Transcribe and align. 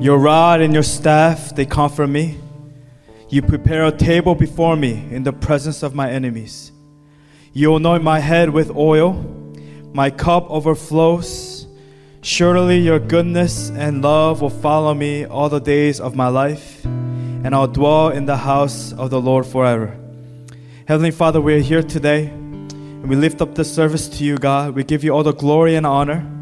Your 0.00 0.16
rod 0.16 0.60
and 0.60 0.72
your 0.72 0.84
staff, 0.84 1.56
they 1.56 1.66
comfort 1.66 2.06
me. 2.06 2.38
You 3.30 3.42
prepare 3.42 3.84
a 3.84 3.90
table 3.90 4.36
before 4.36 4.76
me 4.76 4.92
in 5.10 5.24
the 5.24 5.32
presence 5.32 5.82
of 5.82 5.92
my 5.92 6.08
enemies. 6.08 6.70
You 7.52 7.74
anoint 7.74 8.04
my 8.04 8.20
head 8.20 8.50
with 8.50 8.70
oil, 8.70 9.14
my 9.92 10.10
cup 10.10 10.48
overflows. 10.50 11.66
Surely 12.22 12.78
your 12.78 13.00
goodness 13.00 13.70
and 13.70 14.00
love 14.00 14.40
will 14.40 14.50
follow 14.50 14.94
me 14.94 15.24
all 15.24 15.48
the 15.48 15.58
days 15.58 15.98
of 16.00 16.14
my 16.14 16.28
life, 16.28 16.84
and 16.84 17.52
I'll 17.52 17.66
dwell 17.66 18.10
in 18.10 18.24
the 18.24 18.36
house 18.36 18.92
of 18.92 19.10
the 19.10 19.20
Lord 19.20 19.46
forever. 19.46 19.98
Heavenly 20.86 21.10
Father, 21.10 21.40
we 21.40 21.54
are 21.54 21.60
here 21.60 21.82
today, 21.82 22.26
and 22.26 23.08
we 23.08 23.16
lift 23.16 23.42
up 23.42 23.56
this 23.56 23.74
service 23.74 24.08
to 24.10 24.24
you, 24.24 24.38
God. 24.38 24.76
We 24.76 24.84
give 24.84 25.02
you 25.02 25.10
all 25.10 25.24
the 25.24 25.34
glory 25.34 25.74
and 25.74 25.84
honor. 25.84 26.37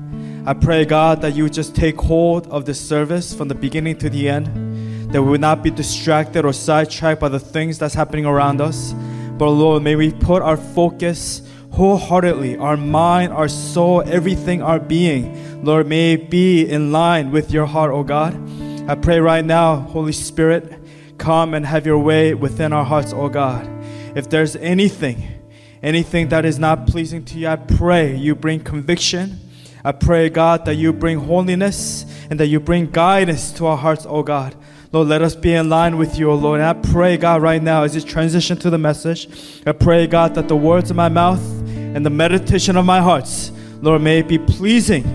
I 0.48 0.54
pray, 0.54 0.84
God, 0.84 1.22
that 1.22 1.34
you 1.34 1.50
just 1.50 1.74
take 1.74 2.00
hold 2.00 2.46
of 2.46 2.66
this 2.66 2.80
service 2.80 3.34
from 3.34 3.48
the 3.48 3.54
beginning 3.56 3.98
to 3.98 4.08
the 4.08 4.28
end, 4.28 5.10
that 5.12 5.20
we 5.20 5.30
would 5.30 5.40
not 5.40 5.60
be 5.60 5.70
distracted 5.70 6.44
or 6.44 6.52
sidetracked 6.52 7.20
by 7.20 7.28
the 7.28 7.40
things 7.40 7.80
that's 7.80 7.94
happening 7.94 8.26
around 8.26 8.60
us. 8.60 8.92
But 9.38 9.50
Lord, 9.50 9.82
may 9.82 9.96
we 9.96 10.12
put 10.12 10.42
our 10.42 10.56
focus 10.56 11.42
wholeheartedly, 11.72 12.58
our 12.58 12.76
mind, 12.76 13.32
our 13.32 13.48
soul, 13.48 14.02
everything, 14.06 14.62
our 14.62 14.78
being, 14.78 15.64
Lord, 15.64 15.88
may 15.88 16.12
it 16.12 16.30
be 16.30 16.64
in 16.64 16.92
line 16.92 17.32
with 17.32 17.50
your 17.50 17.66
heart, 17.66 17.90
O 17.90 18.04
God. 18.04 18.32
I 18.88 18.94
pray 18.94 19.18
right 19.18 19.44
now, 19.44 19.74
Holy 19.74 20.12
Spirit, 20.12 20.72
come 21.18 21.54
and 21.54 21.66
have 21.66 21.84
your 21.84 21.98
way 21.98 22.34
within 22.34 22.72
our 22.72 22.84
hearts, 22.84 23.12
O 23.12 23.28
God. 23.28 23.68
If 24.16 24.30
there's 24.30 24.54
anything, 24.54 25.42
anything 25.82 26.28
that 26.28 26.44
is 26.44 26.56
not 26.56 26.86
pleasing 26.86 27.24
to 27.24 27.36
you, 27.36 27.48
I 27.48 27.56
pray 27.56 28.14
you 28.14 28.36
bring 28.36 28.60
conviction 28.60 29.40
I 29.86 29.92
pray, 29.92 30.28
God, 30.30 30.64
that 30.64 30.74
you 30.74 30.92
bring 30.92 31.16
holiness 31.16 32.04
and 32.28 32.40
that 32.40 32.48
you 32.48 32.58
bring 32.58 32.90
guidance 32.90 33.52
to 33.52 33.66
our 33.66 33.76
hearts, 33.76 34.04
oh 34.04 34.24
God. 34.24 34.56
Lord, 34.90 35.06
let 35.06 35.22
us 35.22 35.36
be 35.36 35.54
in 35.54 35.68
line 35.68 35.96
with 35.96 36.18
you, 36.18 36.28
oh 36.28 36.34
Lord. 36.34 36.58
And 36.60 36.68
I 36.68 36.72
pray, 36.90 37.16
God, 37.16 37.40
right 37.40 37.62
now 37.62 37.84
as 37.84 37.94
you 37.94 38.00
transition 38.00 38.56
to 38.58 38.68
the 38.68 38.78
message, 38.78 39.62
I 39.64 39.70
pray, 39.70 40.08
God, 40.08 40.34
that 40.34 40.48
the 40.48 40.56
words 40.56 40.90
of 40.90 40.96
my 40.96 41.08
mouth 41.08 41.40
and 41.68 42.04
the 42.04 42.10
meditation 42.10 42.76
of 42.76 42.84
my 42.84 43.00
hearts, 43.00 43.52
Lord, 43.80 44.02
may 44.02 44.18
it 44.18 44.26
be 44.26 44.38
pleasing 44.38 45.06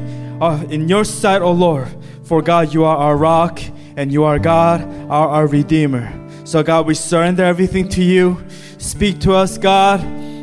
uh, 0.42 0.66
in 0.70 0.88
your 0.88 1.04
sight, 1.04 1.42
oh 1.42 1.52
Lord. 1.52 1.90
For 2.24 2.42
God, 2.42 2.74
you 2.74 2.86
are 2.86 2.96
our 2.96 3.18
rock 3.18 3.60
and 3.98 4.10
you 4.10 4.24
are 4.24 4.40
God, 4.40 4.84
our, 5.12 5.28
our 5.28 5.48
Redeemer. 5.48 6.10
So, 6.46 6.64
God, 6.64 6.88
we 6.88 6.94
surrender 6.94 7.44
everything 7.44 7.90
to 7.90 8.02
you. 8.02 8.42
Speak 8.78 9.20
to 9.20 9.34
us, 9.34 9.58
God. 9.58 10.00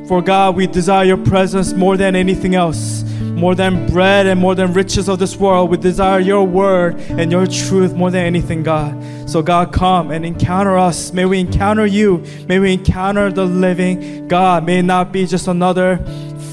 For 0.07 0.21
God, 0.21 0.55
we 0.55 0.67
desire 0.67 1.07
your 1.07 1.17
presence 1.17 1.73
more 1.73 1.97
than 1.97 2.15
anything 2.15 2.55
else 2.55 2.98
more 3.39 3.55
than 3.55 3.87
bread 3.87 4.27
and 4.27 4.41
more 4.41 4.55
than 4.55 4.73
riches 4.73 5.09
of 5.09 5.19
this 5.19 5.37
world. 5.37 5.71
We 5.71 5.77
desire 5.77 6.19
your 6.19 6.45
word 6.45 6.97
and 7.11 7.31
your 7.31 7.47
truth 7.47 7.95
more 7.95 8.11
than 8.11 8.25
anything, 8.27 8.63
God. 8.63 9.01
So, 9.29 9.43
God, 9.43 9.73
come 9.73 10.11
and 10.11 10.25
encounter 10.25 10.77
us. 10.77 11.13
May 11.13 11.25
we 11.25 11.39
encounter 11.39 11.87
you. 11.87 12.25
May 12.49 12.59
we 12.59 12.73
encounter 12.73 13.31
the 13.31 13.45
living 13.45 14.27
God. 14.27 14.65
May 14.65 14.79
it 14.79 14.85
not 14.85 15.13
be 15.13 15.27
just 15.27 15.49
another 15.49 15.97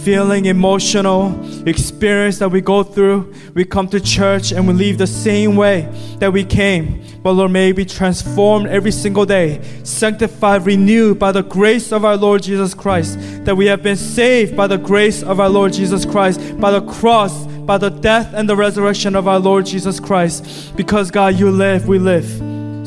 feeling, 0.06 0.45
emotional 0.45 1.33
experience 1.67 2.38
that 2.38 2.49
we 2.49 2.61
go 2.61 2.83
through. 2.83 3.33
We 3.55 3.66
come 3.66 3.88
to 3.88 3.99
church 3.99 4.52
and 4.52 4.67
we 4.67 4.73
leave 4.76 4.99
the 4.99 5.08
same 5.08 5.55
way 5.55 5.89
that 6.20 6.32
we 6.32 6.45
came. 6.45 7.04
But 7.23 7.32
Lord, 7.32 7.49
may 7.49 7.70
we 7.71 7.77
be 7.77 7.86
transformed 7.86 8.67
every 8.67 8.92
single 8.92 9.26
day, 9.26 9.61
sanctified, 9.83 10.67
renewed 10.67 11.17
by 11.17 11.32
the 11.32 11.42
grace 11.42 11.92
of 11.92 12.05
our 12.05 12.15
Lord 12.17 12.44
Jesus 12.44 12.76
Christ. 12.76 13.17
That 13.45 13.58
we 13.58 13.65
have 13.65 13.82
been 13.82 13.95
saved 13.95 14.55
by 14.55 14.67
the 14.67 14.77
grace 14.77 15.23
of 15.23 15.39
our 15.39 15.49
Lord 15.49 15.73
Jesus 15.73 16.05
Christ, 16.05 16.60
by 16.60 16.70
the 16.70 16.82
cross, 16.82 17.48
by 17.48 17.80
the 17.80 17.89
death 17.89 18.32
and 18.36 18.48
the 18.48 18.55
resurrection 18.55 19.15
of 19.15 19.27
our 19.27 19.39
Lord 19.39 19.65
Jesus 19.65 19.99
Christ. 19.99 20.76
Because 20.76 21.10
God, 21.10 21.33
you 21.39 21.49
live, 21.49 21.88
we 21.88 21.98
live. 21.98 22.27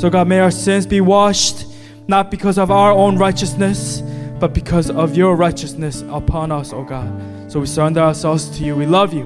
So 0.01 0.09
God, 0.09 0.28
may 0.28 0.39
our 0.39 0.53
sins 0.53 0.87
be 0.87 1.01
washed, 1.01 1.67
not 2.07 2.31
because 2.31 2.59
of 2.59 2.71
our 2.71 2.93
own 2.93 3.19
righteousness 3.19 4.03
but 4.41 4.54
because 4.54 4.91
of 4.91 5.16
your 5.16 5.37
righteousness 5.37 6.03
upon 6.09 6.53
us, 6.53 6.72
O 6.72 6.84
God. 6.84 7.50
So 7.50 7.60
we 7.60 7.66
surrender 7.66 8.00
ourselves 8.00 8.49
to 8.59 8.65
you. 8.65 8.76
We 8.76 8.87
love 8.87 9.12
you. 9.12 9.25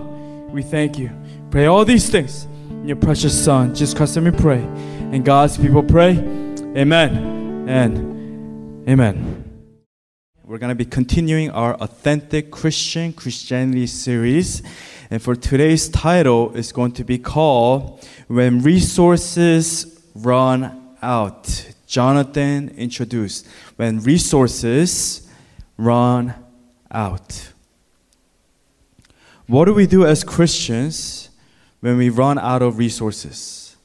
We 0.50 0.62
thank 0.62 0.98
you. 0.98 1.10
Pray 1.50 1.66
all 1.66 1.84
these 1.84 2.08
things 2.08 2.44
in 2.70 2.88
your 2.88 2.96
precious 2.96 3.44
Son. 3.44 3.74
Just 3.74 3.96
custom 3.96 4.24
we 4.24 4.30
pray. 4.30 4.62
And 5.12 5.24
God's 5.24 5.58
people 5.58 5.82
pray. 5.82 6.12
Amen 6.76 7.68
and 7.68 8.88
amen. 8.88 9.38
We're 10.44 10.58
going 10.58 10.70
to 10.70 10.74
be 10.74 10.84
continuing 10.84 11.50
our 11.50 11.74
Authentic 11.74 12.50
Christian 12.50 13.12
Christianity 13.12 13.86
series. 13.86 14.62
And 15.10 15.22
for 15.22 15.34
today's 15.34 15.88
title 15.88 16.54
is 16.54 16.72
going 16.72 16.92
to 16.92 17.04
be 17.04 17.18
called 17.18 18.06
When 18.28 18.60
Resources 18.62 20.02
Run 20.14 20.96
Out. 21.02 21.71
Jonathan 21.92 22.70
introduced 22.78 23.46
when 23.76 24.00
resources 24.00 25.28
run 25.76 26.32
out. 26.90 27.52
What 29.46 29.66
do 29.66 29.74
we 29.74 29.86
do 29.86 30.06
as 30.06 30.24
Christians 30.24 31.28
when 31.80 31.98
we 31.98 32.08
run 32.08 32.38
out 32.38 32.62
of 32.62 32.78
resources? 32.78 33.76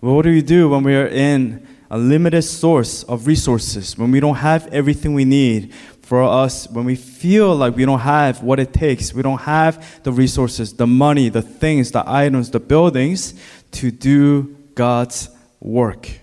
What 0.00 0.22
do 0.22 0.30
we 0.30 0.42
do 0.42 0.70
when 0.70 0.82
we 0.82 0.96
are 0.96 1.06
in 1.06 1.64
a 1.88 1.98
limited 1.98 2.42
source 2.42 3.04
of 3.04 3.28
resources, 3.28 3.96
when 3.96 4.10
we 4.10 4.18
don't 4.18 4.38
have 4.38 4.66
everything 4.72 5.14
we 5.14 5.24
need 5.24 5.72
for 6.00 6.24
us, 6.24 6.68
when 6.68 6.84
we 6.84 6.96
feel 6.96 7.54
like 7.54 7.76
we 7.76 7.84
don't 7.84 8.00
have 8.00 8.42
what 8.42 8.58
it 8.58 8.72
takes, 8.72 9.14
we 9.14 9.22
don't 9.22 9.42
have 9.42 10.02
the 10.02 10.10
resources, 10.10 10.72
the 10.72 10.88
money, 10.88 11.28
the 11.28 11.42
things, 11.42 11.92
the 11.92 12.02
items, 12.10 12.50
the 12.50 12.58
buildings 12.58 13.34
to 13.70 13.92
do 13.92 14.56
God's 14.74 15.28
work? 15.60 16.21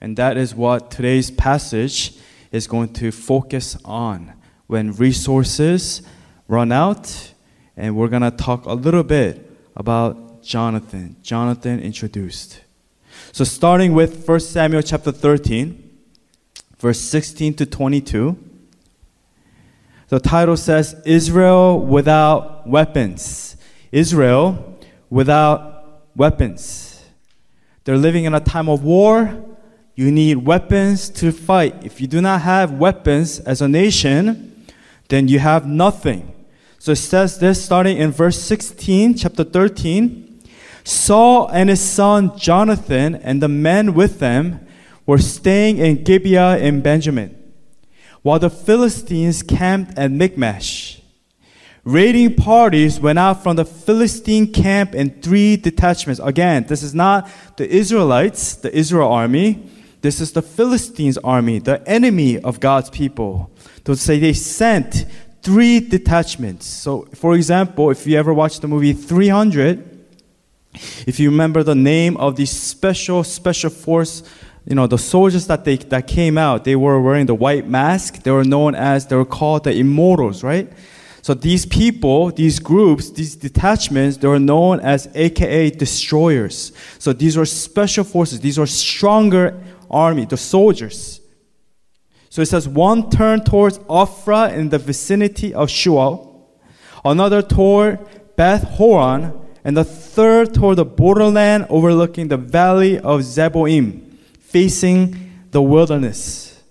And 0.00 0.16
that 0.16 0.36
is 0.36 0.54
what 0.54 0.90
today's 0.90 1.30
passage 1.30 2.16
is 2.52 2.66
going 2.66 2.92
to 2.94 3.10
focus 3.10 3.76
on 3.84 4.32
when 4.66 4.92
resources 4.92 6.02
run 6.46 6.72
out. 6.72 7.32
And 7.76 7.96
we're 7.96 8.08
going 8.08 8.22
to 8.22 8.30
talk 8.30 8.64
a 8.64 8.74
little 8.74 9.02
bit 9.02 9.50
about 9.76 10.42
Jonathan. 10.42 11.16
Jonathan 11.22 11.80
introduced. 11.80 12.60
So, 13.32 13.44
starting 13.44 13.92
with 13.92 14.26
1 14.26 14.40
Samuel 14.40 14.82
chapter 14.82 15.12
13, 15.12 15.90
verse 16.78 17.00
16 17.00 17.54
to 17.54 17.66
22, 17.66 18.36
the 20.08 20.20
title 20.20 20.56
says, 20.56 20.96
Israel 21.04 21.80
without 21.80 22.66
weapons. 22.66 23.56
Israel 23.92 24.78
without 25.10 26.02
weapons. 26.16 27.04
They're 27.84 27.96
living 27.96 28.24
in 28.24 28.34
a 28.34 28.40
time 28.40 28.68
of 28.68 28.82
war 28.82 29.47
you 29.98 30.12
need 30.12 30.36
weapons 30.36 31.08
to 31.08 31.32
fight. 31.32 31.74
If 31.84 32.00
you 32.00 32.06
do 32.06 32.20
not 32.20 32.42
have 32.42 32.70
weapons 32.70 33.40
as 33.40 33.60
a 33.60 33.66
nation, 33.66 34.64
then 35.08 35.26
you 35.26 35.40
have 35.40 35.66
nothing. 35.66 36.32
So 36.78 36.92
it 36.92 36.98
says 36.98 37.40
this 37.40 37.64
starting 37.64 37.96
in 37.96 38.12
verse 38.12 38.40
16, 38.40 39.16
chapter 39.16 39.42
13. 39.42 40.40
Saul 40.84 41.48
and 41.48 41.68
his 41.68 41.80
son 41.80 42.38
Jonathan 42.38 43.16
and 43.16 43.42
the 43.42 43.48
men 43.48 43.92
with 43.92 44.20
them 44.20 44.64
were 45.04 45.18
staying 45.18 45.78
in 45.78 46.04
Gibeah 46.04 46.58
in 46.58 46.80
Benjamin, 46.80 47.36
while 48.22 48.38
the 48.38 48.50
Philistines 48.50 49.42
camped 49.42 49.98
at 49.98 50.12
Michmash. 50.12 51.02
Raiding 51.82 52.36
parties 52.36 53.00
went 53.00 53.18
out 53.18 53.42
from 53.42 53.56
the 53.56 53.64
Philistine 53.64 54.52
camp 54.52 54.94
in 54.94 55.20
three 55.20 55.56
detachments. 55.56 56.20
Again, 56.22 56.66
this 56.68 56.84
is 56.84 56.94
not 56.94 57.28
the 57.56 57.68
Israelites, 57.68 58.54
the 58.54 58.72
Israel 58.72 59.10
army. 59.10 59.72
This 60.00 60.20
is 60.20 60.32
the 60.32 60.42
Philistines' 60.42 61.18
army, 61.18 61.58
the 61.58 61.86
enemy 61.88 62.38
of 62.38 62.60
God's 62.60 62.90
people. 62.90 63.50
To 63.84 63.96
say 63.96 64.18
they 64.18 64.32
sent 64.32 65.06
three 65.42 65.80
detachments. 65.80 66.66
So, 66.66 67.08
for 67.14 67.34
example, 67.34 67.90
if 67.90 68.06
you 68.06 68.16
ever 68.16 68.32
watched 68.32 68.62
the 68.62 68.68
movie 68.68 68.92
300, 68.92 69.98
if 71.06 71.18
you 71.18 71.30
remember 71.30 71.62
the 71.62 71.74
name 71.74 72.16
of 72.18 72.36
the 72.36 72.46
special 72.46 73.24
special 73.24 73.70
force, 73.70 74.22
you 74.66 74.74
know 74.74 74.86
the 74.86 74.98
soldiers 74.98 75.46
that 75.46 75.64
they 75.64 75.76
that 75.76 76.06
came 76.06 76.38
out, 76.38 76.64
they 76.64 76.76
were 76.76 77.00
wearing 77.00 77.26
the 77.26 77.34
white 77.34 77.66
mask. 77.66 78.22
They 78.22 78.30
were 78.30 78.44
known 78.44 78.74
as 78.74 79.06
they 79.06 79.16
were 79.16 79.24
called 79.24 79.64
the 79.64 79.72
immortals, 79.72 80.44
right? 80.44 80.70
So 81.22 81.34
these 81.34 81.66
people, 81.66 82.30
these 82.30 82.58
groups, 82.58 83.10
these 83.10 83.34
detachments, 83.34 84.18
they 84.18 84.28
were 84.28 84.38
known 84.38 84.80
as 84.80 85.08
AKA 85.14 85.70
destroyers. 85.70 86.72
So 86.98 87.12
these 87.12 87.36
were 87.36 87.44
special 87.44 88.04
forces. 88.04 88.40
These 88.40 88.58
were 88.58 88.66
stronger 88.66 89.60
army, 89.90 90.24
the 90.24 90.36
soldiers. 90.36 91.20
So 92.30 92.42
it 92.42 92.46
says 92.46 92.68
one 92.68 93.10
turned 93.10 93.46
towards 93.46 93.78
Ophrah 93.80 94.52
in 94.52 94.68
the 94.68 94.78
vicinity 94.78 95.54
of 95.54 95.68
Shual, 95.68 96.42
another 97.04 97.42
toward 97.42 97.98
Beth 98.36 98.64
Horon, 98.64 99.40
and 99.64 99.76
the 99.76 99.84
third 99.84 100.54
toward 100.54 100.76
the 100.76 100.84
borderland 100.84 101.66
overlooking 101.68 102.28
the 102.28 102.36
valley 102.36 102.98
of 102.98 103.20
Zeboim, 103.20 104.16
facing 104.40 105.32
the 105.50 105.62
wilderness. 105.62 106.62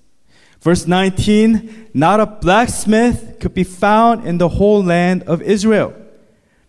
Verse 0.62 0.86
19 0.86 1.90
Not 1.94 2.20
a 2.20 2.26
blacksmith 2.26 3.38
could 3.40 3.54
be 3.54 3.64
found 3.64 4.26
in 4.26 4.38
the 4.38 4.50
whole 4.50 4.84
land 4.84 5.24
of 5.24 5.42
Israel, 5.42 5.94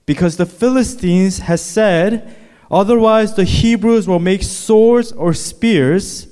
because 0.06 0.36
the 0.36 0.46
Philistines 0.46 1.38
had 1.40 1.60
said, 1.60 2.34
Otherwise, 2.70 3.34
the 3.34 3.44
Hebrews 3.44 4.06
will 4.06 4.18
make 4.18 4.42
swords 4.42 5.12
or 5.12 5.32
spears. 5.34 6.27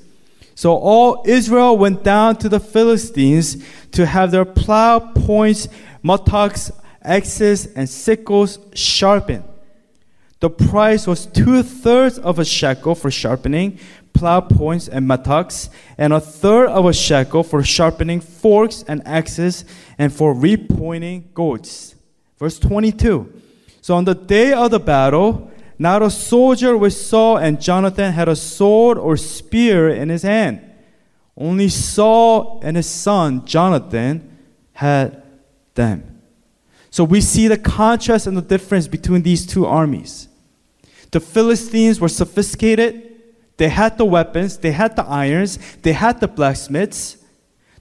So 0.57 0.75
all 0.75 1.23
Israel 1.27 1.77
went 1.77 2.03
down 2.03 2.37
to 2.37 2.49
the 2.49 2.59
Philistines 2.59 3.63
to 3.93 4.07
have 4.07 4.31
their 4.31 4.47
plow 4.47 4.99
points, 4.99 5.69
mattocks, 6.03 6.73
axes, 7.03 7.67
and 7.67 7.89
sickles 7.89 8.59
sharpened. 8.75 9.45
The 10.41 10.49
price 10.49 11.07
was 11.07 11.27
two 11.27 11.63
thirds 11.63 12.19
of 12.19 12.39
a 12.39 12.45
shekel 12.45 12.95
for 12.95 13.11
sharpening 13.11 13.79
plow 14.15 14.41
points 14.41 14.89
and 14.89 15.07
mattocks, 15.07 15.69
and 15.99 16.15
a 16.15 16.21
third 16.21 16.69
of 16.69 16.87
a 16.87 16.93
shekel 16.93 17.43
for 17.43 17.63
sharpening 17.63 18.21
forks 18.21 18.83
and 18.89 19.07
axes, 19.07 19.67
and 19.99 20.11
for 20.11 20.35
repointing 20.35 21.35
goads. 21.35 21.95
Verse 22.39 22.59
22. 22.59 23.43
So 23.83 23.95
on 23.95 24.07
the 24.07 24.15
day 24.15 24.55
of 24.55 24.71
the 24.71 24.81
battle, 24.81 25.51
not 25.79 26.03
a 26.03 26.11
soldier 26.11 26.77
with 26.77 26.95
Saul 26.95 27.37
and 27.37 27.61
Jonathan 27.61 28.13
had 28.13 28.29
a 28.29 28.37
sword 28.37 28.99
or 28.99 29.17
spear 29.17 29.89
in 29.89 30.09
his 30.09 30.23
hand. 30.23 30.61
Only 31.37 31.69
Saul 31.69 32.61
and 32.63 32.77
his 32.77 32.87
son 32.87 33.45
Jonathan 33.45 34.39
had 34.73 35.23
them. 35.75 36.23
So 36.91 37.05
we 37.05 37.21
see 37.21 37.47
the 37.47 37.59
contrast 37.59 38.27
and 38.27 38.37
the 38.37 38.43
difference 38.43 38.89
between 38.89 39.23
these 39.23 39.47
two 39.47 39.67
armies. 39.67 40.29
The 41.11 41.21
Philistines 41.21 42.01
were 42.01 42.09
sophisticated, 42.09 43.03
they 43.59 43.69
had 43.69 43.99
the 43.99 44.05
weapons, 44.05 44.59
they 44.59 44.73
had 44.73 44.97
the 44.97 45.05
irons, 45.05 45.59
they 45.83 45.93
had 45.93 46.21
the 46.21 46.29
blacksmiths. 46.29 47.19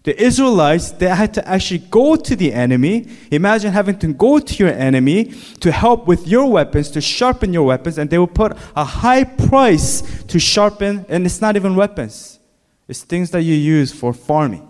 The 0.06 0.22
Israelites, 0.22 0.92
they 0.92 1.08
had 1.08 1.34
to 1.34 1.48
actually 1.48 1.80
go 1.80 2.16
to 2.16 2.36
the 2.36 2.54
enemy. 2.54 3.08
Imagine 3.32 3.74
having 3.74 3.98
to 3.98 4.14
go 4.14 4.38
to 4.38 4.54
your 4.64 4.72
enemy 4.72 5.34
to 5.62 5.72
help 5.72 6.06
with 6.06 6.28
your 6.28 6.46
weapons, 6.46 6.92
to 6.92 7.02
sharpen 7.02 7.52
your 7.52 7.64
weapons, 7.64 7.98
and 7.98 8.08
they 8.08 8.20
will 8.20 8.28
put 8.28 8.56
a 8.76 8.84
high 8.84 9.24
price 9.24 10.24
to 10.26 10.38
sharpen, 10.38 11.08
and 11.10 11.26
it's 11.26 11.42
not 11.42 11.56
even 11.56 11.76
weapons. 11.76 12.40
It's 12.88 13.02
things 13.02 13.32
that 13.32 13.42
you 13.42 13.56
use 13.56 13.92
for 13.92 14.14
farming, 14.14 14.70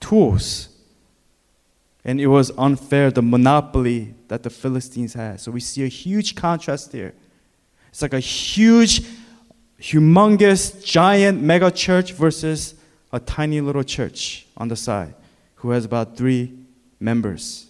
tools. 0.00 0.68
And 2.04 2.20
it 2.20 2.26
was 2.26 2.50
unfair, 2.58 3.12
the 3.12 3.22
monopoly 3.22 4.14
that 4.26 4.42
the 4.42 4.50
Philistines 4.50 5.14
had. 5.14 5.40
So 5.40 5.52
we 5.52 5.60
see 5.60 5.84
a 5.84 5.88
huge 5.88 6.34
contrast 6.34 6.90
there. 6.90 7.14
It's 7.90 8.02
like 8.02 8.14
a 8.14 8.18
huge, 8.18 9.02
humongous, 9.80 10.84
giant 10.84 11.40
mega 11.40 11.70
church 11.70 12.14
versus 12.14 12.74
a 13.12 13.20
tiny 13.20 13.60
little 13.60 13.82
church 13.82 14.46
on 14.56 14.68
the 14.68 14.76
side 14.76 15.14
who 15.56 15.70
has 15.70 15.84
about 15.84 16.16
three 16.16 16.54
members. 16.98 17.66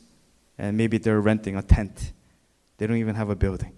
And 0.58 0.76
maybe 0.76 0.98
they're 0.98 1.20
renting 1.20 1.56
a 1.56 1.62
tent. 1.62 2.12
They 2.78 2.86
don't 2.86 2.98
even 2.98 3.14
have 3.14 3.30
a 3.30 3.36
building. 3.36 3.72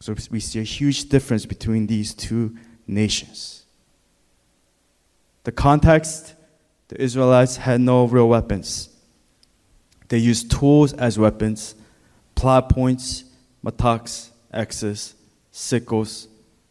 So 0.00 0.14
we 0.30 0.40
see 0.40 0.60
a 0.60 0.64
huge 0.64 1.08
difference 1.08 1.46
between 1.46 1.86
these 1.86 2.12
two 2.12 2.56
nations. 2.86 3.64
The 5.44 5.52
context 5.52 6.34
the 6.92 7.00
Israelites 7.00 7.56
had 7.56 7.80
no 7.80 8.04
real 8.04 8.28
weapons. 8.28 8.90
They 10.08 10.18
used 10.18 10.50
tools 10.50 10.92
as 10.92 11.18
weapons, 11.18 11.74
plow 12.34 12.60
points, 12.60 13.24
mattocks, 13.62 14.30
axes, 14.52 15.14
sickles. 15.50 16.28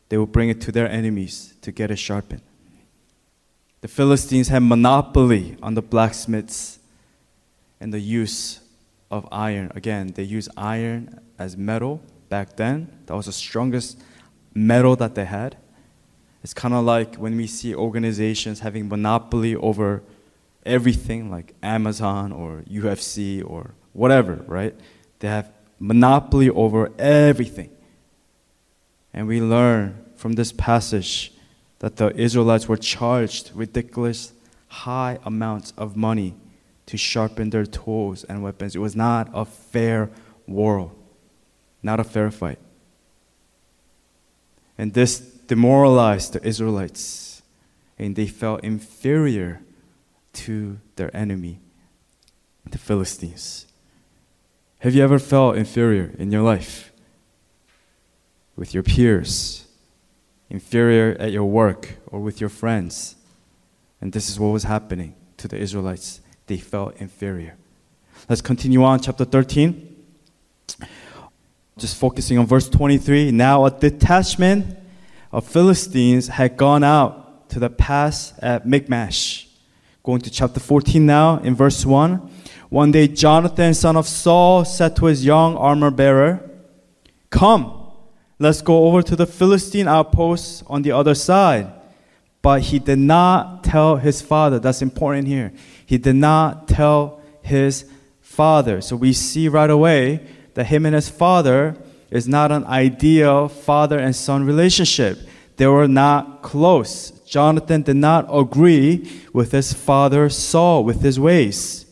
They 0.09 0.19
would 0.19 0.31
bring 0.31 0.49
it 0.49 0.61
to 0.61 0.71
their 0.71 0.87
enemies 0.87 1.55
to 1.63 1.71
get 1.71 1.89
it 1.89 1.95
sharpened. 1.95 2.43
The 3.81 3.87
Philistines 3.87 4.49
had 4.49 4.59
monopoly 4.59 5.57
on 5.61 5.73
the 5.73 5.81
blacksmiths 5.81 6.79
and 7.79 7.91
the 7.91 7.99
use 7.99 8.59
of 9.09 9.27
iron. 9.31 9.71
Again, 9.73 10.13
they 10.15 10.21
used 10.21 10.49
iron 10.55 11.19
as 11.39 11.57
metal 11.57 11.99
back 12.29 12.55
then. 12.57 12.91
That 13.07 13.15
was 13.15 13.25
the 13.25 13.33
strongest 13.33 13.99
metal 14.53 14.95
that 14.97 15.15
they 15.15 15.25
had. 15.25 15.57
It's 16.43 16.53
kind 16.53 16.75
of 16.75 16.85
like 16.85 17.15
when 17.15 17.35
we 17.35 17.47
see 17.47 17.73
organizations 17.73 18.59
having 18.59 18.87
monopoly 18.87 19.55
over 19.55 20.03
everything 20.63 21.31
like 21.31 21.55
Amazon 21.63 22.31
or 22.31 22.63
UFC 22.69 23.43
or 23.43 23.73
whatever, 23.93 24.43
right? 24.47 24.75
They 25.19 25.27
have 25.27 25.51
monopoly 25.79 26.51
over 26.51 26.91
everything. 26.99 27.71
And 29.11 29.27
we 29.27 29.41
learn 29.41 30.05
from 30.15 30.33
this 30.33 30.51
passage 30.51 31.33
that 31.81 31.95
the 31.95 32.15
Israelites 32.15 32.67
were 32.67 32.77
charged 32.77 33.49
ridiculous 33.55 34.33
high 34.67 35.17
amounts 35.25 35.73
of 35.75 35.97
money 35.97 36.35
to 36.85 36.95
sharpen 36.95 37.49
their 37.49 37.65
tools 37.65 38.23
and 38.25 38.43
weapons. 38.43 38.75
It 38.75 38.79
was 38.79 38.95
not 38.95 39.31
a 39.33 39.45
fair 39.45 40.11
war, 40.45 40.91
not 41.81 41.99
a 41.99 42.03
fair 42.03 42.29
fight. 42.29 42.59
And 44.77 44.93
this 44.93 45.19
demoralized 45.19 46.33
the 46.33 46.47
Israelites, 46.47 47.41
and 47.97 48.15
they 48.15 48.27
felt 48.27 48.63
inferior 48.63 49.61
to 50.33 50.77
their 50.97 51.15
enemy, 51.17 51.61
the 52.69 52.77
Philistines. 52.77 53.65
Have 54.79 54.93
you 54.93 55.03
ever 55.03 55.17
felt 55.17 55.55
inferior 55.57 56.13
in 56.19 56.31
your 56.31 56.43
life? 56.43 56.91
With 58.55 58.75
your 58.75 58.83
peers? 58.83 59.65
Inferior 60.51 61.15
at 61.17 61.31
your 61.31 61.45
work 61.45 61.95
or 62.07 62.19
with 62.19 62.41
your 62.41 62.49
friends. 62.49 63.15
And 64.01 64.11
this 64.11 64.29
is 64.29 64.39
what 64.39 64.49
was 64.49 64.63
happening 64.63 65.15
to 65.37 65.47
the 65.47 65.57
Israelites. 65.57 66.21
They 66.47 66.57
felt 66.57 66.97
inferior. 66.97 67.55
Let's 68.27 68.41
continue 68.41 68.83
on, 68.83 68.99
chapter 68.99 69.25
13. 69.25 69.87
Just 71.77 71.97
focusing 71.97 72.37
on 72.37 72.45
verse 72.45 72.69
23. 72.69 73.31
Now 73.31 73.65
a 73.65 73.71
detachment 73.71 74.77
of 75.31 75.47
Philistines 75.47 76.27
had 76.27 76.57
gone 76.57 76.83
out 76.83 77.49
to 77.49 77.59
the 77.59 77.69
pass 77.69 78.33
at 78.39 78.67
Michmash. 78.67 79.47
Going 80.03 80.19
to 80.21 80.29
chapter 80.29 80.59
14 80.59 81.05
now, 81.05 81.37
in 81.39 81.55
verse 81.55 81.85
1. 81.85 82.29
One 82.69 82.91
day, 82.91 83.07
Jonathan, 83.07 83.73
son 83.73 83.95
of 83.95 84.07
Saul, 84.07 84.65
said 84.65 84.95
to 84.97 85.05
his 85.05 85.23
young 85.23 85.55
armor 85.55 85.91
bearer, 85.91 86.49
Come 87.29 87.80
Let's 88.41 88.63
go 88.63 88.87
over 88.87 89.03
to 89.03 89.15
the 89.15 89.27
Philistine 89.27 89.87
outpost 89.87 90.63
on 90.65 90.81
the 90.81 90.91
other 90.93 91.13
side. 91.13 91.71
But 92.41 92.61
he 92.61 92.79
did 92.79 92.97
not 92.97 93.63
tell 93.63 93.97
his 93.97 94.19
father. 94.19 94.57
That's 94.57 94.81
important 94.81 95.27
here. 95.27 95.53
He 95.85 95.99
did 95.99 96.15
not 96.15 96.67
tell 96.67 97.21
his 97.43 97.85
father. 98.19 98.81
So 98.81 98.95
we 98.95 99.13
see 99.13 99.47
right 99.47 99.69
away 99.69 100.25
that 100.55 100.65
him 100.65 100.87
and 100.87 100.95
his 100.95 101.07
father 101.07 101.77
is 102.09 102.27
not 102.27 102.51
an 102.51 102.65
ideal 102.65 103.47
father 103.47 103.99
and 103.99 104.15
son 104.15 104.43
relationship. 104.43 105.19
They 105.57 105.67
were 105.67 105.87
not 105.87 106.41
close. 106.41 107.11
Jonathan 107.27 107.83
did 107.83 107.97
not 107.97 108.25
agree 108.33 109.21
with 109.33 109.51
his 109.51 109.71
father 109.71 110.29
Saul, 110.29 110.83
with 110.83 111.03
his 111.03 111.19
ways. 111.19 111.85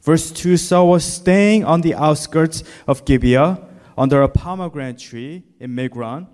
Verse 0.00 0.30
2 0.30 0.56
Saul 0.56 0.88
was 0.88 1.04
staying 1.04 1.66
on 1.66 1.82
the 1.82 1.94
outskirts 1.94 2.64
of 2.86 3.04
Gibeah 3.04 3.66
under 4.00 4.22
a 4.22 4.28
pomegranate 4.30 4.98
tree 4.98 5.42
in 5.60 5.76
Migron. 5.76 6.26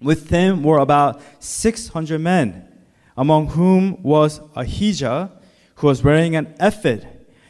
With 0.00 0.30
them 0.30 0.64
were 0.64 0.78
about 0.78 1.22
600 1.38 2.20
men, 2.20 2.68
among 3.16 3.50
whom 3.50 4.02
was 4.02 4.40
Ahijah, 4.56 5.30
who 5.76 5.86
was 5.86 6.02
wearing 6.02 6.34
an 6.34 6.52
ephod. 6.58 7.06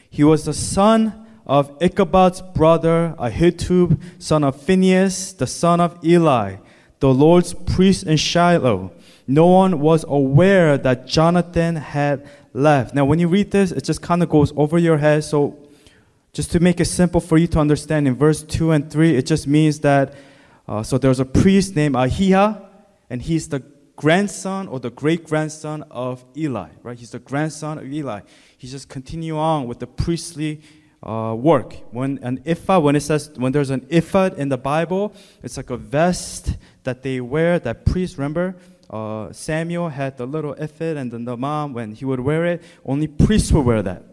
He 0.07 0.23
was 0.23 0.45
the 0.45 0.53
son 0.53 1.25
of 1.47 1.75
Ichabod's 1.79 2.43
brother 2.53 3.15
Ahitub, 3.17 3.99
son 4.19 4.43
of 4.43 4.61
Phinehas, 4.61 5.33
the 5.33 5.47
son 5.47 5.81
of 5.81 5.97
Eli, 6.05 6.57
the 6.99 7.11
Lord's 7.11 7.55
priest 7.55 8.03
in 8.03 8.17
Shiloh. 8.17 8.91
No 9.25 9.47
one 9.47 9.79
was 9.79 10.05
aware 10.07 10.77
that 10.77 11.07
Jonathan 11.07 11.77
had 11.77 12.29
left. 12.53 12.93
Now, 12.93 13.05
when 13.05 13.17
you 13.17 13.27
read 13.27 13.49
this, 13.49 13.71
it 13.71 13.83
just 13.83 14.03
kind 14.03 14.21
of 14.21 14.29
goes 14.29 14.53
over 14.55 14.77
your 14.77 14.99
head. 14.99 15.23
So 15.23 15.57
just 16.33 16.51
to 16.51 16.59
make 16.59 16.79
it 16.79 16.85
simple 16.85 17.21
for 17.21 17.37
you 17.37 17.47
to 17.47 17.59
understand, 17.59 18.07
in 18.07 18.15
verse 18.15 18.41
2 18.43 18.71
and 18.71 18.91
3, 18.91 19.15
it 19.15 19.25
just 19.25 19.47
means 19.47 19.79
that 19.81 20.15
uh, 20.67 20.81
so 20.81 20.97
there's 20.97 21.19
a 21.19 21.25
priest 21.25 21.75
named 21.75 21.95
Ahijah, 21.95 22.69
and 23.09 23.21
he's 23.21 23.49
the 23.49 23.63
grandson 23.95 24.67
or 24.67 24.79
the 24.79 24.89
great 24.89 25.25
grandson 25.25 25.83
of 25.91 26.25
Eli, 26.35 26.69
right? 26.81 26.97
He's 26.97 27.11
the 27.11 27.19
grandson 27.19 27.77
of 27.77 27.85
Eli. 27.85 28.21
He's 28.57 28.71
just 28.71 28.89
continue 28.89 29.37
on 29.37 29.67
with 29.67 29.79
the 29.79 29.87
priestly 29.87 30.61
uh, 31.03 31.35
work. 31.37 31.75
When 31.91 32.17
an 32.23 32.41
ephod, 32.45 32.83
when 32.83 32.95
it 32.95 33.01
says 33.01 33.29
when 33.35 33.51
there's 33.51 33.69
an 33.69 33.85
ephod 33.89 34.39
in 34.39 34.49
the 34.49 34.57
Bible, 34.57 35.13
it's 35.43 35.57
like 35.57 35.69
a 35.69 35.77
vest 35.77 36.57
that 36.83 37.03
they 37.03 37.21
wear. 37.21 37.59
That 37.59 37.85
priest, 37.85 38.17
remember 38.17 38.55
uh, 38.89 39.31
Samuel 39.33 39.89
had 39.89 40.17
the 40.17 40.25
little 40.25 40.53
ephod, 40.53 40.97
and 40.97 41.11
then 41.11 41.25
the 41.25 41.35
mom, 41.35 41.73
when 41.73 41.93
he 41.93 42.05
would 42.05 42.21
wear 42.21 42.45
it, 42.45 42.63
only 42.85 43.07
priests 43.07 43.51
would 43.51 43.65
wear 43.65 43.81
that. 43.81 44.12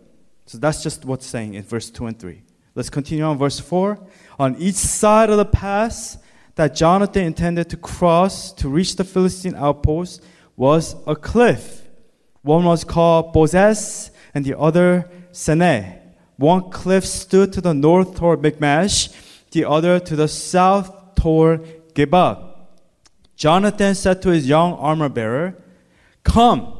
So 0.50 0.58
that's 0.58 0.82
just 0.82 1.04
what's 1.04 1.26
saying 1.26 1.54
in 1.54 1.62
verse 1.62 1.90
2 1.90 2.06
and 2.06 2.18
3. 2.18 2.42
Let's 2.74 2.90
continue 2.90 3.22
on 3.22 3.38
verse 3.38 3.60
4. 3.60 4.04
On 4.36 4.56
each 4.56 4.74
side 4.74 5.30
of 5.30 5.36
the 5.36 5.44
pass 5.44 6.18
that 6.56 6.74
Jonathan 6.74 7.22
intended 7.22 7.70
to 7.70 7.76
cross 7.76 8.50
to 8.54 8.68
reach 8.68 8.96
the 8.96 9.04
Philistine 9.04 9.54
outpost 9.54 10.24
was 10.56 10.96
a 11.06 11.14
cliff. 11.14 11.88
One 12.42 12.64
was 12.64 12.82
called 12.82 13.32
Bozez, 13.32 14.10
and 14.34 14.44
the 14.44 14.58
other 14.58 15.08
Seneh. 15.30 16.00
One 16.36 16.68
cliff 16.68 17.06
stood 17.06 17.52
to 17.52 17.60
the 17.60 17.72
north 17.72 18.16
toward 18.16 18.42
Michmash, 18.42 19.10
the 19.52 19.64
other 19.66 20.00
to 20.00 20.16
the 20.16 20.26
south 20.26 21.14
toward 21.14 21.94
Geba. 21.94 22.56
Jonathan 23.36 23.94
said 23.94 24.20
to 24.22 24.30
his 24.30 24.48
young 24.48 24.72
armor 24.72 25.08
bearer, 25.08 25.62
Come, 26.24 26.79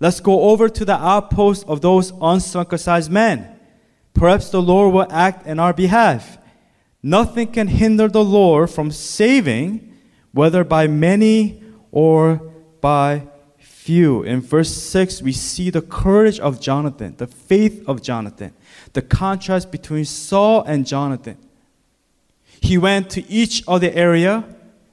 let's 0.00 0.20
go 0.20 0.50
over 0.50 0.68
to 0.68 0.84
the 0.84 0.96
outpost 0.96 1.64
of 1.66 1.80
those 1.80 2.12
uncircumcised 2.20 3.10
men. 3.10 3.58
Perhaps 4.14 4.50
the 4.50 4.62
Lord 4.62 4.94
will 4.94 5.06
act 5.10 5.46
in 5.46 5.58
our 5.58 5.72
behalf. 5.72 6.38
Nothing 7.02 7.48
can 7.48 7.68
hinder 7.68 8.08
the 8.08 8.24
Lord 8.24 8.70
from 8.70 8.90
saving, 8.90 9.94
whether 10.32 10.64
by 10.64 10.86
many 10.86 11.62
or 11.92 12.36
by 12.80 13.28
few. 13.58 14.22
In 14.22 14.40
verse 14.40 14.74
6, 14.74 15.22
we 15.22 15.32
see 15.32 15.70
the 15.70 15.82
courage 15.82 16.40
of 16.40 16.60
Jonathan, 16.60 17.14
the 17.18 17.26
faith 17.26 17.84
of 17.86 18.02
Jonathan, 18.02 18.52
the 18.94 19.02
contrast 19.02 19.70
between 19.70 20.04
Saul 20.04 20.62
and 20.64 20.84
Jonathan. 20.86 21.38
He 22.60 22.78
went 22.78 23.10
to 23.10 23.30
each 23.30 23.62
of 23.68 23.80
the 23.82 23.94
area, 23.94 24.44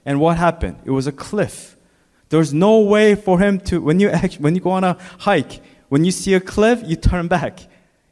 and 0.05 0.19
what 0.19 0.37
happened? 0.37 0.77
It 0.85 0.91
was 0.91 1.07
a 1.07 1.11
cliff. 1.11 1.72
There's 2.33 2.51
no 2.51 2.79
way 2.79 3.13
for 3.13 3.37
him 3.37 3.59
to, 3.59 3.79
when 3.79 3.99
you, 3.99 4.09
when 4.39 4.55
you 4.55 4.61
go 4.61 4.71
on 4.71 4.83
a 4.83 4.97
hike, 5.19 5.61
when 5.89 6.03
you 6.03 6.09
see 6.09 6.33
a 6.33 6.39
cliff, 6.39 6.81
you 6.83 6.95
turn 6.95 7.27
back. 7.27 7.59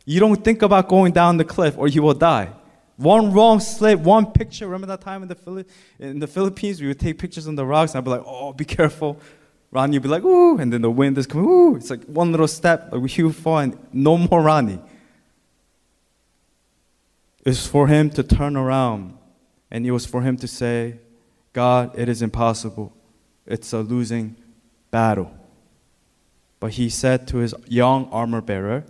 You 0.05 0.19
don't 0.19 0.43
think 0.43 0.61
about 0.61 0.89
going 0.89 1.11
down 1.11 1.37
the 1.37 1.43
cliff 1.43 1.75
or 1.75 1.87
you 1.87 2.03
will 2.03 2.13
die. 2.13 2.49
One 2.97 3.33
wrong 3.33 3.59
slip, 3.59 3.99
one 3.99 4.27
picture. 4.27 4.67
Remember 4.67 4.85
that 4.85 5.01
time 5.01 5.23
in 5.23 5.27
the, 5.27 5.33
Phili- 5.33 5.65
in 5.97 6.19
the 6.19 6.27
Philippines, 6.27 6.79
we 6.79 6.87
would 6.87 6.99
take 6.99 7.17
pictures 7.17 7.47
on 7.47 7.55
the 7.55 7.65
rocks, 7.65 7.95
and 7.95 7.97
I'd 7.97 8.03
be 8.03 8.11
like, 8.11 8.23
oh, 8.23 8.53
be 8.53 8.63
careful. 8.63 9.19
Ronnie 9.71 9.97
would 9.97 10.03
be 10.03 10.09
like, 10.09 10.23
ooh, 10.23 10.59
and 10.59 10.71
then 10.71 10.83
the 10.83 10.91
wind 10.91 11.17
is 11.17 11.25
coming, 11.25 11.47
ooh. 11.47 11.75
It's 11.75 11.89
like 11.89 12.03
one 12.03 12.29
little 12.29 12.47
step, 12.47 12.89
like 12.91 13.09
he 13.09 13.23
would 13.23 13.35
fall, 13.35 13.57
and 13.57 13.75
no 13.91 14.19
more 14.19 14.43
Ronnie. 14.43 14.81
It's 17.43 17.65
for 17.65 17.87
him 17.87 18.11
to 18.11 18.21
turn 18.21 18.55
around, 18.55 19.17
and 19.71 19.83
it 19.83 19.89
was 19.89 20.05
for 20.05 20.21
him 20.21 20.37
to 20.37 20.47
say, 20.47 20.99
God, 21.53 21.97
it 21.97 22.07
is 22.07 22.21
impossible. 22.21 22.93
It's 23.51 23.73
a 23.73 23.79
losing 23.79 24.35
battle. 24.91 25.31
But 26.59 26.73
he 26.73 26.89
said 26.89 27.27
to 27.29 27.37
his 27.37 27.53
young 27.67 28.07
armor 28.11 28.39
bearer, 28.39 28.85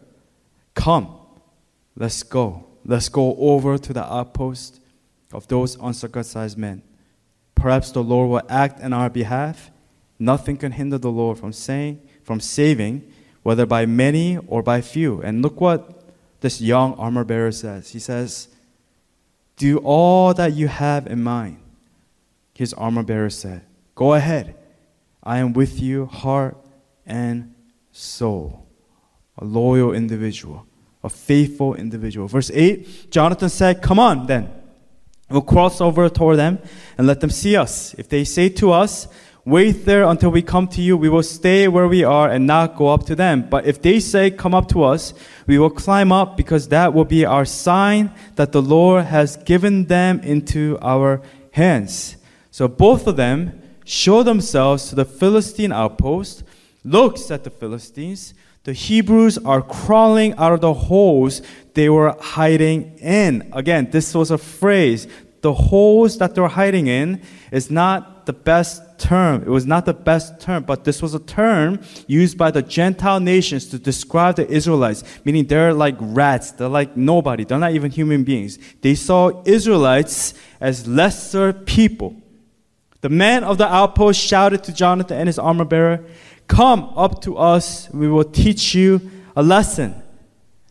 Come, 0.76 1.10
let's 1.96 2.22
go. 2.22 2.66
Let's 2.86 3.10
go 3.10 3.36
over 3.38 3.78
to 3.78 3.94
the 3.94 4.04
outpost 4.04 4.80
of 5.34 5.48
those 5.48 5.76
uncircumcised 5.76 6.58
men. 6.58 6.84
Perhaps 7.56 7.92
the 7.92 8.04
Lord 8.04 8.30
will 8.30 8.42
act 8.50 8.80
in 8.82 8.94
our 8.94 9.10
behalf. 9.10 9.72
Nothing 10.20 10.58
can 10.58 10.74
hinder 10.74 10.98
the 10.98 11.12
Lord 11.12 11.38
from 11.40 11.54
saying, 11.54 12.02
from 12.24 12.40
saving, 12.40 13.12
whether 13.44 13.66
by 13.66 13.86
many 13.86 14.38
or 14.48 14.62
by 14.62 14.82
few. 14.82 15.22
And 15.22 15.42
look 15.42 15.62
what 15.62 16.04
this 16.42 16.62
young 16.62 16.94
armor 16.96 17.24
bearer 17.24 17.52
says. 17.52 17.90
He 17.90 18.00
says, 18.00 18.48
Do 19.58 19.78
all 19.78 20.34
that 20.34 20.54
you 20.54 20.68
have 20.68 21.08
in 21.08 21.24
mind. 21.24 21.58
His 22.54 22.74
armor 22.74 23.04
bearer 23.04 23.30
said, 23.30 23.64
Go 24.02 24.16
ahead. 24.16 24.56
I 25.22 25.38
am 25.38 25.54
with 25.54 25.80
you, 25.80 26.08
heart 26.08 26.58
and 27.06 27.54
soul. 27.92 28.66
A 29.38 29.46
loyal 29.46 29.94
individual 29.94 30.66
a 31.04 31.10
faithful 31.10 31.76
individual. 31.76 32.28
Verse 32.28 32.50
8 32.52 33.12
Jonathan 33.12 33.50
said, 33.50 33.84
Come 33.84 34.00
on 34.00 34.26
then. 34.26 34.50
We'll 35.30 35.44
cross 35.44 35.80
over 35.82 36.10
toward 36.10 36.38
them 36.40 36.58
and 36.98 37.06
let 37.06 37.20
them 37.20 37.30
see 37.30 37.56
us. 37.56 37.94
If 38.00 38.10
they 38.10 38.24
say 38.24 38.50
to 38.50 38.72
us, 38.72 39.08
Wait 39.46 39.86
there 39.86 40.04
until 40.04 40.32
we 40.32 40.42
come 40.42 40.68
to 40.70 40.82
you, 40.82 40.98
we 40.98 41.10
will 41.10 41.22
stay 41.22 41.68
where 41.68 41.88
we 41.88 42.04
are 42.04 42.28
and 42.28 42.48
not 42.48 42.76
go 42.76 42.88
up 42.88 43.06
to 43.06 43.16
them. 43.16 43.48
But 43.48 43.68
if 43.68 43.84
they 43.84 44.00
say, 44.00 44.32
Come 44.32 44.56
up 44.56 44.68
to 44.70 44.84
us, 44.84 45.14
we 45.46 45.60
will 45.60 45.70
climb 45.70 46.12
up 46.12 46.36
because 46.36 46.70
that 46.70 46.96
will 46.96 47.06
be 47.06 47.24
our 47.24 47.46
sign 47.46 48.10
that 48.36 48.52
the 48.52 48.64
Lord 48.64 49.06
has 49.06 49.38
given 49.38 49.86
them 49.86 50.22
into 50.22 50.80
our 50.82 51.22
hands. 51.52 52.16
So 52.50 52.68
both 52.68 53.06
of 53.06 53.16
them 53.16 53.61
show 53.92 54.24
themselves 54.24 54.88
to 54.90 54.96
the 54.96 55.04
Philistine 55.04 55.74
outpost, 55.74 56.44
looks 56.84 57.30
at 57.30 57.44
the 57.44 57.50
Philistines, 57.50 58.34
the 58.64 58.74
Hebrews 58.74 59.38
are 59.40 59.62
crawling 59.62 60.34
out 60.36 60.54
of 60.54 60.62
the 60.62 60.74
holes 60.74 61.42
they 61.74 61.90
were 61.90 62.16
hiding 62.20 62.98
in. 63.00 63.50
Again, 63.54 63.90
this 63.92 64.14
was 64.14 64.32
a 64.32 64.38
phrase. 64.38 65.08
The 65.42 65.54
holes 65.54 66.20
that 66.20 66.36
they 66.36 66.42
were 66.42 66.48
hiding 66.48 66.88
in 66.88 67.22
is 67.52 67.70
not 67.70 68.26
the 68.28 68.34
best 68.34 69.00
term. 69.00 69.42
It 69.42 69.50
was 69.50 69.66
not 69.66 69.86
the 69.86 69.94
best 69.94 70.40
term, 70.40 70.64
but 70.64 70.86
this 70.86 71.02
was 71.02 71.14
a 71.14 71.20
term 71.20 71.82
used 72.08 72.38
by 72.38 72.52
the 72.52 72.62
Gentile 72.62 73.20
nations 73.20 73.66
to 73.70 73.80
describe 73.80 74.36
the 74.36 74.48
Israelites, 74.50 75.04
meaning 75.26 75.48
they're 75.48 75.74
like 75.74 75.96
rats. 76.00 76.52
They're 76.52 76.70
like 76.70 76.96
nobody. 76.96 77.44
They're 77.44 77.58
not 77.58 77.74
even 77.74 77.92
human 77.92 78.24
beings. 78.24 78.58
They 78.82 78.96
saw 78.96 79.42
Israelites 79.44 80.36
as 80.62 80.88
lesser 80.88 81.52
people. 81.52 82.21
The 83.02 83.10
man 83.10 83.44
of 83.44 83.58
the 83.58 83.68
outpost 83.68 84.22
shouted 84.22 84.64
to 84.66 84.74
Jonathan 84.74 85.18
and 85.18 85.28
his 85.28 85.40
armor 85.40 85.66
bearer, 85.66 86.06
Come 86.48 86.92
up 86.96 87.22
to 87.24 87.38
us, 87.38 87.90
we 87.92 88.08
will 88.08 88.24
teach 88.24 88.76
you 88.76 89.02
a 89.36 89.42
lesson. 89.42 89.96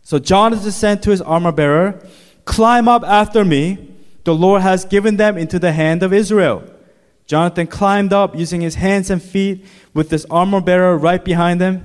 So 0.03 0.19
Jonathan 0.19 0.71
said 0.71 1.03
to 1.03 1.11
his 1.11 1.21
armor 1.21 1.51
bearer, 1.51 2.05
Climb 2.45 2.87
up 2.87 3.03
after 3.03 3.45
me. 3.45 3.89
The 4.23 4.35
Lord 4.35 4.61
has 4.61 4.85
given 4.85 5.17
them 5.17 5.37
into 5.37 5.57
the 5.57 5.71
hand 5.71 6.03
of 6.03 6.13
Israel. 6.13 6.63
Jonathan 7.25 7.67
climbed 7.67 8.13
up 8.13 8.35
using 8.35 8.61
his 8.61 8.75
hands 8.75 9.09
and 9.09 9.21
feet 9.21 9.65
with 9.93 10.11
his 10.11 10.25
armor 10.25 10.61
bearer 10.61 10.97
right 10.97 11.23
behind 11.23 11.61
him. 11.61 11.83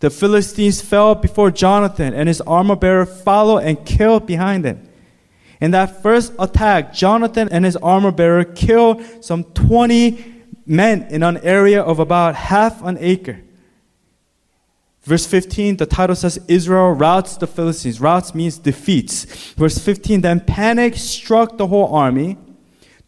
The 0.00 0.10
Philistines 0.10 0.80
fell 0.82 1.14
before 1.14 1.50
Jonathan, 1.50 2.12
and 2.12 2.28
his 2.28 2.40
armor 2.42 2.76
bearer 2.76 3.06
followed 3.06 3.58
and 3.58 3.84
killed 3.86 4.26
behind 4.26 4.64
him. 4.64 4.85
In 5.60 5.70
that 5.70 6.02
first 6.02 6.32
attack, 6.38 6.92
Jonathan 6.92 7.48
and 7.50 7.64
his 7.64 7.76
armor 7.76 8.12
bearer 8.12 8.44
killed 8.44 9.02
some 9.20 9.44
20 9.44 10.34
men 10.66 11.02
in 11.10 11.22
an 11.22 11.38
area 11.38 11.80
of 11.82 11.98
about 11.98 12.34
half 12.34 12.82
an 12.82 12.98
acre. 13.00 13.40
Verse 15.02 15.24
15, 15.24 15.76
the 15.76 15.86
title 15.86 16.16
says 16.16 16.38
Israel 16.48 16.90
routs 16.90 17.36
the 17.36 17.46
Philistines. 17.46 18.00
Routs 18.00 18.34
means 18.34 18.58
defeats. 18.58 19.52
Verse 19.52 19.78
15, 19.78 20.20
then 20.20 20.40
panic 20.40 20.96
struck 20.96 21.56
the 21.56 21.68
whole 21.68 21.94
army, 21.94 22.36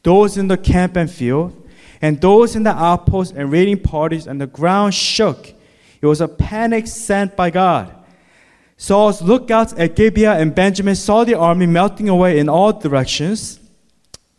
those 0.05 0.38
in 0.38 0.47
the 0.47 0.57
camp 0.57 0.97
and 0.97 1.11
field, 1.11 1.69
and 2.00 2.21
those 2.21 2.55
in 2.55 2.62
the 2.62 2.71
outposts 2.71 3.35
and 3.37 3.50
raiding 3.50 3.81
parties, 3.81 4.28
and 4.28 4.40
the 4.40 4.47
ground 4.47 4.95
shook. 4.95 5.52
It 6.00 6.07
was 6.07 6.21
a 6.21 6.28
panic 6.28 6.87
sent 6.87 7.35
by 7.35 7.50
God. 7.50 7.93
Saul's 8.80 9.20
lookouts 9.20 9.75
at 9.76 9.97
Gibeah 9.97 10.35
and 10.35 10.54
Benjamin 10.54 10.94
saw 10.94 11.25
the 11.25 11.35
army 11.35 11.66
melting 11.66 12.08
away 12.08 12.38
in 12.38 12.49
all 12.49 12.73
directions. 12.73 13.58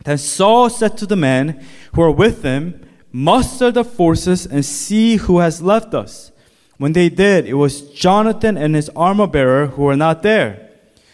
Then 0.04 0.16
Saul 0.16 0.70
said 0.70 0.96
to 0.96 1.06
the 1.06 1.14
men 1.14 1.62
who 1.94 2.00
were 2.00 2.10
with 2.10 2.42
him, 2.42 2.88
Muster 3.12 3.70
the 3.70 3.84
forces 3.84 4.46
and 4.46 4.64
see 4.64 5.16
who 5.16 5.40
has 5.40 5.60
left 5.60 5.92
us. 5.92 6.32
When 6.78 6.94
they 6.94 7.10
did, 7.10 7.44
it 7.44 7.54
was 7.54 7.90
Jonathan 7.90 8.56
and 8.56 8.74
his 8.74 8.88
armor 8.96 9.26
bearer 9.26 9.66
who 9.66 9.82
were 9.82 9.96
not 9.96 10.22
there. 10.22 10.70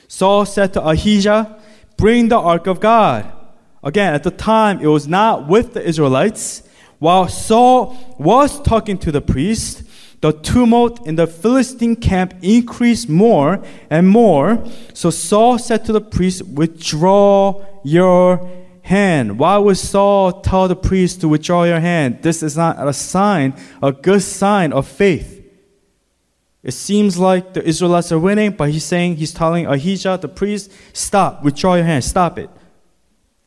Saul 0.06 0.46
said 0.46 0.72
to 0.74 0.82
Ahijah, 0.84 1.60
Bring 1.96 2.28
the 2.28 2.38
ark 2.38 2.68
of 2.68 2.78
God. 2.78 3.32
Again, 3.82 4.14
at 4.14 4.22
the 4.22 4.30
time, 4.30 4.80
it 4.80 4.86
was 4.86 5.08
not 5.08 5.48
with 5.48 5.74
the 5.74 5.82
Israelites. 5.82 6.62
While 7.00 7.26
Saul 7.26 7.96
was 8.18 8.62
talking 8.62 8.98
to 8.98 9.10
the 9.10 9.20
priest, 9.20 9.82
the 10.26 10.32
tumult 10.32 11.06
in 11.06 11.14
the 11.14 11.28
Philistine 11.28 11.94
camp 11.94 12.34
increased 12.42 13.08
more 13.08 13.62
and 13.88 14.08
more. 14.08 14.60
So 14.92 15.08
Saul 15.10 15.56
said 15.56 15.84
to 15.84 15.92
the 15.92 16.00
priest, 16.00 16.42
Withdraw 16.42 17.64
your 17.84 18.50
hand. 18.82 19.38
Why 19.38 19.56
would 19.58 19.76
Saul 19.76 20.40
tell 20.40 20.66
the 20.66 20.74
priest 20.74 21.20
to 21.20 21.28
withdraw 21.28 21.62
your 21.62 21.78
hand? 21.78 22.22
This 22.22 22.42
is 22.42 22.56
not 22.56 22.76
a 22.76 22.92
sign, 22.92 23.54
a 23.80 23.92
good 23.92 24.20
sign 24.20 24.72
of 24.72 24.88
faith. 24.88 25.44
It 26.64 26.72
seems 26.72 27.16
like 27.16 27.54
the 27.54 27.62
Israelites 27.62 28.10
are 28.10 28.18
winning, 28.18 28.50
but 28.50 28.70
he's 28.70 28.82
saying, 28.82 29.16
he's 29.16 29.32
telling 29.32 29.66
Ahijah, 29.66 30.18
the 30.20 30.28
priest, 30.28 30.72
stop, 30.92 31.44
withdraw 31.44 31.76
your 31.76 31.84
hand, 31.84 32.02
stop 32.02 32.36
it. 32.36 32.50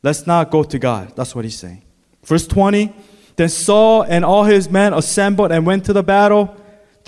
Let's 0.01 0.25
not 0.25 0.49
go 0.49 0.63
to 0.63 0.79
God. 0.79 1.11
That's 1.17 1.35
what 1.35 1.43
he's 1.43 1.59
saying. 1.59 1.83
Verse 2.23 2.47
20 2.47 2.93
Then 3.35 3.49
Saul 3.49 4.03
and 4.03 4.23
all 4.23 4.45
his 4.45 4.69
men 4.69 4.93
assembled 4.93 5.51
and 5.51 5.65
went 5.65 5.83
to 5.87 5.91
the 5.91 6.03
battle. 6.03 6.55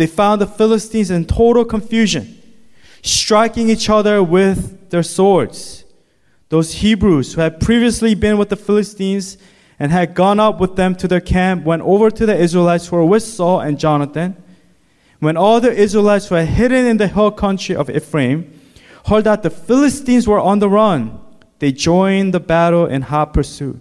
They 0.02 0.08
found 0.08 0.42
the 0.42 0.48
Philistines 0.48 1.12
in 1.12 1.26
total 1.26 1.64
confusion, 1.64 2.42
striking 3.04 3.70
each 3.70 3.88
other 3.88 4.24
with 4.24 4.90
their 4.90 5.04
swords. 5.04 5.86
Those 6.50 6.74
Hebrews 6.74 7.36
who 7.36 7.42
had 7.42 7.60
previously 7.60 8.16
been 8.16 8.40
with 8.40 8.50
the 8.50 8.56
Philistines 8.56 9.38
and 9.78 9.92
had 9.92 10.16
gone 10.16 10.40
up 10.40 10.60
with 10.60 10.76
them 10.76 10.96
to 10.96 11.08
their 11.08 11.22
camp, 11.22 11.66
went 11.66 11.84
over 11.84 12.10
to 12.10 12.26
the 12.26 12.36
Israelites 12.36 12.88
who 12.88 12.96
were 12.96 13.06
with 13.06 13.22
Saul 13.22 13.60
and 13.60 13.78
Jonathan. 13.78 14.42
When 15.20 15.38
all 15.38 15.62
the 15.62 15.72
Israelites 15.72 16.30
had 16.30 16.48
hidden 16.48 16.88
in 16.88 16.98
the 16.98 17.08
hill 17.08 17.30
country 17.30 17.76
of 17.76 17.88
Ephraim 17.88 18.60
heard 19.06 19.26
that 19.26 19.44
the 19.44 19.52
Philistines 19.52 20.28
were 20.28 20.40
on 20.40 20.58
the 20.58 20.68
run, 20.68 21.20
they 21.60 21.72
joined 21.72 22.34
the 22.34 22.40
battle 22.40 22.88
in 22.88 23.04
hot 23.04 23.36
pursuit. 23.36 23.80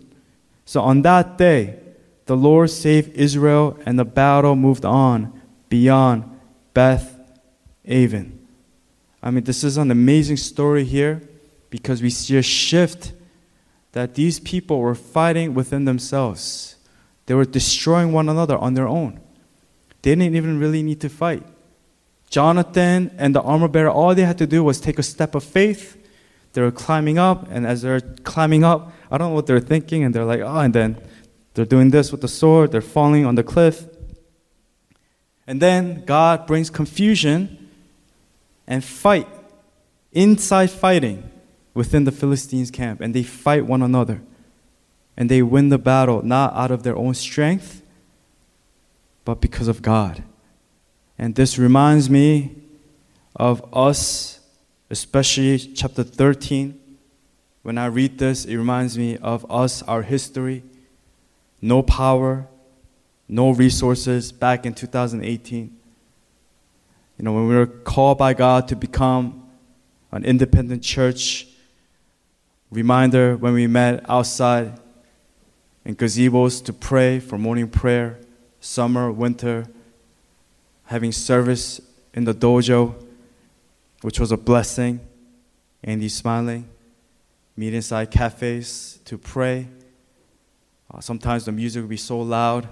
So 0.66 0.82
on 0.82 1.00
that 1.00 1.38
day, 1.38 1.78
the 2.26 2.36
Lord 2.36 2.68
saved 2.68 3.16
Israel, 3.16 3.78
and 3.86 3.98
the 3.98 4.04
battle 4.04 4.54
moved 4.54 4.84
on 4.84 5.39
beyond 5.70 6.38
Beth 6.74 7.18
Aven. 7.88 8.46
I 9.22 9.30
mean, 9.30 9.44
this 9.44 9.64
is 9.64 9.78
an 9.78 9.90
amazing 9.90 10.36
story 10.36 10.84
here 10.84 11.22
because 11.70 12.02
we 12.02 12.10
see 12.10 12.36
a 12.36 12.42
shift 12.42 13.12
that 13.92 14.14
these 14.14 14.38
people 14.38 14.80
were 14.80 14.94
fighting 14.94 15.54
within 15.54 15.86
themselves. 15.86 16.76
They 17.26 17.34
were 17.34 17.44
destroying 17.44 18.12
one 18.12 18.28
another 18.28 18.58
on 18.58 18.74
their 18.74 18.88
own. 18.88 19.20
They 20.02 20.14
didn't 20.14 20.34
even 20.34 20.58
really 20.58 20.82
need 20.82 21.00
to 21.00 21.08
fight. 21.08 21.44
Jonathan 22.28 23.10
and 23.18 23.34
the 23.34 23.42
armor 23.42 23.68
bearer, 23.68 23.90
all 23.90 24.14
they 24.14 24.22
had 24.22 24.38
to 24.38 24.46
do 24.46 24.62
was 24.62 24.80
take 24.80 24.98
a 24.98 25.02
step 25.02 25.34
of 25.34 25.44
faith. 25.44 25.96
They 26.52 26.62
were 26.62 26.70
climbing 26.70 27.18
up, 27.18 27.46
and 27.50 27.66
as 27.66 27.82
they're 27.82 28.00
climbing 28.00 28.64
up, 28.64 28.92
I 29.10 29.18
don't 29.18 29.30
know 29.30 29.34
what 29.34 29.46
they're 29.46 29.60
thinking, 29.60 30.04
and 30.04 30.14
they're 30.14 30.24
like, 30.24 30.40
oh, 30.40 30.58
and 30.58 30.74
then 30.74 30.96
they're 31.54 31.64
doing 31.64 31.90
this 31.90 32.10
with 32.10 32.20
the 32.20 32.28
sword, 32.28 32.72
they're 32.72 32.80
falling 32.80 33.26
on 33.26 33.34
the 33.34 33.42
cliff. 33.42 33.84
And 35.50 35.60
then 35.60 36.04
God 36.04 36.46
brings 36.46 36.70
confusion 36.70 37.68
and 38.68 38.84
fight, 38.84 39.26
inside 40.12 40.70
fighting 40.70 41.28
within 41.74 42.04
the 42.04 42.12
Philistines' 42.12 42.70
camp, 42.70 43.00
and 43.00 43.12
they 43.12 43.24
fight 43.24 43.66
one 43.66 43.82
another. 43.82 44.22
And 45.16 45.28
they 45.28 45.42
win 45.42 45.68
the 45.68 45.76
battle 45.76 46.22
not 46.22 46.54
out 46.54 46.70
of 46.70 46.84
their 46.84 46.94
own 46.94 47.14
strength, 47.14 47.82
but 49.24 49.40
because 49.40 49.66
of 49.66 49.82
God. 49.82 50.22
And 51.18 51.34
this 51.34 51.58
reminds 51.58 52.08
me 52.08 52.54
of 53.34 53.60
us, 53.74 54.38
especially 54.88 55.58
chapter 55.58 56.04
13. 56.04 56.80
When 57.62 57.76
I 57.76 57.86
read 57.86 58.18
this, 58.18 58.44
it 58.44 58.56
reminds 58.56 58.96
me 58.96 59.16
of 59.16 59.44
us, 59.50 59.82
our 59.82 60.02
history. 60.02 60.62
No 61.60 61.82
power, 61.82 62.46
no 63.30 63.50
resources 63.50 64.32
back 64.32 64.66
in 64.66 64.74
2018. 64.74 65.76
You 67.16 67.24
know, 67.24 67.32
when 67.32 67.46
we 67.46 67.54
were 67.54 67.66
called 67.66 68.18
by 68.18 68.34
God 68.34 68.66
to 68.68 68.76
become 68.76 69.48
an 70.10 70.24
independent 70.24 70.82
church, 70.82 71.46
reminder 72.72 73.36
when 73.36 73.52
we 73.52 73.68
met 73.68 74.04
outside 74.10 74.80
in 75.84 75.94
gazebos 75.94 76.64
to 76.64 76.72
pray 76.72 77.20
for 77.20 77.38
morning 77.38 77.68
prayer, 77.68 78.18
summer, 78.58 79.12
winter, 79.12 79.66
having 80.86 81.12
service 81.12 81.80
in 82.12 82.24
the 82.24 82.34
dojo, 82.34 82.94
which 84.02 84.18
was 84.18 84.32
a 84.32 84.36
blessing. 84.36 84.98
Andy 85.84 86.08
smiling, 86.08 86.68
meet 87.56 87.72
inside 87.72 88.10
cafes 88.10 88.98
to 89.04 89.16
pray. 89.16 89.68
Uh, 90.92 91.00
sometimes 91.00 91.44
the 91.44 91.52
music 91.52 91.82
would 91.82 91.88
be 91.88 91.96
so 91.96 92.20
loud, 92.20 92.68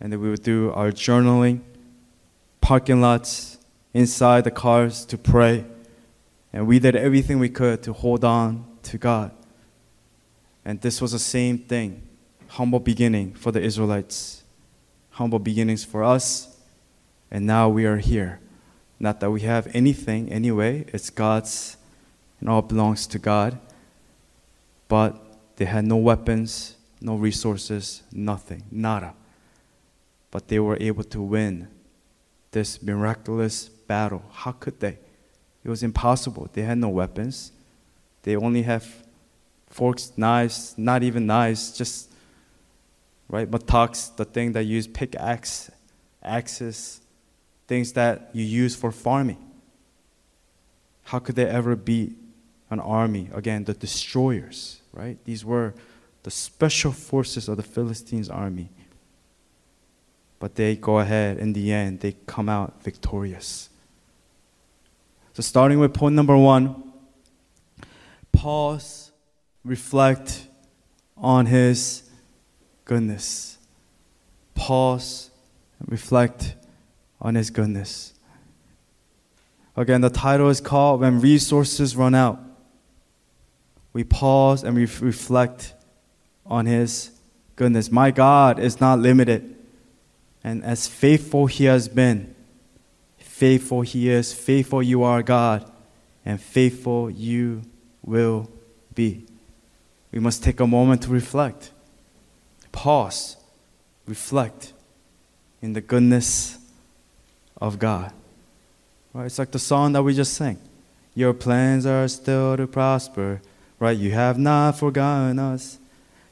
and 0.00 0.12
then 0.12 0.20
we 0.20 0.30
would 0.30 0.42
do 0.42 0.72
our 0.72 0.90
journaling, 0.90 1.60
parking 2.60 3.00
lots, 3.00 3.58
inside 3.94 4.44
the 4.44 4.50
cars 4.50 5.04
to 5.06 5.18
pray. 5.18 5.64
And 6.52 6.66
we 6.66 6.78
did 6.78 6.96
everything 6.96 7.38
we 7.38 7.48
could 7.48 7.82
to 7.82 7.92
hold 7.92 8.24
on 8.24 8.64
to 8.84 8.98
God. 8.98 9.32
And 10.64 10.80
this 10.80 11.00
was 11.00 11.12
the 11.12 11.18
same 11.18 11.58
thing 11.58 12.02
humble 12.48 12.80
beginning 12.80 13.34
for 13.34 13.52
the 13.52 13.60
Israelites, 13.60 14.42
humble 15.10 15.38
beginnings 15.38 15.84
for 15.84 16.02
us 16.02 16.58
and 17.30 17.46
now 17.46 17.68
we 17.68 17.84
are 17.84 17.98
here. 17.98 18.40
Not 18.98 19.20
that 19.20 19.30
we 19.30 19.42
have 19.42 19.68
anything 19.74 20.32
anyway, 20.32 20.86
it's 20.88 21.10
God's, 21.10 21.76
and 22.40 22.48
all 22.48 22.62
belongs 22.62 23.06
to 23.08 23.18
God. 23.18 23.58
But 24.88 25.20
they 25.56 25.66
had 25.66 25.84
no 25.84 25.96
weapons, 25.96 26.76
no 27.00 27.16
resources, 27.16 28.02
nothing, 28.12 28.64
nada. 28.70 29.14
But 30.30 30.48
they 30.48 30.58
were 30.58 30.76
able 30.80 31.04
to 31.04 31.22
win 31.22 31.68
this 32.50 32.82
miraculous 32.82 33.68
battle. 33.68 34.22
How 34.32 34.52
could 34.52 34.80
they? 34.80 34.98
It 35.64 35.68
was 35.68 35.82
impossible. 35.82 36.48
They 36.52 36.62
had 36.62 36.78
no 36.78 36.88
weapons. 36.88 37.52
They 38.22 38.36
only 38.36 38.62
have 38.62 38.86
forks, 39.68 40.12
knives, 40.16 40.74
not 40.76 41.02
even 41.02 41.26
knives, 41.26 41.76
just 41.76 42.10
right, 43.28 43.50
mattocks, 43.50 44.08
the 44.08 44.24
thing 44.24 44.52
that 44.52 44.64
you 44.64 44.76
use 44.76 44.86
pickaxe, 44.86 45.70
axes, 46.22 47.00
things 47.66 47.92
that 47.92 48.30
you 48.32 48.44
use 48.44 48.74
for 48.74 48.90
farming. 48.90 49.44
How 51.04 51.18
could 51.18 51.36
they 51.36 51.46
ever 51.46 51.76
beat 51.76 52.16
an 52.70 52.80
army? 52.80 53.30
Again, 53.32 53.64
the 53.64 53.74
destroyers, 53.74 54.80
right? 54.92 55.18
These 55.24 55.44
were 55.44 55.74
the 56.22 56.30
special 56.30 56.92
forces 56.92 57.48
of 57.48 57.56
the 57.56 57.62
Philistines' 57.62 58.28
army. 58.28 58.70
But 60.40 60.54
they 60.54 60.76
go 60.76 60.98
ahead, 60.98 61.38
in 61.38 61.52
the 61.52 61.72
end, 61.72 62.00
they 62.00 62.16
come 62.26 62.48
out 62.48 62.82
victorious. 62.82 63.68
So, 65.34 65.42
starting 65.42 65.78
with 65.78 65.94
point 65.94 66.14
number 66.14 66.36
one, 66.36 66.92
pause, 68.32 69.10
reflect 69.64 70.46
on 71.16 71.46
his 71.46 72.08
goodness. 72.84 73.58
Pause, 74.54 75.30
reflect 75.86 76.56
on 77.20 77.34
His 77.36 77.50
goodness. 77.50 78.14
Again, 79.76 80.00
the 80.00 80.10
title 80.10 80.48
is 80.48 80.60
called 80.60 81.00
When 81.00 81.20
Resources 81.20 81.94
Run 81.94 82.14
Out. 82.14 82.40
We 83.92 84.02
pause 84.02 84.64
and 84.64 84.74
we 84.74 84.82
reflect 84.82 85.74
on 86.44 86.66
His 86.66 87.12
goodness. 87.54 87.92
My 87.92 88.10
God 88.10 88.58
is 88.58 88.80
not 88.80 88.98
limited. 88.98 89.54
And 90.44 90.64
as 90.64 90.86
faithful 90.86 91.46
He 91.46 91.64
has 91.64 91.88
been, 91.88 92.34
faithful 93.18 93.82
He 93.82 94.08
is, 94.08 94.32
faithful 94.32 94.82
you 94.82 95.02
are, 95.02 95.22
God, 95.22 95.70
and 96.24 96.40
faithful 96.40 97.10
you 97.10 97.62
will 98.02 98.50
be. 98.94 99.26
We 100.12 100.18
must 100.18 100.42
take 100.42 100.60
a 100.60 100.66
moment 100.66 101.02
to 101.02 101.10
reflect, 101.10 101.70
pause, 102.72 103.36
reflect 104.06 104.72
in 105.60 105.72
the 105.72 105.80
goodness 105.80 106.58
of 107.60 107.78
God. 107.78 108.12
Right? 109.12 109.26
It's 109.26 109.38
like 109.38 109.50
the 109.50 109.58
song 109.58 109.92
that 109.92 110.02
we 110.02 110.14
just 110.14 110.34
sang. 110.34 110.58
Your 111.14 111.34
plans 111.34 111.84
are 111.84 112.06
still 112.08 112.56
to 112.56 112.66
prosper, 112.66 113.40
right? 113.78 113.96
You 113.96 114.12
have 114.12 114.38
not 114.38 114.78
forgotten 114.78 115.38
us. 115.38 115.78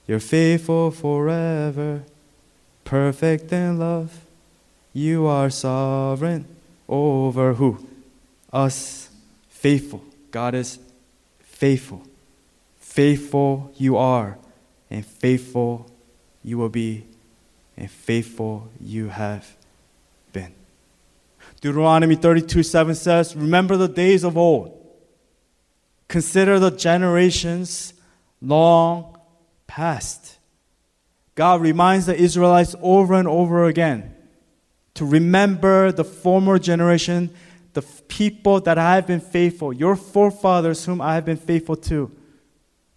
You're 0.07 0.21
faithful 0.21 0.92
forever, 0.92 2.05
perfect 2.87 3.53
in 3.53 3.79
love. 3.79 4.25
You 4.94 5.27
are 5.27 5.51
sovereign 5.51 6.46
over 6.88 7.53
who? 7.53 7.87
Us. 8.51 9.11
Faithful. 9.51 10.03
God 10.31 10.55
is 10.55 10.79
faithful. 11.40 12.03
Faithful 12.79 13.72
you 13.77 13.96
are, 13.96 14.38
and 14.90 15.05
faithful 15.05 15.90
you 16.42 16.57
will 16.57 16.70
be, 16.70 17.05
and 17.77 17.90
faithful 17.90 18.70
you 18.81 19.09
have 19.09 19.57
been. 20.33 20.55
Deuteronomy 21.61 22.14
32 22.14 22.62
7 22.62 22.94
says, 22.94 23.37
Remember 23.37 23.77
the 23.77 23.88
days 23.88 24.25
of 24.25 24.38
old. 24.38 24.72
Consider 26.09 26.59
the 26.59 26.70
generations 26.70 27.92
long 28.40 29.18
past. 29.66 30.36
God 31.37 31.61
reminds 31.61 32.07
the 32.07 32.16
Israelites 32.16 32.75
over 32.83 33.14
and 33.14 33.29
over 33.29 33.66
again 33.66 34.14
to 34.94 35.05
remember 35.05 35.92
the 35.92 36.03
former 36.03 36.59
generation, 36.59 37.31
the 37.75 37.83
people 37.83 38.59
that 38.61 38.79
I 38.79 38.94
have 38.94 39.07
been 39.07 39.20
faithful, 39.20 39.72
your 39.72 39.94
forefathers 39.94 40.87
whom 40.87 41.01
I 41.01 41.14
have 41.14 41.27
been 41.27 41.37
faithful 41.37 41.77
to. 41.77 42.11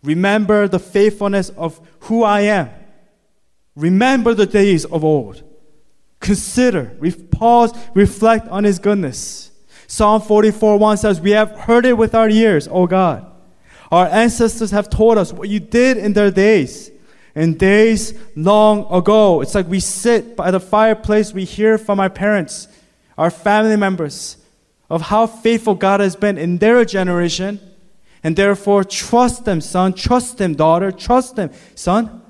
Remember 0.02 0.70
the 0.70 0.80
faithfulness 0.80 1.50
of 1.50 1.82
who 2.02 2.24
I 2.24 2.42
am. 2.42 2.70
Remember 3.76 4.34
the 4.34 4.46
days 4.46 4.86
of 4.86 5.04
old. 5.04 5.44
Consider, 6.22 6.98
pause, 7.32 7.74
reflect 7.94 8.48
on 8.48 8.64
His 8.64 8.80
goodness. 8.80 9.52
Psalm 9.88 10.22
44 10.22 10.78
1 10.78 10.98
says, 10.98 11.20
We 11.20 11.32
have 11.32 11.52
heard 11.52 11.86
it 11.86 11.98
with 11.98 12.16
our 12.16 12.30
ears, 12.30 12.70
O 12.70 12.88
God. 12.88 13.26
Our 13.92 14.08
ancestors 14.08 14.72
have 14.72 14.90
told 14.90 15.18
us 15.18 15.34
what 15.34 15.50
you 15.50 15.60
did 15.60 15.98
in 15.98 16.14
their 16.14 16.32
days, 16.32 16.92
in 17.40 17.54
days 17.54 18.14
long 18.36 18.86
ago. 18.92 19.40
It's 19.40 19.56
like 19.56 19.68
we 19.68 19.80
sit 19.80 20.36
by 20.36 20.52
the 20.52 20.60
fireplace, 20.60 21.34
we 21.34 21.46
hear 21.46 21.78
from 21.78 22.00
our 22.00 22.10
parents, 22.10 22.68
our 23.18 23.32
family 23.32 23.78
members, 23.78 24.36
of 24.90 25.04
how 25.04 25.26
faithful 25.26 25.76
God 25.76 26.02
has 26.02 26.18
been 26.18 26.38
in 26.38 26.58
their 26.58 26.84
generation. 26.84 27.62
And 28.24 28.36
therefore, 28.36 28.84
trust 28.84 29.46
them, 29.46 29.62
son. 29.62 29.94
Trust 29.94 30.38
them, 30.38 30.56
daughter. 30.56 30.92
Trust 30.92 31.38
them, 31.38 31.52
son. 31.76 32.22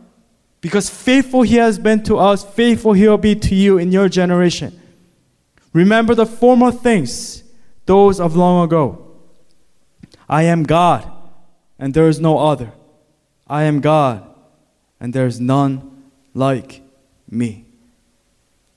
Because 0.62 0.90
faithful 0.90 1.42
he 1.42 1.56
has 1.56 1.80
been 1.80 2.04
to 2.04 2.20
us, 2.20 2.44
faithful 2.44 2.94
he 2.94 3.08
will 3.08 3.18
be 3.18 3.34
to 3.34 3.56
you 3.56 3.80
in 3.80 3.92
your 3.92 4.10
generation. 4.10 4.80
Remember 5.74 6.14
the 6.14 6.28
former 6.28 6.72
things, 6.72 7.44
those 7.88 8.20
of 8.20 8.36
long 8.36 8.64
ago. 8.64 9.16
I 10.28 10.44
am 10.44 10.64
God, 10.64 11.10
and 11.80 11.96
there 11.96 12.08
is 12.08 12.20
no 12.20 12.38
other. 12.38 12.72
I 13.48 13.64
am 13.64 13.80
God, 13.80 14.29
and 15.00 15.14
there 15.14 15.26
is 15.26 15.40
none 15.40 16.04
like 16.34 16.82
me. 17.30 17.66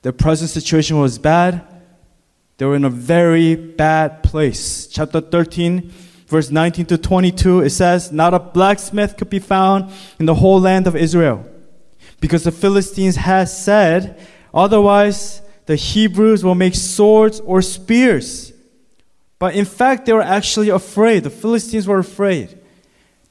Their 0.01 0.11
present 0.11 0.49
situation 0.49 0.99
was 0.99 1.17
bad. 1.17 1.65
They 2.57 2.65
were 2.65 2.75
in 2.75 2.85
a 2.85 2.89
very 2.89 3.55
bad 3.55 4.23
place. 4.23 4.87
Chapter 4.87 5.21
13, 5.21 5.91
verse 6.27 6.51
19 6.51 6.85
to 6.87 6.97
22, 6.97 7.61
it 7.61 7.69
says, 7.71 8.11
Not 8.11 8.33
a 8.33 8.39
blacksmith 8.39 9.17
could 9.17 9.29
be 9.29 9.39
found 9.39 9.91
in 10.19 10.25
the 10.25 10.35
whole 10.35 10.59
land 10.59 10.87
of 10.87 10.95
Israel, 10.95 11.45
because 12.19 12.43
the 12.43 12.51
Philistines 12.51 13.15
had 13.15 13.49
said, 13.49 14.19
Otherwise, 14.53 15.41
the 15.65 15.75
Hebrews 15.75 16.43
will 16.43 16.55
make 16.55 16.75
swords 16.75 17.39
or 17.39 17.61
spears. 17.61 18.51
But 19.39 19.55
in 19.55 19.65
fact, 19.65 20.05
they 20.05 20.13
were 20.13 20.21
actually 20.21 20.69
afraid. 20.69 21.23
The 21.23 21.29
Philistines 21.29 21.87
were 21.87 21.99
afraid. 21.99 22.59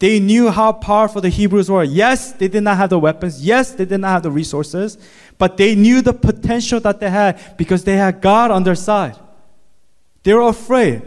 They 0.03 0.19
knew 0.19 0.51
how 0.51 0.73
powerful 0.73 1.21
the 1.21 1.29
Hebrews 1.29 1.71
were. 1.71 1.85
Yes, 1.85 2.33
they 2.33 2.49
did 2.49 2.65
not 2.65 2.77
have 2.77 2.91
the 2.91 2.99
weapons. 2.99 3.47
Yes, 3.47 3.71
they 3.71 3.85
did 3.85 4.01
not 4.01 4.09
have 4.09 4.25
the 4.25 4.33
resources. 4.33 4.99
But 5.39 5.57
they 5.57 5.77
knew 5.77 6.03
the 6.03 6.13
potential 6.13 6.81
that 6.81 6.99
they 6.99 7.09
had 7.09 7.57
because 7.57 7.85
they 7.85 7.97
had 7.97 8.21
God 8.21 8.51
on 8.51 8.65
their 8.65 8.75
side. 8.75 9.17
They 10.25 10.35
were 10.35 10.49
afraid. 10.49 11.03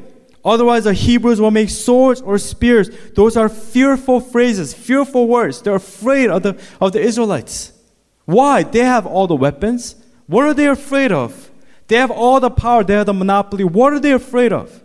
Otherwise, 0.45 0.85
the 0.85 0.93
Hebrews 0.93 1.41
will 1.41 1.51
make 1.51 1.71
swords 1.71 2.21
or 2.21 2.37
spears. 2.37 2.89
Those 3.15 3.35
are 3.35 3.49
fearful 3.49 4.21
phrases, 4.21 4.73
fearful 4.73 5.27
words. 5.27 5.61
They're 5.61 5.75
afraid 5.75 6.29
of 6.29 6.43
the, 6.43 6.57
of 6.79 6.93
the 6.93 7.01
Israelites. 7.01 7.73
Why? 8.23 8.63
They 8.63 8.85
have 8.85 9.05
all 9.05 9.27
the 9.27 9.35
weapons. 9.35 9.97
What 10.25 10.45
are 10.45 10.53
they 10.53 10.67
afraid 10.67 11.11
of? 11.11 11.51
They 11.89 11.97
have 11.97 12.11
all 12.11 12.39
the 12.39 12.49
power, 12.49 12.85
they 12.85 12.93
have 12.93 13.07
the 13.07 13.13
monopoly. 13.13 13.65
What 13.65 13.91
are 13.91 13.99
they 13.99 14.13
afraid 14.13 14.53
of? 14.53 14.81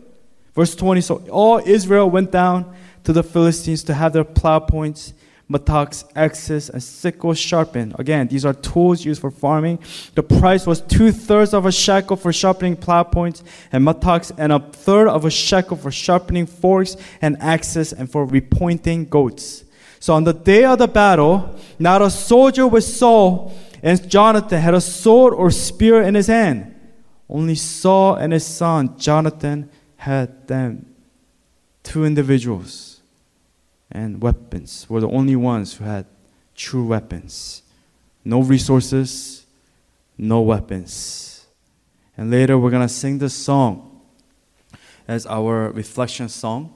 Verse 0.56 0.74
20 0.74 1.00
So 1.00 1.18
all 1.30 1.58
Israel 1.64 2.10
went 2.10 2.32
down 2.32 2.74
to 3.04 3.12
the 3.12 3.22
Philistines 3.22 3.82
to 3.84 3.94
have 3.94 4.12
their 4.12 4.24
plow 4.24 4.58
points, 4.58 5.14
mattocks, 5.48 6.04
axes, 6.14 6.70
and 6.70 6.82
sickles 6.82 7.38
sharpened. 7.38 7.96
Again, 7.98 8.28
these 8.28 8.44
are 8.44 8.54
tools 8.54 9.04
used 9.04 9.20
for 9.20 9.30
farming. 9.30 9.80
The 10.14 10.22
price 10.22 10.66
was 10.66 10.80
two 10.80 11.10
thirds 11.10 11.52
of 11.52 11.66
a 11.66 11.72
shekel 11.72 12.16
for 12.16 12.32
sharpening 12.32 12.76
plow 12.76 13.02
points 13.02 13.42
and 13.72 13.84
mattocks, 13.84 14.32
and 14.38 14.52
a 14.52 14.60
third 14.60 15.08
of 15.08 15.24
a 15.24 15.30
shekel 15.30 15.76
for 15.76 15.90
sharpening 15.90 16.46
forks 16.46 16.96
and 17.20 17.36
axes 17.40 17.92
and 17.92 18.10
for 18.10 18.26
repointing 18.26 19.10
goads. 19.10 19.64
So 19.98 20.14
on 20.14 20.24
the 20.24 20.32
day 20.32 20.64
of 20.64 20.78
the 20.78 20.88
battle, 20.88 21.58
not 21.78 22.00
a 22.00 22.10
soldier 22.10 22.66
with 22.66 22.84
Saul 22.84 23.52
and 23.82 24.08
Jonathan 24.08 24.60
had 24.60 24.74
a 24.74 24.80
sword 24.80 25.34
or 25.34 25.50
spear 25.50 26.02
in 26.02 26.14
his 26.14 26.26
hand. 26.26 26.74
Only 27.28 27.54
Saul 27.54 28.16
and 28.16 28.32
his 28.32 28.46
son 28.46 28.98
Jonathan 28.98 29.70
had 29.96 30.46
them. 30.46 30.89
Two 31.82 32.04
individuals 32.04 33.00
and 33.90 34.22
weapons 34.22 34.86
were 34.88 35.00
the 35.00 35.08
only 35.08 35.36
ones 35.36 35.74
who 35.74 35.84
had 35.84 36.06
true 36.54 36.86
weapons. 36.86 37.62
No 38.24 38.42
resources, 38.42 39.46
no 40.16 40.40
weapons. 40.42 41.46
And 42.16 42.30
later 42.30 42.58
we're 42.58 42.70
going 42.70 42.86
to 42.86 42.92
sing 42.92 43.18
this 43.18 43.34
song 43.34 44.00
as 45.08 45.26
our 45.26 45.70
reflection 45.70 46.28
song. 46.28 46.72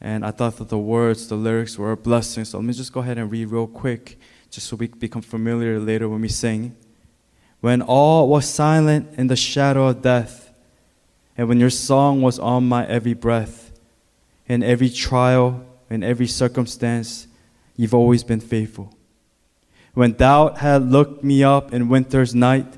And 0.00 0.24
I 0.24 0.30
thought 0.30 0.56
that 0.56 0.68
the 0.68 0.78
words, 0.78 1.28
the 1.28 1.36
lyrics 1.36 1.78
were 1.78 1.92
a 1.92 1.96
blessing. 1.96 2.44
So 2.44 2.58
let 2.58 2.64
me 2.64 2.72
just 2.72 2.92
go 2.92 3.00
ahead 3.00 3.18
and 3.18 3.30
read 3.30 3.50
real 3.50 3.66
quick 3.66 4.18
just 4.50 4.68
so 4.68 4.76
we 4.76 4.88
become 4.88 5.22
familiar 5.22 5.78
later 5.78 6.08
when 6.08 6.20
we 6.20 6.28
sing. 6.28 6.74
When 7.60 7.82
all 7.82 8.28
was 8.28 8.48
silent 8.48 9.10
in 9.18 9.26
the 9.26 9.36
shadow 9.36 9.88
of 9.88 10.02
death, 10.02 10.52
and 11.36 11.48
when 11.48 11.60
your 11.60 11.70
song 11.70 12.22
was 12.22 12.38
on 12.38 12.68
my 12.68 12.86
every 12.86 13.14
breath, 13.14 13.65
in 14.48 14.62
every 14.62 14.90
trial, 14.90 15.64
in 15.90 16.02
every 16.02 16.26
circumstance, 16.26 17.26
you've 17.76 17.94
always 17.94 18.24
been 18.24 18.40
faithful. 18.40 18.96
When 19.94 20.12
doubt 20.12 20.58
had 20.58 20.90
looked 20.90 21.24
me 21.24 21.42
up 21.42 21.72
in 21.72 21.88
winter's 21.88 22.34
night, 22.34 22.76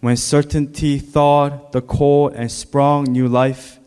when 0.00 0.16
certainty 0.16 0.98
thawed 0.98 1.72
the 1.72 1.80
cold 1.80 2.34
and 2.34 2.50
sprung 2.50 3.04
new 3.04 3.28
life, 3.28 3.78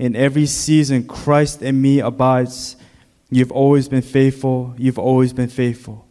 in 0.00 0.16
every 0.16 0.46
season 0.46 1.06
Christ 1.06 1.60
in 1.60 1.80
me 1.80 2.00
abides. 2.00 2.74
You've 3.28 3.52
always 3.52 3.86
been 3.86 4.00
faithful. 4.00 4.74
You've 4.78 4.98
always 4.98 5.34
been 5.34 5.50
faithful. 5.50 6.08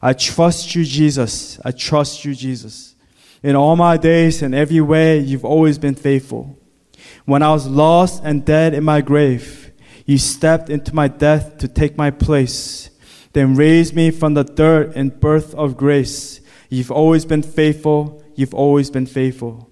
I 0.00 0.12
trust 0.12 0.76
you, 0.76 0.84
Jesus. 0.84 1.58
I 1.64 1.72
trust 1.72 2.24
you, 2.24 2.32
Jesus. 2.32 2.94
In 3.42 3.56
all 3.56 3.74
my 3.74 3.96
days, 3.96 4.40
and 4.40 4.54
every 4.54 4.80
way, 4.80 5.18
you've 5.18 5.44
always 5.44 5.78
been 5.78 5.96
faithful. 5.96 6.56
When 7.24 7.42
I 7.42 7.52
was 7.52 7.66
lost 7.66 8.22
and 8.24 8.44
dead 8.44 8.72
in 8.72 8.84
my 8.84 9.00
grave, 9.00 9.63
you 10.04 10.18
stepped 10.18 10.68
into 10.68 10.94
my 10.94 11.08
death 11.08 11.58
to 11.58 11.68
take 11.68 11.96
my 11.96 12.10
place, 12.10 12.90
then 13.32 13.54
raised 13.54 13.94
me 13.94 14.10
from 14.10 14.34
the 14.34 14.44
dirt 14.44 14.94
in 14.94 15.08
birth 15.08 15.54
of 15.54 15.76
grace. 15.76 16.40
You've 16.68 16.90
always 16.90 17.24
been 17.24 17.42
faithful. 17.42 18.22
You've 18.34 18.54
always 18.54 18.90
been 18.90 19.06
faithful. 19.06 19.70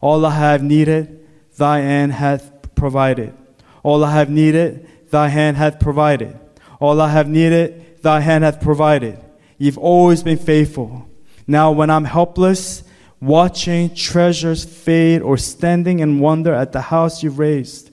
All 0.00 0.24
I 0.24 0.34
have 0.34 0.62
needed, 0.62 1.26
thy 1.56 1.80
hand 1.80 2.12
hath 2.12 2.74
provided. 2.74 3.34
All 3.82 4.04
I 4.04 4.12
have 4.12 4.30
needed, 4.30 4.88
thy 5.10 5.28
hand 5.28 5.56
hath 5.56 5.80
provided. 5.80 6.38
All 6.80 7.00
I 7.00 7.08
have 7.08 7.28
needed, 7.28 8.02
thy 8.02 8.20
hand 8.20 8.44
hath 8.44 8.60
provided. 8.60 9.18
You've 9.58 9.78
always 9.78 10.22
been 10.22 10.38
faithful. 10.38 11.08
Now, 11.46 11.72
when 11.72 11.90
I'm 11.90 12.04
helpless, 12.04 12.82
watching 13.20 13.94
treasures 13.94 14.64
fade 14.64 15.22
or 15.22 15.38
standing 15.38 16.00
in 16.00 16.18
wonder 16.18 16.52
at 16.52 16.72
the 16.72 16.82
house 16.82 17.22
you've 17.22 17.38
raised, 17.38 17.90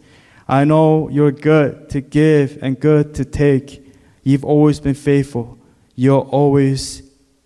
I 0.53 0.65
know 0.65 1.09
you're 1.09 1.31
good 1.31 1.89
to 1.89 1.99
give 1.99 2.59
and 2.61 2.79
good 2.79 3.15
to 3.15 3.25
take. 3.25 3.91
You've 4.21 4.45
always 4.45 4.79
been 4.79 4.93
faithful. 4.93 5.57
You'll 5.95 6.29
always 6.29 7.01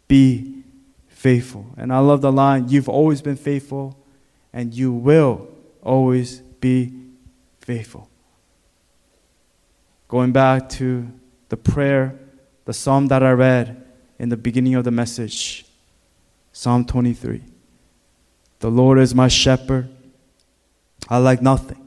be 0.10 0.64
faithful. 1.08 1.68
And 1.78 1.94
I 1.94 2.00
love 2.00 2.20
the 2.20 2.34
line 2.34 2.68
you've 2.68 2.90
always 2.90 3.22
been 3.22 3.38
faithful, 3.38 3.98
and 4.52 4.74
you 4.74 4.92
will 4.92 5.48
always 5.82 6.40
be 6.60 6.92
faithful. 7.62 8.10
Going 10.10 10.34
back 10.34 10.68
to 10.72 11.10
the 11.48 11.56
prayer, 11.56 12.20
the 12.66 12.74
psalm 12.74 13.08
that 13.08 13.24
I 13.24 13.32
read 13.32 13.86
in 14.20 14.28
the 14.28 14.36
beginning 14.36 14.76
of 14.76 14.84
the 14.84 14.92
message 14.92 15.66
Psalm 16.52 16.84
23. 16.84 17.42
The 18.60 18.70
Lord 18.70 19.00
is 19.00 19.16
my 19.16 19.30
shepherd. 19.30 19.88
I 21.08 21.20
like 21.20 21.42
nothing. 21.42 21.87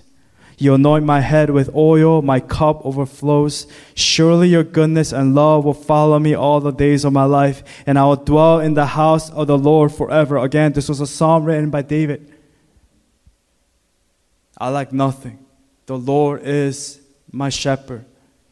You 0.61 0.75
anoint 0.75 1.05
my 1.05 1.21
head 1.21 1.49
with 1.49 1.75
oil, 1.75 2.21
my 2.21 2.39
cup 2.39 2.85
overflows. 2.85 3.65
Surely 3.95 4.47
your 4.49 4.63
goodness 4.63 5.11
and 5.11 5.33
love 5.33 5.65
will 5.65 5.73
follow 5.73 6.19
me 6.19 6.35
all 6.35 6.59
the 6.59 6.69
days 6.69 7.03
of 7.03 7.13
my 7.13 7.23
life, 7.23 7.63
and 7.87 7.97
I 7.97 8.05
will 8.05 8.17
dwell 8.17 8.59
in 8.59 8.75
the 8.75 8.85
house 8.85 9.31
of 9.31 9.47
the 9.47 9.57
Lord 9.57 9.91
forever. 9.91 10.37
Again, 10.37 10.73
this 10.73 10.87
was 10.87 11.01
a 11.01 11.07
psalm 11.07 11.45
written 11.45 11.71
by 11.71 11.81
David. 11.81 12.31
I 14.55 14.69
lack 14.69 14.93
nothing. 14.93 15.39
The 15.87 15.97
Lord 15.97 16.43
is 16.43 17.01
my 17.31 17.49
shepherd. 17.49 18.05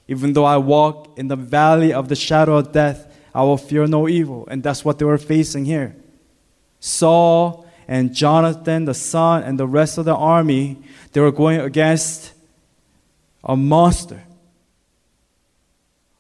Even 0.08 0.34
though 0.34 0.46
I 0.46 0.58
walk 0.58 1.16
in 1.16 1.28
the 1.28 1.36
valley 1.36 1.94
of 1.94 2.10
the 2.10 2.16
shadow 2.16 2.58
of 2.58 2.72
death, 2.72 3.06
I 3.36 3.44
will 3.44 3.58
fear 3.58 3.86
no 3.86 4.10
evil. 4.10 4.48
And 4.50 4.64
that's 4.64 4.84
what 4.84 4.98
they 4.98 5.06
were 5.06 5.20
facing 5.20 5.66
here. 5.66 5.96
Saul 6.80 7.69
and 7.90 8.14
Jonathan, 8.14 8.86
the 8.86 8.94
son, 8.94 9.42
and 9.42 9.60
the 9.60 9.66
rest 9.66 9.98
of 9.98 10.06
the 10.06 10.16
army, 10.16 10.78
they 11.12 11.22
were 11.22 11.32
going 11.32 11.60
against 11.60 12.34
a 13.44 13.58
monster. 13.58 14.22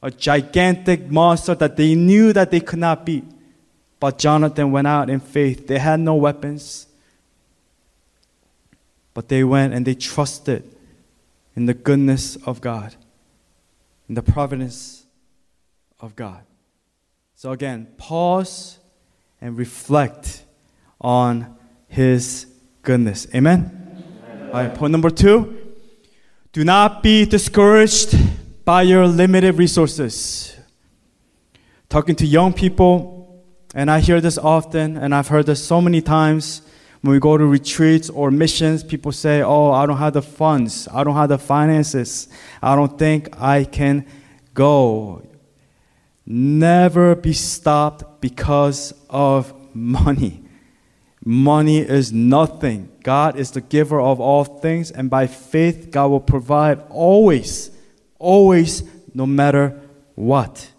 A 0.01 0.09
gigantic 0.09 1.11
monster 1.11 1.53
that 1.53 1.77
they 1.77 1.93
knew 1.93 2.33
that 2.33 2.49
they 2.49 2.59
could 2.59 2.79
not 2.79 3.05
beat. 3.05 3.23
But 3.99 4.17
Jonathan 4.17 4.71
went 4.71 4.87
out 4.87 5.11
in 5.11 5.19
faith. 5.19 5.67
They 5.67 5.77
had 5.77 5.99
no 5.99 6.15
weapons. 6.15 6.87
But 9.13 9.27
they 9.27 9.43
went 9.43 9.75
and 9.75 9.85
they 9.85 9.93
trusted 9.93 10.63
in 11.55 11.67
the 11.67 11.75
goodness 11.75 12.35
of 12.47 12.61
God, 12.61 12.95
in 14.07 14.15
the 14.15 14.23
providence 14.23 15.05
of 15.99 16.15
God. 16.15 16.41
So 17.35 17.51
again, 17.51 17.89
pause 17.97 18.79
and 19.39 19.55
reflect 19.55 20.45
on 20.99 21.57
His 21.89 22.45
goodness. 22.81 23.27
Amen? 23.35 23.75
All 24.47 24.53
right, 24.53 24.73
point 24.73 24.91
number 24.91 25.09
two 25.09 25.57
do 26.51 26.63
not 26.63 27.03
be 27.03 27.25
discouraged 27.25 28.17
by 28.65 28.81
your 28.81 29.05
limited 29.07 29.55
resources. 29.55 30.57
Talking 31.89 32.15
to 32.15 32.25
young 32.25 32.53
people, 32.53 33.43
and 33.75 33.91
I 33.91 33.99
hear 33.99 34.19
this 34.19 34.37
often, 34.37 34.97
and 34.97 35.13
I've 35.13 35.27
heard 35.27 35.45
this 35.45 35.63
so 35.63 35.79
many 35.79 36.01
times. 36.01 36.63
When 37.01 37.13
we 37.13 37.19
go 37.19 37.37
to 37.37 37.45
retreats 37.45 38.09
or 38.09 38.31
missions, 38.31 38.83
people 38.83 39.11
say, 39.11 39.41
Oh, 39.41 39.71
I 39.71 39.85
don't 39.85 39.97
have 39.97 40.13
the 40.13 40.21
funds. 40.21 40.87
I 40.91 41.03
don't 41.03 41.15
have 41.15 41.29
the 41.29 41.37
finances. 41.37 42.27
I 42.61 42.75
don't 42.75 42.97
think 42.97 43.29
I 43.39 43.63
can 43.63 44.05
go. 44.53 45.21
Never 46.25 47.15
be 47.15 47.33
stopped 47.33 48.21
because 48.21 48.93
of 49.09 49.53
money. 49.73 50.43
Money 51.23 51.79
is 51.79 52.13
nothing. 52.13 52.89
God 53.03 53.35
is 53.37 53.51
the 53.51 53.61
giver 53.61 53.99
of 53.99 54.19
all 54.19 54.45
things, 54.45 54.91
and 54.91 55.09
by 55.09 55.27
faith, 55.27 55.91
God 55.91 56.07
will 56.07 56.19
provide 56.19 56.81
always, 56.89 57.71
always, 58.17 58.83
no 59.13 59.25
matter 59.25 59.79
what. 60.15 60.71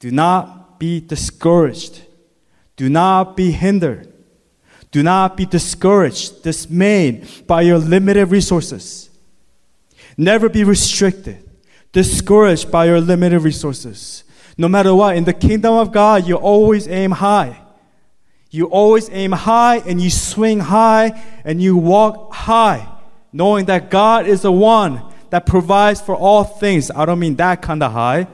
Do 0.00 0.10
not 0.10 0.78
be 0.78 1.00
discouraged. 1.00 2.02
Do 2.76 2.88
not 2.88 3.36
be 3.36 3.52
hindered. 3.52 4.12
Do 4.90 5.02
not 5.02 5.36
be 5.36 5.46
discouraged, 5.46 6.42
dismayed 6.42 7.46
by 7.46 7.62
your 7.62 7.78
limited 7.78 8.26
resources. 8.26 9.10
Never 10.16 10.48
be 10.48 10.64
restricted, 10.64 11.48
discouraged 11.92 12.70
by 12.72 12.86
your 12.86 13.00
limited 13.00 13.40
resources. 13.40 14.24
No 14.58 14.68
matter 14.68 14.94
what, 14.94 15.16
in 15.16 15.24
the 15.24 15.32
kingdom 15.32 15.74
of 15.74 15.92
God, 15.92 16.26
you 16.26 16.34
always 16.34 16.88
aim 16.88 17.12
high. 17.12 17.60
You 18.50 18.66
always 18.66 19.08
aim 19.10 19.32
high 19.32 19.78
and 19.78 20.00
you 20.00 20.10
swing 20.10 20.58
high 20.58 21.22
and 21.44 21.62
you 21.62 21.76
walk 21.76 22.34
high, 22.34 22.86
knowing 23.32 23.66
that 23.66 23.90
God 23.90 24.26
is 24.26 24.42
the 24.42 24.52
one 24.52 25.02
that 25.30 25.46
provides 25.46 26.00
for 26.00 26.16
all 26.16 26.42
things. 26.42 26.90
I 26.90 27.06
don't 27.06 27.20
mean 27.20 27.36
that 27.36 27.62
kind 27.62 27.82
of 27.82 27.92
high. 27.92 28.26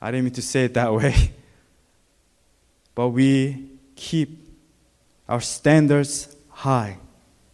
I 0.00 0.12
didn't 0.12 0.24
mean 0.24 0.34
to 0.34 0.42
say 0.42 0.64
it 0.64 0.74
that 0.74 0.92
way. 0.94 1.32
But 2.94 3.08
we 3.08 3.68
keep 3.96 4.48
our 5.28 5.40
standards 5.40 6.34
high 6.50 6.98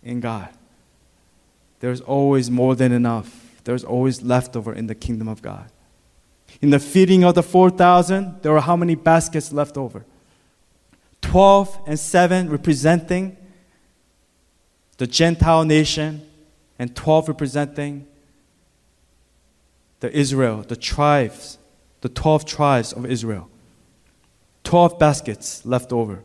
in 0.02 0.20
God. 0.20 0.48
There's 1.80 2.02
always 2.02 2.50
more 2.50 2.74
than 2.74 2.92
enough. 2.92 3.40
There's 3.64 3.84
always 3.84 4.22
leftover 4.22 4.74
in 4.74 4.86
the 4.86 4.94
kingdom 4.94 5.28
of 5.28 5.40
God. 5.40 5.70
In 6.60 6.70
the 6.70 6.78
feeding 6.78 7.24
of 7.24 7.34
the 7.34 7.42
4,000, 7.42 8.42
there 8.42 8.52
were 8.52 8.60
how 8.60 8.76
many 8.76 8.94
baskets 8.94 9.52
left 9.52 9.76
over? 9.76 10.04
12 11.24 11.80
and 11.86 11.98
7 11.98 12.50
representing 12.50 13.36
the 14.98 15.06
Gentile 15.06 15.64
nation, 15.64 16.22
and 16.78 16.94
12 16.94 17.28
representing 17.28 18.06
the 20.00 20.14
Israel, 20.16 20.62
the 20.68 20.76
tribes, 20.76 21.58
the 22.02 22.10
12 22.10 22.44
tribes 22.44 22.92
of 22.92 23.06
Israel. 23.06 23.48
12 24.64 24.98
baskets 24.98 25.64
left 25.64 25.92
over. 25.92 26.22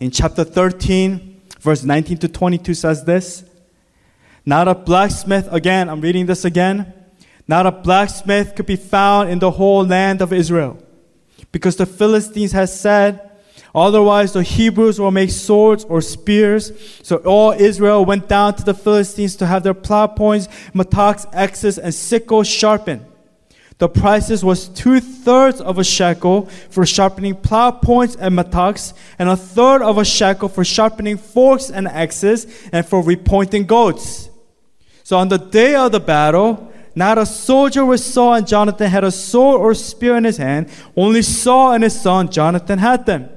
In 0.00 0.10
chapter 0.10 0.44
13, 0.44 1.42
verse 1.60 1.84
19 1.84 2.18
to 2.18 2.28
22 2.28 2.72
says 2.72 3.04
this 3.04 3.44
Not 4.46 4.66
a 4.66 4.74
blacksmith, 4.74 5.46
again, 5.52 5.90
I'm 5.90 6.00
reading 6.00 6.24
this 6.26 6.44
again. 6.44 6.94
Not 7.46 7.66
a 7.66 7.72
blacksmith 7.72 8.54
could 8.54 8.66
be 8.66 8.76
found 8.76 9.30
in 9.30 9.38
the 9.38 9.50
whole 9.52 9.84
land 9.84 10.22
of 10.22 10.32
Israel, 10.32 10.82
because 11.52 11.76
the 11.76 11.86
Philistines 11.86 12.52
had 12.52 12.68
said, 12.68 13.28
Otherwise, 13.74 14.32
the 14.32 14.42
Hebrews 14.42 14.98
will 14.98 15.10
make 15.10 15.30
swords 15.30 15.84
or 15.84 16.00
spears. 16.00 16.72
So 17.02 17.16
all 17.18 17.52
Israel 17.52 18.04
went 18.04 18.28
down 18.28 18.54
to 18.56 18.64
the 18.64 18.74
Philistines 18.74 19.36
to 19.36 19.46
have 19.46 19.62
their 19.62 19.74
plow 19.74 20.06
points, 20.06 20.48
mattocks, 20.72 21.26
axes, 21.32 21.78
and 21.78 21.94
sickles 21.94 22.48
sharpened. 22.48 23.04
The 23.78 23.88
prices 23.88 24.44
was 24.44 24.68
two 24.68 24.98
thirds 24.98 25.60
of 25.60 25.78
a 25.78 25.84
shekel 25.84 26.46
for 26.70 26.84
sharpening 26.84 27.36
plow 27.36 27.70
points 27.70 28.16
and 28.16 28.34
mattocks, 28.34 28.92
and 29.18 29.28
a 29.28 29.36
third 29.36 29.82
of 29.82 29.98
a 29.98 30.04
shekel 30.04 30.48
for 30.48 30.64
sharpening 30.64 31.16
forks 31.16 31.70
and 31.70 31.86
axes, 31.86 32.46
and 32.72 32.84
for 32.84 33.02
repointing 33.02 33.66
goads. 33.66 34.30
So 35.04 35.16
on 35.16 35.28
the 35.28 35.38
day 35.38 35.76
of 35.76 35.92
the 35.92 36.00
battle, 36.00 36.72
not 36.98 37.16
a 37.16 37.24
soldier 37.24 37.84
with 37.84 38.00
Saul 38.00 38.34
and 38.34 38.46
Jonathan 38.46 38.90
had 38.90 39.04
a 39.04 39.10
sword 39.10 39.60
or 39.60 39.74
spear 39.74 40.16
in 40.16 40.24
his 40.24 40.36
hand. 40.36 40.68
Only 40.96 41.22
Saul 41.22 41.72
and 41.72 41.84
his 41.84 41.98
son 41.98 42.28
Jonathan 42.30 42.78
had 42.78 43.06
them. 43.06 43.30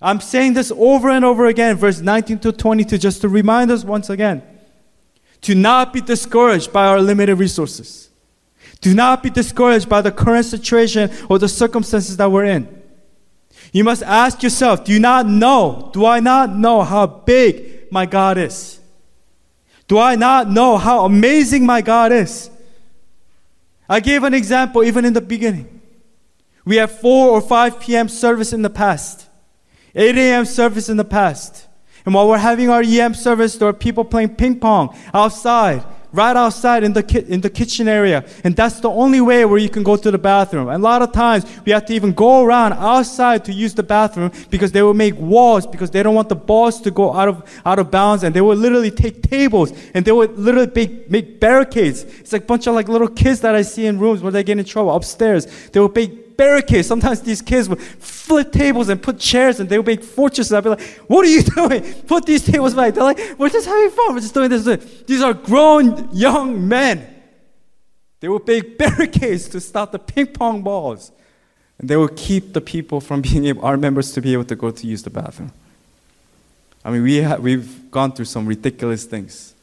I'm 0.00 0.20
saying 0.20 0.54
this 0.54 0.72
over 0.76 1.10
and 1.10 1.24
over 1.24 1.46
again, 1.46 1.76
verse 1.76 2.00
19 2.00 2.38
to 2.40 2.52
22, 2.52 2.98
just 2.98 3.20
to 3.20 3.28
remind 3.28 3.70
us 3.70 3.84
once 3.84 4.08
again 4.10 4.42
to 5.42 5.54
not 5.54 5.92
be 5.92 6.00
discouraged 6.00 6.72
by 6.72 6.86
our 6.86 7.00
limited 7.00 7.36
resources. 7.36 8.10
Do 8.80 8.94
not 8.94 9.22
be 9.22 9.30
discouraged 9.30 9.88
by 9.88 10.00
the 10.00 10.10
current 10.10 10.46
situation 10.46 11.10
or 11.28 11.38
the 11.38 11.48
circumstances 11.48 12.16
that 12.16 12.30
we're 12.30 12.44
in. 12.44 12.82
You 13.72 13.84
must 13.84 14.02
ask 14.02 14.42
yourself, 14.42 14.84
do 14.84 14.92
you 14.92 14.98
not 14.98 15.26
know? 15.26 15.90
Do 15.92 16.06
I 16.06 16.20
not 16.20 16.56
know 16.56 16.82
how 16.82 17.06
big 17.06 17.92
my 17.92 18.06
God 18.06 18.38
is? 18.38 18.77
Do 19.88 19.98
I 19.98 20.14
not 20.16 20.50
know 20.50 20.76
how 20.76 21.04
amazing 21.04 21.66
my 21.66 21.80
God 21.80 22.12
is? 22.12 22.50
I 23.88 24.00
gave 24.00 24.22
an 24.22 24.34
example 24.34 24.84
even 24.84 25.04
in 25.04 25.14
the 25.14 25.20
beginning. 25.20 25.80
We 26.66 26.76
have 26.76 27.00
4 27.00 27.30
or 27.30 27.40
5 27.40 27.80
p.m. 27.80 28.08
service 28.10 28.52
in 28.52 28.60
the 28.60 28.70
past, 28.70 29.26
8 29.94 30.16
a.m. 30.16 30.44
service 30.44 30.90
in 30.90 30.98
the 30.98 31.04
past. 31.04 31.66
And 32.04 32.14
while 32.14 32.28
we're 32.28 32.38
having 32.38 32.68
our 32.68 32.82
EM 32.82 33.14
service, 33.14 33.56
there 33.56 33.68
are 33.68 33.72
people 33.72 34.04
playing 34.04 34.36
ping 34.36 34.60
pong 34.60 34.94
outside 35.14 35.84
right 36.12 36.36
outside 36.36 36.84
in 36.84 36.92
the, 36.92 37.02
ki- 37.02 37.24
in 37.28 37.40
the 37.40 37.50
kitchen 37.50 37.88
area. 37.88 38.24
And 38.44 38.56
that's 38.56 38.80
the 38.80 38.88
only 38.88 39.20
way 39.20 39.44
where 39.44 39.58
you 39.58 39.68
can 39.68 39.82
go 39.82 39.96
to 39.96 40.10
the 40.10 40.18
bathroom. 40.18 40.68
And 40.68 40.82
a 40.82 40.84
lot 40.84 41.02
of 41.02 41.12
times 41.12 41.44
we 41.64 41.72
have 41.72 41.86
to 41.86 41.94
even 41.94 42.12
go 42.12 42.44
around 42.44 42.72
outside 42.74 43.44
to 43.46 43.52
use 43.52 43.74
the 43.74 43.82
bathroom 43.82 44.32
because 44.50 44.72
they 44.72 44.82
will 44.82 44.94
make 44.94 45.14
walls 45.16 45.66
because 45.66 45.90
they 45.90 46.02
don't 46.02 46.14
want 46.14 46.28
the 46.28 46.36
balls 46.36 46.80
to 46.82 46.90
go 46.90 47.12
out 47.14 47.28
of, 47.28 47.60
out 47.64 47.78
of 47.78 47.90
bounds. 47.90 48.22
And 48.22 48.34
they 48.34 48.40
will 48.40 48.56
literally 48.56 48.90
take 48.90 49.22
tables 49.22 49.72
and 49.94 50.04
they 50.04 50.12
will 50.12 50.28
literally 50.28 50.70
make, 50.74 51.10
make 51.10 51.40
barricades. 51.40 52.04
It's 52.04 52.32
like 52.32 52.42
a 52.42 52.46
bunch 52.46 52.66
of 52.66 52.74
like 52.74 52.88
little 52.88 53.08
kids 53.08 53.40
that 53.40 53.54
I 53.54 53.62
see 53.62 53.86
in 53.86 53.98
rooms 53.98 54.22
where 54.22 54.32
they 54.32 54.42
get 54.42 54.58
in 54.58 54.64
trouble 54.64 54.94
upstairs. 54.94 55.46
They 55.70 55.80
will 55.80 55.92
make 55.94 56.27
barricades. 56.38 56.88
Sometimes 56.88 57.20
these 57.20 57.42
kids 57.42 57.68
would 57.68 57.82
flip 57.82 58.50
tables 58.52 58.88
and 58.88 59.02
put 59.02 59.18
chairs 59.18 59.60
and 59.60 59.68
they 59.68 59.76
would 59.76 59.86
make 59.86 60.02
fortresses. 60.02 60.52
I'd 60.54 60.64
be 60.64 60.70
like, 60.70 60.80
what 61.06 61.26
are 61.26 61.28
you 61.28 61.42
doing? 61.56 61.82
Put 62.06 62.24
these 62.24 62.42
tables 62.42 62.72
back. 62.72 62.94
They're 62.94 63.04
like, 63.04 63.20
we're 63.36 63.50
just 63.50 63.66
having 63.66 63.90
fun. 63.90 64.14
We're 64.14 64.20
just 64.20 64.32
doing 64.32 64.48
this. 64.48 65.02
These 65.06 65.20
are 65.20 65.34
grown 65.34 66.08
young 66.14 66.66
men. 66.66 67.06
They 68.20 68.28
would 68.28 68.46
make 68.46 68.78
barricades 68.78 69.48
to 69.50 69.60
stop 69.60 69.92
the 69.92 69.98
ping 69.98 70.28
pong 70.28 70.62
balls. 70.62 71.12
And 71.78 71.90
they 71.90 71.96
would 71.96 72.16
keep 72.16 72.54
the 72.54 72.60
people 72.60 73.00
from 73.00 73.20
being 73.28 73.44
able, 73.44 73.64
our 73.66 73.76
members 73.76 74.12
to 74.12 74.22
be 74.22 74.32
able 74.32 74.44
to 74.44 74.56
go 74.56 74.70
to 74.70 74.86
use 74.86 75.02
the 75.02 75.10
bathroom. 75.10 75.52
I 76.84 76.90
mean, 76.90 77.02
we 77.02 77.20
ha- 77.20 77.36
we've 77.36 77.90
gone 77.90 78.12
through 78.12 78.24
some 78.24 78.46
ridiculous 78.46 79.04
things. 79.04 79.54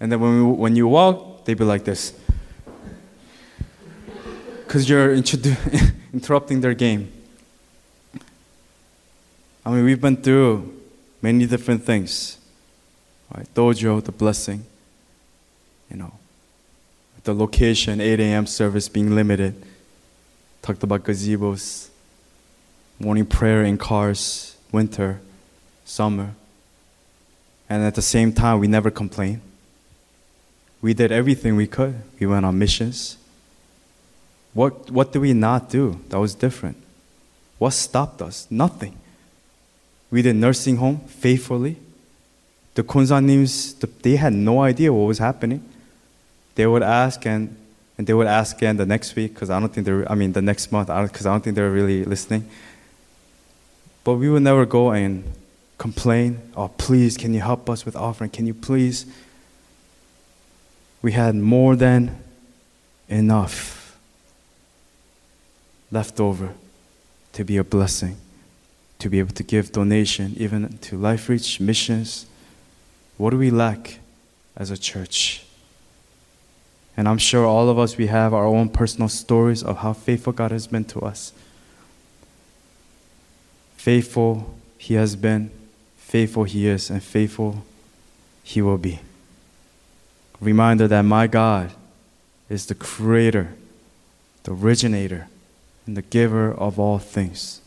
And 0.00 0.10
then 0.10 0.20
when, 0.20 0.46
we, 0.46 0.52
when 0.52 0.76
you 0.76 0.88
walk, 0.88 1.44
they'd 1.44 1.58
be 1.58 1.64
like 1.64 1.84
this. 1.84 2.14
Because 4.64 4.88
you're 4.88 5.14
introdu- 5.14 5.92
interrupting 6.12 6.60
their 6.60 6.74
game. 6.74 7.10
I 9.64 9.70
mean, 9.70 9.84
we've 9.84 10.00
been 10.00 10.16
through 10.16 10.80
many 11.20 11.46
different 11.46 11.84
things. 11.84 12.38
Right? 13.34 13.46
Dojo, 13.54 14.02
the 14.02 14.12
blessing, 14.12 14.64
you 15.90 15.96
know, 15.96 16.12
the 17.24 17.34
location, 17.34 18.00
8 18.00 18.20
a.m. 18.20 18.46
service 18.46 18.88
being 18.88 19.14
limited. 19.14 19.62
Talked 20.60 20.82
about 20.82 21.04
gazebos, 21.04 21.88
morning 22.98 23.26
prayer 23.26 23.62
in 23.62 23.78
cars, 23.78 24.56
winter, 24.70 25.20
summer. 25.84 26.34
And 27.68 27.82
at 27.84 27.94
the 27.94 28.02
same 28.02 28.32
time, 28.32 28.58
we 28.58 28.66
never 28.66 28.90
complained. 28.90 29.40
We 30.82 30.94
did 30.94 31.12
everything 31.12 31.56
we 31.56 31.66
could. 31.66 32.02
We 32.18 32.26
went 32.26 32.44
on 32.44 32.58
missions. 32.58 33.16
What, 34.54 34.90
what 34.90 35.12
did 35.12 35.20
we 35.20 35.32
not 35.32 35.70
do 35.70 36.00
that 36.08 36.18
was 36.18 36.34
different? 36.34 36.76
What 37.58 37.70
stopped 37.70 38.20
us? 38.20 38.46
Nothing. 38.50 38.98
We 40.10 40.20
did 40.20 40.36
nursing 40.36 40.76
home 40.76 41.00
faithfully. 41.06 41.76
The 42.74 42.82
Kunzanims, 42.82 43.78
they 44.02 44.16
had 44.16 44.32
no 44.32 44.60
idea 44.60 44.92
what 44.92 45.06
was 45.06 45.18
happening. 45.18 45.62
They 46.54 46.66
would 46.66 46.82
ask 46.82 47.24
and, 47.26 47.56
and 47.96 48.06
they 48.06 48.12
would 48.12 48.26
ask 48.26 48.56
again 48.56 48.76
the 48.76 48.86
next 48.86 49.16
week 49.16 49.34
because 49.34 49.48
I 49.48 49.58
don't 49.58 49.72
think 49.72 49.86
they're, 49.86 50.10
I 50.10 50.14
mean, 50.14 50.32
the 50.32 50.42
next 50.42 50.70
month 50.70 50.88
because 50.88 51.26
I, 51.26 51.30
I 51.30 51.34
don't 51.34 51.44
think 51.44 51.56
they're 51.56 51.70
really 51.70 52.04
listening. 52.04 52.48
But 54.04 54.14
we 54.14 54.28
would 54.28 54.42
never 54.42 54.66
go 54.66 54.90
and 54.90 55.24
complain, 55.78 56.40
oh, 56.56 56.68
please, 56.68 57.16
can 57.16 57.32
you 57.32 57.40
help 57.40 57.70
us 57.70 57.86
with 57.86 57.96
offering? 57.96 58.30
Can 58.30 58.46
you 58.46 58.54
please? 58.54 59.06
We 61.00 61.12
had 61.12 61.34
more 61.34 61.74
than 61.74 62.22
enough 63.08 63.81
left 65.92 66.18
over 66.18 66.54
to 67.34 67.44
be 67.44 67.56
a 67.56 67.64
blessing 67.64 68.16
to 69.02 69.08
be 69.08 69.18
able 69.18 69.34
to 69.34 69.42
give 69.42 69.72
donation 69.72 70.32
even 70.36 70.78
to 70.78 70.96
Life 70.96 71.28
Reach 71.28 71.58
missions. 71.58 72.26
What 73.16 73.30
do 73.30 73.36
we 73.36 73.50
lack 73.50 73.98
as 74.56 74.70
a 74.70 74.78
church? 74.78 75.44
And 76.96 77.08
I'm 77.08 77.18
sure 77.18 77.44
all 77.44 77.68
of 77.68 77.80
us, 77.80 77.96
we 77.96 78.06
have 78.06 78.32
our 78.32 78.46
own 78.46 78.68
personal 78.68 79.08
stories 79.08 79.64
of 79.64 79.78
how 79.78 79.92
faithful 79.92 80.32
God 80.32 80.52
has 80.52 80.68
been 80.68 80.84
to 80.84 81.00
us. 81.00 81.32
Faithful 83.76 84.54
He 84.78 84.94
has 84.94 85.16
been, 85.16 85.50
faithful 85.96 86.44
He 86.44 86.68
is, 86.68 86.88
and 86.88 87.02
faithful 87.02 87.64
He 88.44 88.62
will 88.62 88.78
be. 88.78 89.00
Reminder 90.40 90.86
that 90.86 91.02
my 91.02 91.26
God 91.26 91.72
is 92.48 92.66
the 92.66 92.76
creator, 92.76 93.52
the 94.44 94.52
originator, 94.52 95.26
and 95.86 95.96
the 95.96 96.02
giver 96.02 96.52
of 96.52 96.78
all 96.78 96.98
things. 96.98 97.60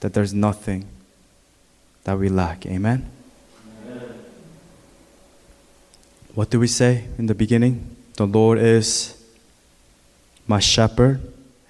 That 0.00 0.14
there's 0.14 0.34
nothing 0.34 0.86
that 2.04 2.18
we 2.18 2.28
lack. 2.28 2.66
Amen? 2.66 3.10
Amen? 3.86 4.24
What 6.34 6.50
do 6.50 6.60
we 6.60 6.66
say 6.66 7.04
in 7.16 7.26
the 7.26 7.34
beginning? 7.34 7.96
The 8.16 8.26
Lord 8.26 8.58
is 8.58 9.22
my 10.46 10.60
shepherd. 10.60 11.20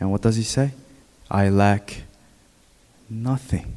And 0.01 0.11
what 0.11 0.23
does 0.23 0.37
he 0.37 0.43
say? 0.43 0.73
I 1.31 1.49
lack 1.49 2.03
nothing. 3.09 3.77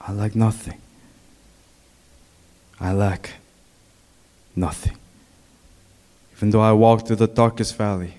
I 0.00 0.12
lack 0.12 0.34
nothing. 0.34 0.80
I 2.80 2.92
lack 2.92 3.30
nothing. 4.54 4.96
Even 6.36 6.50
though 6.50 6.60
I 6.60 6.72
walk 6.72 7.06
through 7.06 7.16
the 7.16 7.26
darkest 7.26 7.76
valley, 7.76 8.14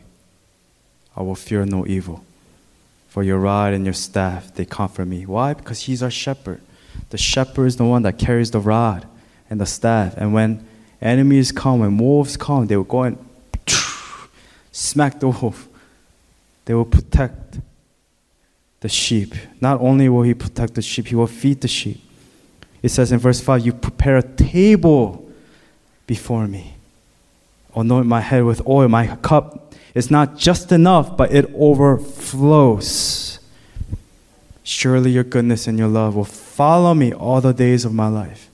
I 1.16 1.22
will 1.22 1.36
fear 1.36 1.66
no 1.66 1.86
evil. 1.86 2.24
For 3.16 3.24
your 3.24 3.40
rod 3.40 3.74
and 3.74 3.86
your 3.86 3.94
staff, 3.94 4.54
they 4.56 4.66
comfort 4.66 5.06
me. 5.06 5.26
Why? 5.26 5.54
Because 5.54 5.84
he's 5.84 6.04
our 6.04 6.12
shepherd. 6.12 6.60
The 7.12 7.18
shepherd 7.18 7.68
is 7.68 7.78
the 7.78 7.86
one 7.86 8.02
that 8.02 8.20
carries 8.20 8.52
the 8.52 8.60
rod 8.60 9.08
and 9.50 9.62
the 9.62 9.66
staff. 9.66 10.16
And 10.18 10.34
when 10.34 10.68
enemies 11.02 11.54
come, 11.54 11.80
when 11.80 11.98
wolves 11.98 12.36
come, 12.36 12.68
they 12.68 12.76
will 12.76 12.84
go 12.84 13.04
and 13.04 13.18
smack 14.74 15.22
the 15.22 15.30
wolf. 15.30 15.70
They 16.66 16.74
will 16.74 16.84
protect 16.84 17.60
the 18.82 18.90
sheep. 18.90 19.34
Not 19.62 19.80
only 19.80 20.10
will 20.10 20.24
he 20.24 20.34
protect 20.34 20.74
the 20.74 20.82
sheep, 20.82 21.08
he 21.08 21.16
will 21.16 21.26
feed 21.26 21.62
the 21.62 21.70
sheep. 21.70 22.02
It 22.84 22.90
says 22.90 23.14
in 23.14 23.20
verse 23.20 23.40
5 23.40 23.66
You 23.66 23.72
prepare 23.72 24.18
a 24.18 24.24
table 24.24 25.26
before 26.06 26.50
me. 26.50 26.76
Anoint 27.78 28.08
my 28.08 28.20
head 28.20 28.44
with 28.44 28.68
oil. 28.68 28.90
My 28.90 29.16
cup 29.16 29.65
is 29.96 30.12
not 30.12 30.38
just 30.38 30.72
enough, 30.72 31.18
but 31.18 31.34
it 31.34 31.50
overflows. 31.56 33.40
Surely 34.62 35.12
your 35.12 35.24
goodness 35.24 35.68
and 35.68 35.80
your 35.80 35.88
love 35.88 36.16
will 36.16 36.26
follow 36.26 36.94
me 36.94 37.14
all 37.14 37.40
the 37.40 37.54
days 37.54 37.86
of 37.86 37.94
my 37.94 38.08
life, 38.08 38.50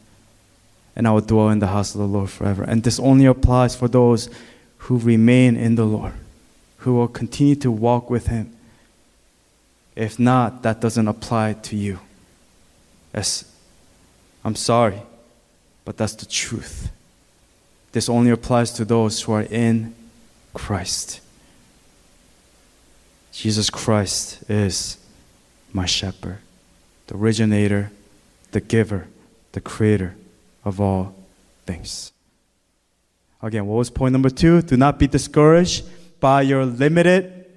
and 0.95 1.07
I 1.07 1.11
will 1.11 1.21
dwell 1.21 1.49
in 1.49 1.59
the 1.59 1.67
house 1.67 1.95
of 1.95 1.99
the 1.99 2.07
Lord 2.07 2.29
forever. 2.29 2.63
And 2.63 2.83
this 2.83 2.99
only 2.99 3.25
applies 3.25 3.75
for 3.75 3.87
those 3.87 4.29
who 4.77 4.97
remain 4.97 5.57
in 5.57 5.75
the 5.75 5.85
Lord, 5.85 6.13
who 6.77 6.93
will 6.93 7.07
continue 7.07 7.55
to 7.55 7.71
walk 7.71 8.09
with 8.09 8.27
Him. 8.27 8.55
If 9.95 10.19
not, 10.19 10.61
that 10.61 10.79
doesn't 10.79 11.07
apply 11.07 11.53
to 11.53 11.75
you. 11.75 11.99
As 13.13 13.45
I'm 14.43 14.55
sorry, 14.55 15.01
but 15.85 15.97
that's 15.97 16.15
the 16.15 16.25
truth. 16.25 16.91
This 17.93 18.09
only 18.09 18.31
applies 18.31 18.71
to 18.73 18.85
those 18.85 19.21
who 19.21 19.31
are 19.33 19.41
in 19.43 19.95
Christ. 20.53 21.20
Jesus 23.41 23.71
Christ 23.71 24.47
is 24.51 24.99
my 25.73 25.87
shepherd, 25.87 26.37
the 27.07 27.15
originator, 27.15 27.89
the 28.51 28.61
giver, 28.61 29.07
the 29.53 29.59
creator 29.59 30.15
of 30.63 30.79
all 30.79 31.15
things. 31.65 32.11
Again, 33.41 33.65
what 33.65 33.77
was 33.77 33.89
point 33.89 34.11
number 34.11 34.29
two? 34.29 34.61
Do 34.61 34.77
not 34.77 34.99
be 34.99 35.07
discouraged 35.07 35.85
by 36.19 36.43
your 36.43 36.67
limited 36.67 37.47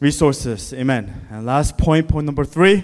resources. 0.00 0.72
Amen. 0.72 1.26
And 1.30 1.44
last 1.44 1.76
point, 1.76 2.08
point 2.08 2.24
number 2.24 2.46
three 2.46 2.82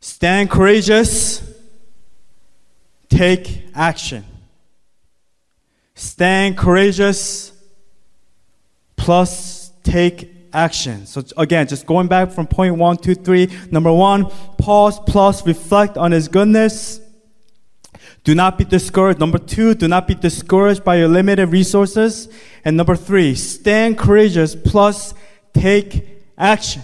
stand 0.00 0.50
courageous, 0.50 1.48
take 3.08 3.66
action. 3.72 4.24
Stand 5.94 6.58
courageous 6.58 7.52
plus 8.96 9.61
take 9.82 10.30
action. 10.52 11.06
So 11.06 11.22
again, 11.36 11.66
just 11.66 11.86
going 11.86 12.08
back 12.08 12.30
from 12.30 12.46
point 12.46 12.76
one, 12.76 12.96
two, 12.96 13.14
three. 13.14 13.48
Number 13.70 13.92
one, 13.92 14.26
pause 14.58 14.98
plus 15.00 15.46
reflect 15.46 15.96
on 15.96 16.12
his 16.12 16.28
goodness. 16.28 17.00
Do 18.24 18.34
not 18.34 18.58
be 18.58 18.64
discouraged. 18.64 19.18
Number 19.18 19.38
two, 19.38 19.74
do 19.74 19.88
not 19.88 20.06
be 20.06 20.14
discouraged 20.14 20.84
by 20.84 20.96
your 20.96 21.08
limited 21.08 21.46
resources. 21.46 22.28
And 22.64 22.76
number 22.76 22.94
three, 22.94 23.34
stand 23.34 23.98
courageous 23.98 24.54
plus 24.54 25.14
take 25.52 26.08
action. 26.38 26.82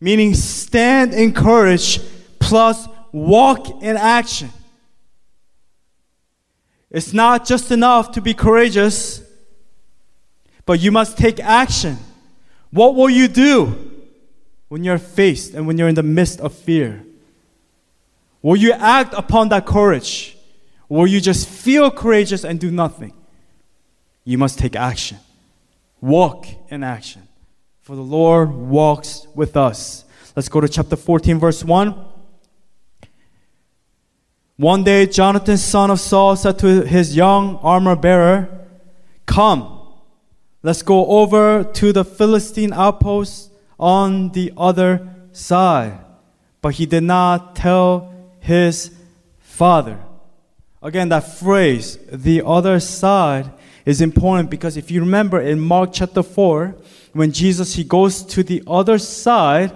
Meaning 0.00 0.34
stand 0.34 1.14
in 1.14 1.32
courage 1.32 2.00
plus 2.40 2.88
walk 3.12 3.82
in 3.82 3.96
action. 3.96 4.50
It's 6.90 7.12
not 7.12 7.46
just 7.46 7.70
enough 7.70 8.12
to 8.12 8.20
be 8.20 8.32
courageous, 8.32 9.22
but 10.68 10.80
you 10.80 10.92
must 10.92 11.16
take 11.16 11.40
action. 11.40 11.96
What 12.70 12.94
will 12.94 13.08
you 13.08 13.26
do 13.26 13.90
when 14.68 14.84
you're 14.84 14.98
faced 14.98 15.54
and 15.54 15.66
when 15.66 15.78
you're 15.78 15.88
in 15.88 15.94
the 15.94 16.02
midst 16.02 16.42
of 16.42 16.52
fear? 16.52 17.02
Will 18.42 18.56
you 18.56 18.72
act 18.72 19.14
upon 19.14 19.48
that 19.48 19.64
courage? 19.64 20.36
Or 20.90 20.98
will 20.98 21.06
you 21.06 21.22
just 21.22 21.48
feel 21.48 21.90
courageous 21.90 22.44
and 22.44 22.60
do 22.60 22.70
nothing? 22.70 23.14
You 24.24 24.36
must 24.36 24.58
take 24.58 24.76
action. 24.76 25.16
Walk 26.02 26.46
in 26.68 26.84
action. 26.84 27.26
For 27.80 27.96
the 27.96 28.02
Lord 28.02 28.50
walks 28.52 29.26
with 29.34 29.56
us. 29.56 30.04
Let's 30.36 30.50
go 30.50 30.60
to 30.60 30.68
chapter 30.68 30.96
14, 30.96 31.38
verse 31.38 31.64
1. 31.64 31.94
One 34.58 34.84
day, 34.84 35.06
Jonathan, 35.06 35.56
son 35.56 35.90
of 35.90 35.98
Saul, 35.98 36.36
said 36.36 36.58
to 36.58 36.82
his 36.82 37.16
young 37.16 37.56
armor 37.62 37.96
bearer, 37.96 38.66
Come, 39.24 39.77
let's 40.62 40.82
go 40.82 41.06
over 41.06 41.64
to 41.64 41.92
the 41.92 42.04
Philistine 42.04 42.72
outpost 42.72 43.50
on 43.78 44.30
the 44.30 44.52
other 44.56 45.08
side. 45.32 45.98
But 46.60 46.74
he 46.74 46.86
did 46.86 47.04
not 47.04 47.54
tell 47.54 48.12
his 48.40 48.90
father. 49.38 49.98
Again, 50.82 51.08
that 51.08 51.38
phrase, 51.38 51.98
the 52.10 52.42
other 52.44 52.80
side, 52.80 53.50
is 53.84 54.00
important 54.00 54.50
because 54.50 54.76
if 54.76 54.90
you 54.90 55.00
remember 55.00 55.40
in 55.40 55.58
Mark 55.58 55.90
chapter 55.92 56.22
4, 56.22 56.76
when 57.12 57.32
Jesus 57.32 57.74
he 57.74 57.84
goes 57.84 58.22
to 58.22 58.42
the 58.42 58.62
other 58.66 58.98
side, 58.98 59.72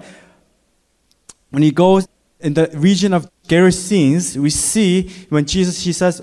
when 1.49 1.63
he 1.63 1.71
goes 1.71 2.07
in 2.39 2.53
the 2.53 2.69
region 2.73 3.13
of 3.13 3.29
Gerasenes, 3.47 4.37
we 4.37 4.49
see 4.49 5.09
when 5.29 5.45
Jesus 5.45 5.83
he 5.83 5.93
says 5.93 6.21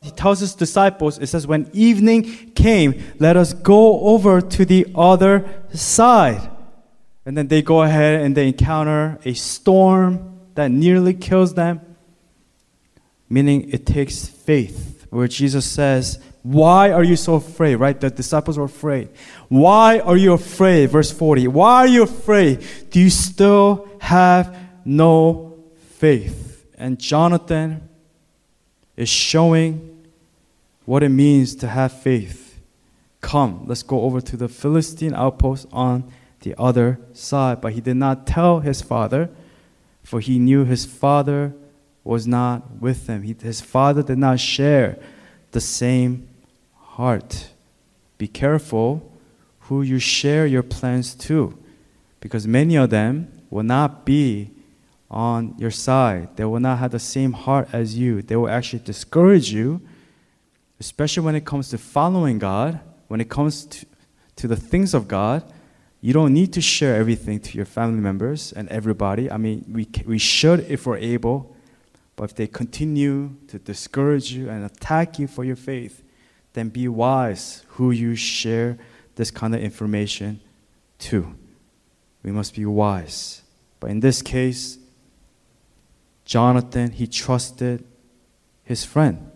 he 0.00 0.10
tells 0.12 0.40
his 0.40 0.54
disciples, 0.54 1.18
it 1.18 1.26
says, 1.26 1.46
when 1.46 1.68
evening 1.72 2.52
came, 2.54 3.02
let 3.18 3.36
us 3.36 3.52
go 3.52 4.00
over 4.00 4.40
to 4.40 4.64
the 4.64 4.86
other 4.94 5.64
side. 5.74 6.50
And 7.26 7.36
then 7.36 7.48
they 7.48 7.62
go 7.62 7.82
ahead 7.82 8.20
and 8.20 8.36
they 8.36 8.48
encounter 8.48 9.18
a 9.24 9.34
storm 9.34 10.40
that 10.54 10.70
nearly 10.70 11.14
kills 11.14 11.54
them, 11.54 11.80
meaning 13.28 13.70
it 13.70 13.86
takes 13.86 14.26
faith, 14.26 15.06
where 15.10 15.28
Jesus 15.28 15.66
says, 15.66 16.20
Why 16.42 16.90
are 16.90 17.04
you 17.04 17.16
so 17.16 17.34
afraid? 17.34 17.76
Right? 17.76 18.00
The 18.00 18.10
disciples 18.10 18.56
were 18.56 18.64
afraid. 18.64 19.10
Why 19.48 19.98
are 19.98 20.16
you 20.16 20.32
afraid? 20.32 20.90
Verse 20.90 21.10
40. 21.10 21.48
Why 21.48 21.80
are 21.80 21.86
you 21.86 22.04
afraid? 22.04 22.64
Do 22.90 23.00
you 23.00 23.10
still 23.10 23.88
have 24.00 24.56
no 24.84 25.64
faith? 25.98 26.66
And 26.78 26.98
Jonathan 26.98 27.87
is 28.98 29.08
showing 29.08 30.06
what 30.84 31.04
it 31.04 31.08
means 31.08 31.54
to 31.54 31.68
have 31.68 31.92
faith. 31.92 32.60
Come, 33.20 33.64
let's 33.66 33.84
go 33.84 34.02
over 34.02 34.20
to 34.20 34.36
the 34.36 34.48
Philistine 34.48 35.14
outpost 35.14 35.68
on 35.72 36.10
the 36.40 36.54
other 36.58 36.98
side. 37.12 37.60
But 37.60 37.74
he 37.74 37.80
did 37.80 37.96
not 37.96 38.26
tell 38.26 38.58
his 38.58 38.82
father 38.82 39.30
for 40.02 40.20
he 40.20 40.38
knew 40.38 40.64
his 40.64 40.84
father 40.84 41.54
was 42.02 42.26
not 42.26 42.80
with 42.80 43.06
him. 43.08 43.22
He, 43.22 43.36
his 43.40 43.60
father 43.60 44.02
did 44.02 44.16
not 44.16 44.40
share 44.40 44.98
the 45.52 45.60
same 45.60 46.26
heart. 46.74 47.50
Be 48.16 48.26
careful 48.26 49.12
who 49.60 49.82
you 49.82 49.98
share 49.98 50.46
your 50.46 50.62
plans 50.62 51.14
to, 51.14 51.56
because 52.20 52.46
many 52.46 52.74
of 52.74 52.88
them 52.88 53.30
will 53.50 53.62
not 53.62 54.06
be 54.06 54.50
on 55.10 55.54
your 55.58 55.70
side. 55.70 56.36
They 56.36 56.44
will 56.44 56.60
not 56.60 56.78
have 56.78 56.90
the 56.90 56.98
same 56.98 57.32
heart 57.32 57.68
as 57.72 57.96
you. 57.96 58.22
They 58.22 58.36
will 58.36 58.48
actually 58.48 58.80
discourage 58.80 59.52
you, 59.52 59.80
especially 60.80 61.24
when 61.24 61.34
it 61.34 61.44
comes 61.44 61.70
to 61.70 61.78
following 61.78 62.38
God, 62.38 62.80
when 63.08 63.20
it 63.20 63.28
comes 63.28 63.64
to, 63.64 63.86
to 64.36 64.48
the 64.48 64.56
things 64.56 64.94
of 64.94 65.08
God. 65.08 65.42
You 66.00 66.12
don't 66.12 66.32
need 66.32 66.52
to 66.52 66.60
share 66.60 66.94
everything 66.94 67.40
to 67.40 67.56
your 67.56 67.66
family 67.66 68.00
members 68.00 68.52
and 68.52 68.68
everybody. 68.68 69.30
I 69.30 69.36
mean, 69.36 69.64
we, 69.68 69.88
we 70.06 70.18
should 70.18 70.60
if 70.68 70.86
we're 70.86 70.98
able, 70.98 71.56
but 72.14 72.24
if 72.24 72.36
they 72.36 72.46
continue 72.46 73.34
to 73.48 73.58
discourage 73.58 74.32
you 74.32 74.48
and 74.48 74.64
attack 74.64 75.18
you 75.18 75.26
for 75.26 75.44
your 75.44 75.56
faith, 75.56 76.04
then 76.52 76.68
be 76.68 76.86
wise 76.86 77.64
who 77.70 77.90
you 77.90 78.14
share 78.14 78.78
this 79.16 79.30
kind 79.30 79.54
of 79.54 79.60
information 79.60 80.40
to. 80.98 81.34
We 82.22 82.30
must 82.30 82.54
be 82.54 82.64
wise. 82.64 83.42
But 83.80 83.90
in 83.90 84.00
this 84.00 84.22
case, 84.22 84.77
Jonathan, 86.28 86.90
he 86.90 87.06
trusted 87.06 87.82
his 88.62 88.84
friend. 88.84 89.30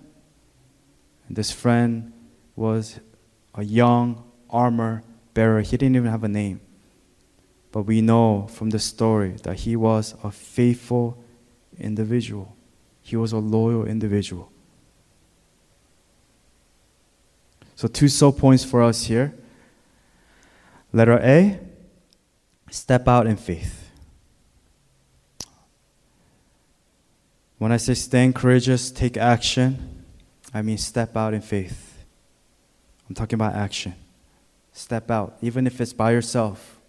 And 1.27 1.35
this 1.35 1.51
friend 1.51 2.13
was 2.55 3.01
a 3.55 3.65
young 3.65 4.23
armor 4.51 5.03
bearer. 5.33 5.63
He 5.63 5.79
didn't 5.79 5.97
even 5.97 6.11
have 6.11 6.23
a 6.23 6.29
name. 6.29 6.61
But 7.73 7.85
we 7.85 8.03
know 8.03 8.47
from 8.47 8.69
the 8.69 8.79
story 8.79 9.37
that 9.43 9.61
he 9.61 9.75
was 9.75 10.15
a 10.23 10.31
faithful 10.31 11.17
individual, 11.79 12.55
he 13.01 13.17
was 13.17 13.33
a 13.33 13.39
loyal 13.39 13.87
individual. 13.87 14.53
So, 17.75 17.89
two 17.89 18.09
sub 18.09 18.37
points 18.37 18.65
for 18.65 18.83
us 18.83 19.05
here. 19.05 19.35
Letter 20.93 21.19
A 21.21 21.59
step 22.71 23.09
out 23.09 23.27
in 23.27 23.37
faith. 23.37 23.82
When 27.63 27.71
I 27.71 27.77
say 27.77 27.95
stand 27.95 28.35
courageous, 28.35 28.91
take 28.91 29.17
action, 29.17 30.05
I 30.53 30.63
mean 30.63 30.79
step 30.79 31.17
out 31.17 31.33
in 31.33 31.41
faith. 31.41 32.05
I'm 33.09 33.15
talking 33.15 33.37
about 33.37 33.55
action. 33.55 33.95
Step 34.73 35.13
out, 35.13 35.37
even 35.43 35.69
if 35.69 35.81
it's 35.81 35.93
by 35.93 36.11
yourself. 36.11 36.81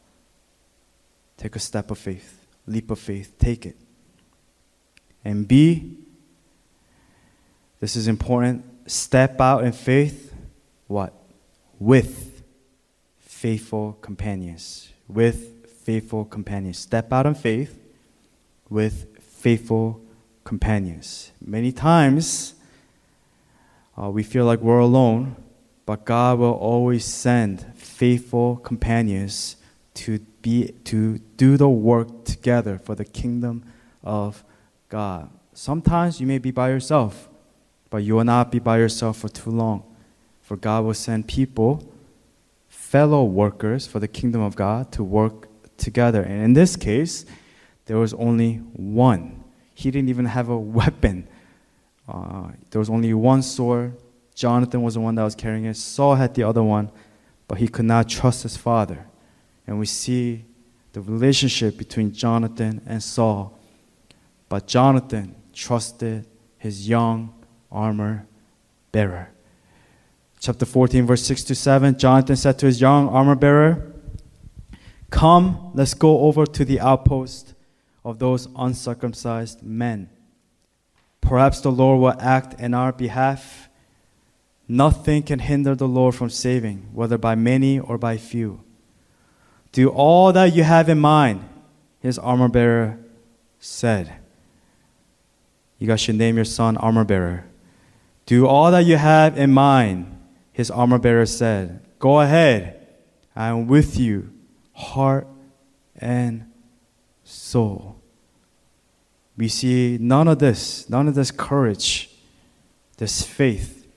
Take 1.38 1.56
a 1.56 1.60
step 1.60 1.92
of 1.92 2.00
faith, 2.00 2.44
leap 2.66 2.90
of 2.90 2.98
faith, 2.98 3.36
take 3.38 3.68
it. 3.68 3.78
And 5.24 5.48
B, 5.48 5.96
this 7.80 7.96
is 7.96 8.08
important, 8.08 8.66
step 8.90 9.40
out 9.40 9.66
in 9.66 9.74
faith, 9.74 10.34
what? 10.88 11.14
With 11.78 12.42
faithful 13.20 14.00
companions. 14.02 14.90
With 15.08 15.68
faithful 15.84 16.26
companions. 16.26 16.80
Step 16.80 17.14
out 17.14 17.28
in 17.28 17.36
faith 17.36 17.80
with 18.72 19.20
faithful 19.22 20.03
companions. 20.44 21.32
Many 21.44 21.72
times, 21.72 22.56
uh, 24.02 24.10
we 24.10 24.24
feel 24.24 24.46
like 24.46 24.60
we're 24.60 24.80
alone, 24.80 25.36
but 25.86 26.06
God 26.06 26.40
will 26.40 26.54
always 26.54 27.06
send 27.06 27.66
faithful 27.76 28.58
companions 28.58 29.58
to 29.96 30.20
be 30.42 30.74
to 30.86 31.20
do 31.38 31.58
the 31.58 31.70
work 31.70 32.26
together 32.26 32.78
for 32.78 32.96
the 32.96 33.06
kingdom 33.06 33.64
of 34.04 34.44
God. 34.90 35.30
Sometimes 35.54 36.20
you 36.20 36.28
may 36.28 36.40
be 36.40 36.52
by 36.52 36.70
yourself, 36.70 37.30
but 37.90 37.98
you 37.98 38.16
will 38.16 38.24
not 38.24 38.52
be 38.52 38.60
by 38.60 38.78
yourself 38.78 39.18
for 39.18 39.30
too 39.30 39.52
long. 39.52 39.84
For 40.42 40.58
God 40.58 40.84
will 40.84 40.94
send 40.94 41.28
people, 41.28 41.88
fellow 42.68 43.24
workers 43.24 43.88
for 43.88 44.00
the 44.00 44.08
kingdom 44.08 44.42
of 44.42 44.56
God 44.56 44.92
to 44.94 45.04
work 45.04 45.48
together. 45.78 46.24
And 46.24 46.44
in 46.44 46.54
this 46.54 46.76
case, 46.76 47.26
there 47.86 47.98
was 47.98 48.14
only 48.16 48.56
one. 48.74 49.43
He 49.74 49.92
didn't 49.92 50.10
even 50.10 50.26
have 50.26 50.50
a 50.50 50.58
weapon. 50.80 51.28
Uh, 52.08 52.50
there 52.70 52.80
was 52.80 52.90
only 52.90 53.14
one 53.14 53.42
sword. 53.42 53.98
Jonathan 54.36 54.82
was 54.82 54.96
the 54.96 55.00
one 55.00 55.16
that 55.16 55.24
was 55.24 55.36
carrying 55.36 55.66
it. 55.66 55.78
Saul 55.78 56.16
had 56.16 56.34
the 56.34 56.44
other 56.44 56.64
one, 56.64 56.92
but 57.48 57.60
he 57.60 57.68
could 57.68 57.86
not 57.86 58.10
trust 58.10 58.44
his 58.44 58.58
father. 58.58 59.06
And 59.68 59.80
we 59.80 59.86
see 59.86 60.46
the 60.94 61.02
relationship 61.02 61.78
between 61.78 62.12
Jonathan 62.12 62.82
and 62.86 63.02
Saul. 63.02 63.60
But 64.50 64.68
Jonathan 64.68 65.36
trusted 65.54 66.26
his 66.58 66.88
young 66.88 67.34
armor 67.72 68.26
bearer. 68.92 69.30
Chapter 70.40 70.66
14, 70.66 71.06
verse 71.06 71.24
6 71.24 71.44
to 71.46 71.56
7 71.56 71.98
Jonathan 71.98 72.36
said 72.36 72.60
to 72.60 72.66
his 72.66 72.82
young 72.82 73.08
armor 73.10 73.36
bearer, 73.36 73.94
Come, 75.10 75.72
let's 75.74 75.94
go 75.94 76.22
over 76.22 76.46
to 76.46 76.66
the 76.66 76.80
outpost 76.80 77.53
of 78.04 78.20
those 78.20 78.48
uncircumcised 78.56 79.64
men. 79.64 80.10
Perhaps 81.22 81.62
the 81.62 81.72
Lord 81.72 82.02
will 82.02 82.22
act 82.22 82.60
in 82.60 82.74
our 82.74 82.92
behalf. 82.92 83.70
Nothing 84.68 85.24
can 85.24 85.40
hinder 85.40 85.76
the 85.76 85.88
Lord 85.88 86.16
from 86.16 86.30
saving, 86.30 86.90
whether 86.94 87.18
by 87.18 87.36
many 87.36 87.80
or 87.80 87.98
by 87.98 88.18
few. 88.18 88.62
Do 89.72 89.90
all 89.90 90.34
that 90.34 90.54
you 90.54 90.64
have 90.64 90.90
in 90.90 91.00
mind, 91.00 91.48
his 92.00 92.20
armor 92.20 92.50
bearer 92.50 93.00
said. 93.60 94.14
You 95.80 95.88
guys 95.88 96.02
should 96.02 96.16
name 96.16 96.36
your 96.36 96.46
son 96.46 96.78
armor 96.78 97.04
bearer. 97.04 97.46
Do 98.26 98.48
all 98.48 98.72
that 98.72 98.86
you 98.86 98.98
have 98.98 99.38
in 99.38 99.52
mind, 99.52 100.18
his 100.52 100.70
armor 100.70 101.00
bearer 101.00 101.26
said. 101.26 101.82
Go 102.00 102.20
ahead, 102.20 102.88
I 103.36 103.48
am 103.48 103.68
with 103.68 103.98
you 103.98 104.34
heart, 104.74 105.28
and 105.96 106.52
soul. 107.24 107.93
We 109.36 109.48
see 109.48 109.98
none 110.00 110.28
of 110.28 110.40
this, 110.40 110.90
none 110.90 111.08
of 111.08 111.16
this 111.16 111.32
courage, 111.32 112.10
this 112.98 113.24
faith 113.24 113.88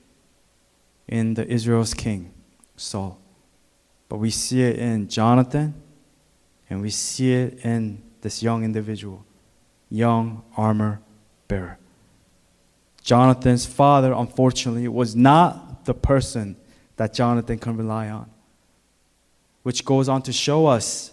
in 1.07 1.35
the 1.35 1.47
Israel's 1.47 1.93
king, 1.93 2.33
Saul. 2.75 3.19
But 4.09 4.17
we 4.17 4.29
see 4.29 4.63
it 4.63 4.77
in 4.77 5.07
Jonathan, 5.07 5.75
and 6.69 6.81
we 6.81 6.89
see 6.89 7.33
it 7.33 7.59
in 7.63 8.01
this 8.21 8.41
young 8.41 8.63
individual, 8.63 9.25
young 9.89 10.43
armor 10.55 11.01
bearer. 11.47 11.77
Jonathan's 13.03 13.65
father, 13.65 14.13
unfortunately, 14.13 14.87
was 14.87 15.15
not 15.15 15.85
the 15.85 15.93
person 15.93 16.57
that 16.97 17.13
Jonathan 17.13 17.57
can 17.59 17.77
rely 17.77 18.09
on 18.09 18.29
which 19.67 19.83
goes 19.83 20.07
on 20.07 20.21
to 20.21 20.31
show 20.31 20.65
us 20.65 21.11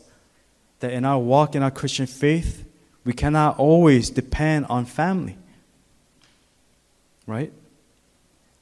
that 0.78 0.92
in 0.92 1.04
our 1.04 1.18
walk 1.18 1.56
in 1.56 1.62
our 1.64 1.72
Christian 1.72 2.06
faith, 2.06 2.64
we 3.04 3.12
cannot 3.12 3.58
always 3.58 4.10
depend 4.10 4.66
on 4.66 4.84
family. 4.84 5.36
Right? 7.26 7.52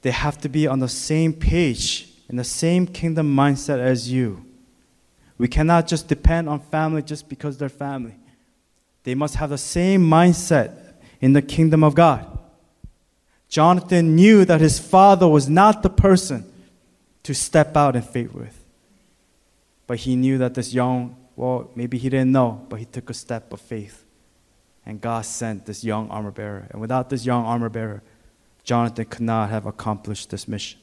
They 0.01 0.11
have 0.11 0.39
to 0.41 0.49
be 0.49 0.67
on 0.67 0.79
the 0.79 0.89
same 0.89 1.33
page, 1.33 2.09
in 2.29 2.35
the 2.35 2.43
same 2.43 2.85
kingdom 2.87 3.33
mindset 3.33 3.79
as 3.79 4.11
you. 4.11 4.45
We 5.37 5.47
cannot 5.47 5.87
just 5.87 6.07
depend 6.07 6.49
on 6.49 6.59
family 6.59 7.01
just 7.01 7.27
because 7.29 7.57
they're 7.57 7.69
family. 7.69 8.15
They 9.03 9.15
must 9.15 9.35
have 9.35 9.49
the 9.49 9.57
same 9.57 10.01
mindset 10.01 10.93
in 11.19 11.33
the 11.33 11.41
kingdom 11.41 11.83
of 11.83 11.95
God. 11.95 12.37
Jonathan 13.49 14.15
knew 14.15 14.45
that 14.45 14.61
his 14.61 14.79
father 14.79 15.27
was 15.27 15.47
not 15.47 15.83
the 15.83 15.89
person 15.89 16.49
to 17.23 17.33
step 17.33 17.77
out 17.77 17.95
in 17.95 18.01
faith 18.01 18.33
with. 18.33 18.59
But 19.87 19.99
he 19.99 20.15
knew 20.15 20.37
that 20.39 20.53
this 20.53 20.73
young, 20.73 21.15
well, 21.35 21.69
maybe 21.75 21.97
he 21.97 22.09
didn't 22.09 22.31
know, 22.31 22.65
but 22.69 22.79
he 22.79 22.85
took 22.85 23.09
a 23.09 23.13
step 23.13 23.51
of 23.53 23.61
faith. 23.61 24.02
And 24.85 24.99
God 24.99 25.25
sent 25.25 25.65
this 25.65 25.83
young 25.83 26.09
armor 26.09 26.31
bearer. 26.31 26.67
And 26.71 26.81
without 26.81 27.09
this 27.09 27.25
young 27.25 27.45
armor 27.45 27.69
bearer, 27.69 28.03
Jonathan 28.63 29.05
could 29.05 29.21
not 29.21 29.49
have 29.49 29.65
accomplished 29.65 30.29
this 30.29 30.47
mission. 30.47 30.79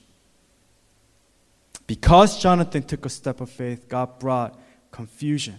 Because 1.86 2.40
Jonathan 2.40 2.82
took 2.82 3.05
a 3.05 3.09
step 3.09 3.40
of 3.40 3.51
faith, 3.51 3.88
God 3.88 4.18
brought 4.18 4.59
confusion 4.90 5.59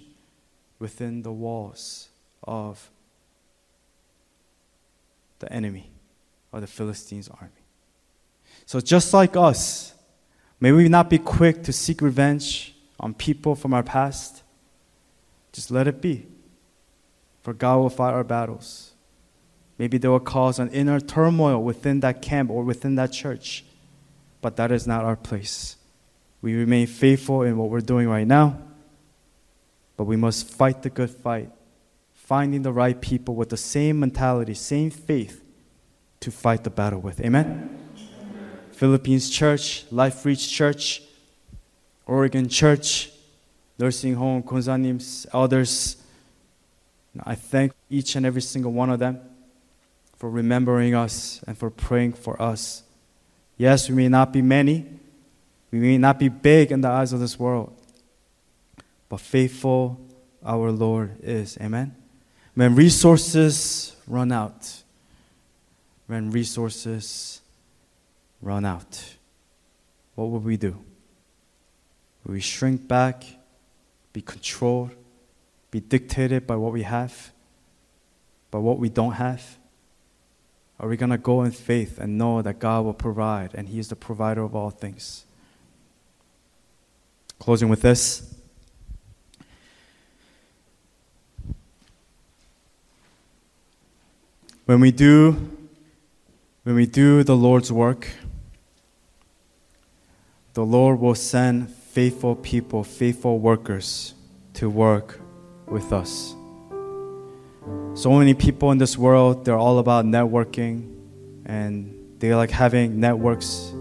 within 0.79 1.21
the 1.21 1.31
walls 1.31 2.09
of 2.43 2.89
the 5.39 5.51
enemy 5.51 5.91
or 6.51 6.61
the 6.61 6.67
Philistines' 6.67 7.29
army. 7.29 7.51
So, 8.65 8.79
just 8.79 9.13
like 9.13 9.35
us, 9.35 9.93
may 10.59 10.71
we 10.71 10.87
not 10.87 11.09
be 11.09 11.17
quick 11.17 11.63
to 11.63 11.73
seek 11.73 12.01
revenge 12.01 12.75
on 12.99 13.13
people 13.13 13.55
from 13.55 13.73
our 13.73 13.83
past, 13.83 14.43
just 15.51 15.71
let 15.71 15.87
it 15.87 16.01
be. 16.01 16.27
For 17.41 17.53
God 17.53 17.77
will 17.77 17.89
fight 17.89 18.13
our 18.13 18.23
battles. 18.23 18.91
Maybe 19.77 19.97
they 19.97 20.07
will 20.07 20.19
cause 20.19 20.59
an 20.59 20.69
inner 20.69 20.99
turmoil 20.99 21.61
within 21.63 22.01
that 22.01 22.21
camp 22.21 22.51
or 22.51 22.63
within 22.63 22.95
that 22.95 23.11
church, 23.11 23.65
but 24.39 24.55
that 24.57 24.71
is 24.71 24.85
not 24.85 25.03
our 25.03 25.15
place. 25.15 25.75
We 26.41 26.55
remain 26.55 26.87
faithful 26.87 27.41
in 27.41 27.57
what 27.57 27.69
we're 27.69 27.81
doing 27.81 28.07
right 28.07 28.27
now, 28.27 28.59
but 29.97 30.03
we 30.03 30.17
must 30.17 30.49
fight 30.49 30.83
the 30.83 30.89
good 30.89 31.09
fight, 31.09 31.49
finding 32.13 32.61
the 32.61 32.71
right 32.71 32.99
people 32.99 33.35
with 33.35 33.49
the 33.49 33.57
same 33.57 33.99
mentality, 33.99 34.53
same 34.53 34.91
faith 34.91 35.43
to 36.19 36.31
fight 36.31 36.63
the 36.63 36.69
battle 36.69 36.99
with. 36.99 37.19
Amen? 37.19 37.79
Amen. 37.95 38.59
Philippines 38.71 39.29
Church, 39.29 39.85
Life 39.91 40.25
Reach 40.25 40.49
Church, 40.49 41.01
Oregon 42.05 42.47
Church, 42.47 43.11
nursing 43.79 44.15
home, 44.15 44.43
Kunzanim's 44.43 45.25
elders. 45.33 46.00
I 47.19 47.35
thank 47.35 47.73
each 47.89 48.15
and 48.15 48.25
every 48.25 48.41
single 48.41 48.71
one 48.71 48.89
of 48.89 48.99
them 48.99 49.19
for 50.15 50.29
remembering 50.29 50.95
us 50.95 51.41
and 51.45 51.57
for 51.57 51.69
praying 51.69 52.13
for 52.13 52.41
us. 52.41 52.83
Yes, 53.57 53.89
we 53.89 53.95
may 53.95 54.07
not 54.07 54.31
be 54.31 54.41
many, 54.41 54.85
we 55.71 55.79
may 55.79 55.97
not 55.97 56.19
be 56.19 56.29
big 56.29 56.71
in 56.71 56.81
the 56.81 56.87
eyes 56.87 57.11
of 57.13 57.19
this 57.19 57.37
world, 57.39 57.73
but 59.09 59.19
faithful 59.19 59.99
our 60.43 60.71
Lord 60.71 61.17
is. 61.21 61.57
Amen. 61.59 61.95
When 62.55 62.75
resources 62.75 63.95
run 64.07 64.31
out, 64.31 64.83
when 66.07 66.31
resources 66.31 67.41
run 68.41 68.65
out, 68.65 69.15
what 70.15 70.25
will 70.25 70.39
we 70.39 70.57
do? 70.57 70.77
Will 72.23 72.33
we 72.33 72.41
shrink 72.41 72.87
back, 72.87 73.23
be 74.13 74.21
controlled, 74.21 74.91
be 75.71 75.79
dictated 75.79 76.45
by 76.45 76.57
what 76.57 76.73
we 76.73 76.83
have, 76.83 77.31
by 78.51 78.59
what 78.59 78.77
we 78.77 78.89
don't 78.89 79.13
have? 79.13 79.57
Are 80.79 80.89
we 80.89 80.97
going 80.97 81.11
to 81.11 81.17
go 81.17 81.43
in 81.43 81.51
faith 81.51 81.97
and 81.97 82.17
know 82.17 82.41
that 82.41 82.59
God 82.59 82.83
will 82.83 82.93
provide 82.93 83.51
and 83.53 83.69
He 83.69 83.79
is 83.79 83.87
the 83.87 83.95
provider 83.95 84.43
of 84.43 84.53
all 84.53 84.69
things? 84.69 85.25
Closing 87.39 87.69
with 87.69 87.81
this. 87.81 88.35
When 94.65 94.79
we 94.79 94.91
do 94.91 95.57
when 96.63 96.75
we 96.75 96.85
do 96.85 97.23
the 97.23 97.35
Lord's 97.35 97.71
work, 97.71 98.07
the 100.53 100.63
Lord 100.63 100.99
will 100.99 101.15
send 101.15 101.71
faithful 101.71 102.35
people, 102.35 102.83
faithful 102.83 103.39
workers 103.39 104.13
to 104.53 104.69
work 104.69 105.20
with 105.71 105.93
us. 105.93 106.35
So 107.93 108.11
many 108.11 108.33
people 108.33 108.71
in 108.71 108.77
this 108.77 108.97
world, 108.97 109.45
they're 109.45 109.57
all 109.57 109.79
about 109.79 110.05
networking 110.05 110.93
and 111.45 111.97
they 112.19 112.35
like 112.35 112.51
having 112.51 112.99
networks 112.99 113.73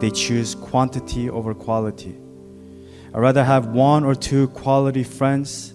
they 0.00 0.10
choose 0.10 0.54
quantity 0.54 1.30
over 1.30 1.54
quality. 1.54 2.16
I'd 3.14 3.20
rather 3.20 3.44
have 3.44 3.68
one 3.68 4.04
or 4.04 4.14
two 4.14 4.48
quality 4.48 5.02
friends 5.02 5.74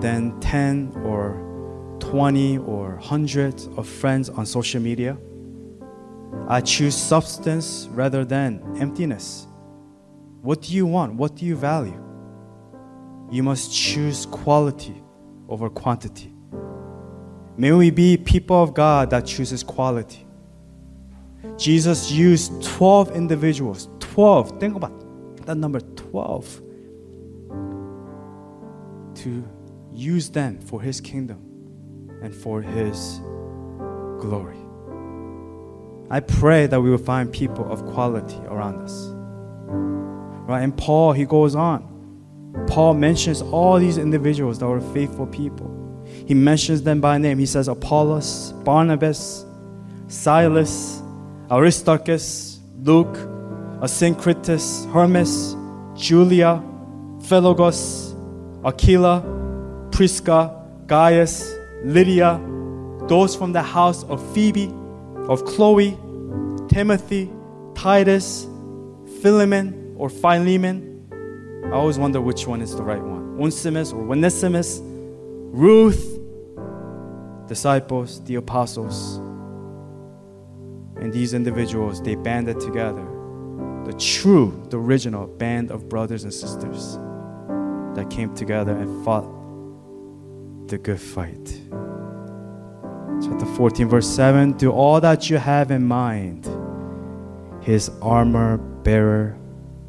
than 0.00 0.38
10 0.40 1.02
or 1.04 1.42
20 2.00 2.58
or 2.58 2.96
hundreds 2.96 3.66
of 3.76 3.88
friends 3.88 4.28
on 4.28 4.46
social 4.46 4.80
media. 4.80 5.16
I 6.48 6.60
choose 6.60 6.96
substance 6.96 7.88
rather 7.90 8.24
than 8.24 8.62
emptiness. 8.78 9.46
What 10.42 10.62
do 10.62 10.74
you 10.74 10.86
want? 10.86 11.14
What 11.14 11.34
do 11.34 11.44
you 11.44 11.56
value? 11.56 12.05
You 13.30 13.42
must 13.42 13.74
choose 13.74 14.26
quality 14.26 15.02
over 15.48 15.68
quantity. 15.68 16.32
May 17.56 17.72
we 17.72 17.90
be 17.90 18.16
people 18.16 18.62
of 18.62 18.74
God 18.74 19.10
that 19.10 19.26
chooses 19.26 19.62
quality. 19.62 20.26
Jesus 21.56 22.10
used 22.10 22.62
12 22.62 23.16
individuals. 23.16 23.88
12. 24.00 24.60
Think 24.60 24.76
about 24.76 24.92
that 25.46 25.56
number 25.56 25.80
12. 25.80 26.62
To 29.14 29.48
use 29.92 30.28
them 30.28 30.60
for 30.60 30.82
his 30.82 31.00
kingdom 31.00 31.38
and 32.22 32.34
for 32.34 32.60
his 32.60 33.20
glory. 34.20 34.58
I 36.10 36.20
pray 36.20 36.66
that 36.66 36.80
we 36.80 36.90
will 36.90 36.98
find 36.98 37.32
people 37.32 37.70
of 37.70 37.84
quality 37.86 38.36
around 38.46 38.82
us. 38.82 39.08
Right? 40.48 40.62
And 40.62 40.76
Paul, 40.76 41.12
he 41.12 41.24
goes 41.24 41.54
on. 41.54 41.95
Paul 42.66 42.94
mentions 42.94 43.42
all 43.42 43.78
these 43.78 43.98
individuals 43.98 44.58
that 44.58 44.66
were 44.66 44.80
faithful 44.92 45.26
people. 45.26 45.72
He 46.26 46.34
mentions 46.34 46.82
them 46.82 47.00
by 47.00 47.18
name. 47.18 47.38
He 47.38 47.46
says 47.46 47.68
Apollos, 47.68 48.52
Barnabas, 48.64 49.44
Silas, 50.08 51.02
Aristarchus, 51.50 52.60
Luke, 52.82 53.16
Asyncritus, 53.80 54.90
Hermas, 54.92 55.54
Julia, 55.96 56.62
Philologus, 57.18 58.14
Aquila, 58.64 59.88
Prisca, 59.92 60.52
Gaius, 60.86 61.54
Lydia, 61.84 62.40
those 63.08 63.36
from 63.36 63.52
the 63.52 63.62
house 63.62 64.04
of 64.04 64.20
Phoebe, 64.34 64.72
of 65.28 65.44
Chloe, 65.44 65.96
Timothy, 66.68 67.30
Titus, 67.74 68.46
Philemon, 69.20 69.94
or 69.96 70.08
Philemon. 70.08 70.85
I 71.66 71.72
always 71.72 71.98
wonder 71.98 72.20
which 72.20 72.46
one 72.46 72.62
is 72.62 72.74
the 72.76 72.82
right 72.82 73.02
one. 73.02 73.38
Onesimus 73.40 73.92
or 73.92 74.02
Onesimus, 74.10 74.80
Ruth, 74.82 76.18
disciples, 77.48 78.22
the 78.24 78.36
apostles. 78.36 79.16
And 80.96 81.12
these 81.12 81.34
individuals, 81.34 82.00
they 82.00 82.14
banded 82.14 82.60
together. 82.60 83.04
The 83.84 83.92
true, 83.98 84.66
the 84.70 84.78
original 84.78 85.26
band 85.26 85.70
of 85.70 85.88
brothers 85.88 86.24
and 86.24 86.32
sisters 86.32 86.96
that 87.94 88.08
came 88.10 88.34
together 88.34 88.72
and 88.72 89.04
fought 89.04 89.26
the 90.68 90.78
good 90.78 91.00
fight. 91.00 91.60
Chapter 93.22 93.46
14, 93.46 93.88
verse 93.88 94.08
7 94.08 94.52
Do 94.52 94.72
all 94.72 95.00
that 95.00 95.30
you 95.30 95.38
have 95.38 95.70
in 95.70 95.86
mind, 95.86 96.48
his 97.62 97.90
armor 98.02 98.58
bearer 98.58 99.38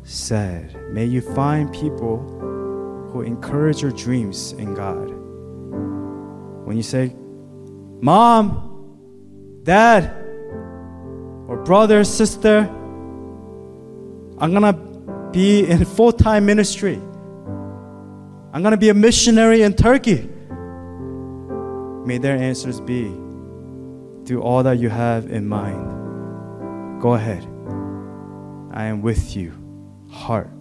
said. 0.04 0.77
May 0.90 1.06
you 1.06 1.22
find 1.22 1.72
people 1.72 2.18
who 3.12 3.22
encourage 3.22 3.82
your 3.82 3.92
dreams 3.92 4.54
in 4.54 4.74
God. 4.74 5.10
When 6.66 6.78
you 6.78 6.84
say, 6.84 7.14
Mom, 8.02 9.62
Dad, 9.64 10.06
or 11.48 11.62
brother, 11.64 12.04
sister, 12.04 12.60
I'm 14.40 14.54
gonna 14.54 14.74
be 15.32 15.66
in 15.68 15.84
full 15.84 16.12
time 16.12 16.46
ministry. 16.46 16.96
I'm 18.54 18.64
gonna 18.64 18.78
be 18.78 18.90
a 18.90 18.94
missionary 18.94 19.64
in 19.64 19.74
Turkey. 19.74 20.30
May 22.06 22.18
their 22.18 22.38
answers 22.38 22.80
be 22.80 23.06
do 24.24 24.42
all 24.42 24.64
that 24.64 24.80
you 24.80 24.90
have 24.90 25.26
in 25.32 25.48
mind. 25.48 27.02
Go 27.02 27.14
ahead. 27.14 27.44
I 28.72 28.86
am 28.86 29.02
with 29.02 29.36
you, 29.36 29.54
heart 30.10 30.57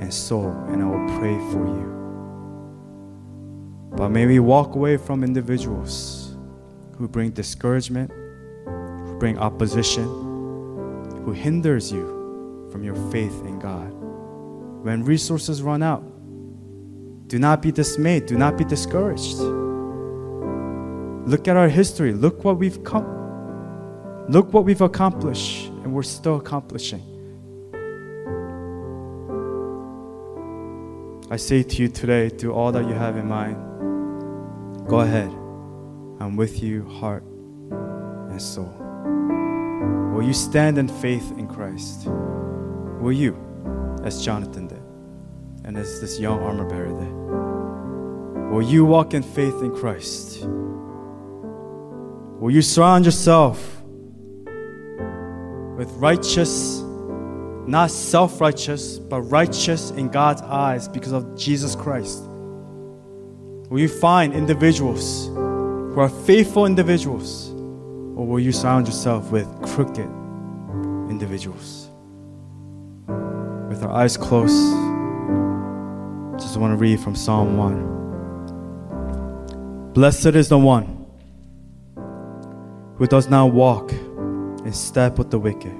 and 0.00 0.12
soul, 0.12 0.50
and 0.68 0.82
I 0.82 0.86
will 0.86 1.18
pray 1.18 1.38
for 1.52 1.66
you. 1.66 1.90
But 3.96 4.08
may 4.08 4.26
we 4.26 4.40
walk 4.40 4.74
away 4.74 4.96
from 4.96 5.22
individuals 5.22 6.36
who 6.96 7.06
bring 7.06 7.30
discouragement, 7.30 8.10
who 8.66 9.16
bring 9.18 9.38
opposition, 9.38 10.04
who 11.24 11.32
hinders 11.32 11.92
you 11.92 12.68
from 12.72 12.82
your 12.82 12.96
faith 13.10 13.44
in 13.44 13.58
God. 13.58 13.92
When 14.82 15.04
resources 15.04 15.62
run 15.62 15.82
out, 15.82 16.02
do 17.28 17.38
not 17.38 17.62
be 17.62 17.70
dismayed, 17.70 18.26
do 18.26 18.36
not 18.36 18.56
be 18.56 18.64
discouraged. 18.64 19.38
Look 21.26 21.46
at 21.46 21.56
our 21.56 21.68
history. 21.68 22.12
Look 22.12 22.44
what 22.44 22.56
we've 22.56 22.82
come. 22.82 23.06
Look 24.28 24.52
what 24.52 24.64
we've 24.64 24.80
accomplished, 24.80 25.66
and 25.66 25.92
we're 25.92 26.02
still 26.02 26.36
accomplishing. 26.36 27.02
I 31.32 31.36
say 31.36 31.62
to 31.62 31.82
you 31.82 31.88
today, 31.88 32.28
do 32.28 32.52
all 32.52 32.72
that 32.72 32.88
you 32.88 32.92
have 32.92 33.16
in 33.16 33.28
mind. 33.28 34.88
Go 34.88 34.98
ahead. 34.98 35.30
I'm 36.18 36.34
with 36.34 36.60
you, 36.60 36.84
heart 36.88 37.22
and 37.22 38.42
soul. 38.42 38.74
Will 40.12 40.24
you 40.24 40.32
stand 40.32 40.76
in 40.76 40.88
faith 40.88 41.30
in 41.38 41.46
Christ? 41.46 42.08
Will 42.08 43.12
you, 43.12 43.36
as 44.02 44.24
Jonathan 44.24 44.66
did, 44.66 44.82
and 45.64 45.78
as 45.78 46.00
this 46.00 46.18
young 46.18 46.42
armor 46.42 46.68
bearer 46.68 46.88
did? 46.88 48.50
Will 48.52 48.62
you 48.62 48.84
walk 48.84 49.14
in 49.14 49.22
faith 49.22 49.62
in 49.62 49.72
Christ? 49.72 50.44
Will 52.40 52.50
you 52.50 52.60
surround 52.60 53.04
yourself 53.04 53.82
with 55.76 55.92
righteous, 55.92 56.82
not 57.70 57.90
self 57.90 58.40
righteous, 58.40 58.98
but 58.98 59.22
righteous 59.22 59.90
in 59.92 60.08
God's 60.08 60.42
eyes 60.42 60.88
because 60.88 61.12
of 61.12 61.36
Jesus 61.36 61.74
Christ? 61.74 62.22
Will 63.70 63.78
you 63.78 63.88
find 63.88 64.34
individuals 64.34 65.28
who 65.28 66.00
are 66.00 66.08
faithful 66.08 66.66
individuals, 66.66 67.50
or 67.50 68.26
will 68.26 68.40
you 68.40 68.50
surround 68.52 68.86
yourself 68.88 69.30
with 69.30 69.46
crooked 69.62 70.10
individuals? 71.08 71.88
With 73.68 73.84
our 73.84 73.92
eyes 73.92 74.16
closed, 74.16 74.74
just 76.40 76.56
want 76.56 76.72
to 76.72 76.76
read 76.76 76.98
from 76.98 77.14
Psalm 77.14 77.56
1. 77.56 78.00
Blessed 79.92 80.34
is 80.34 80.48
the 80.48 80.58
one 80.58 81.06
who 82.96 83.06
does 83.06 83.28
not 83.28 83.52
walk 83.52 83.92
in 83.92 84.72
step 84.72 85.18
with 85.18 85.30
the 85.30 85.38
wicked, 85.38 85.79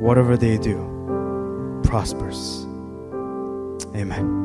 Whatever 0.00 0.36
they 0.36 0.58
do 0.58 1.80
prospers. 1.84 2.66
Amen. 3.94 4.42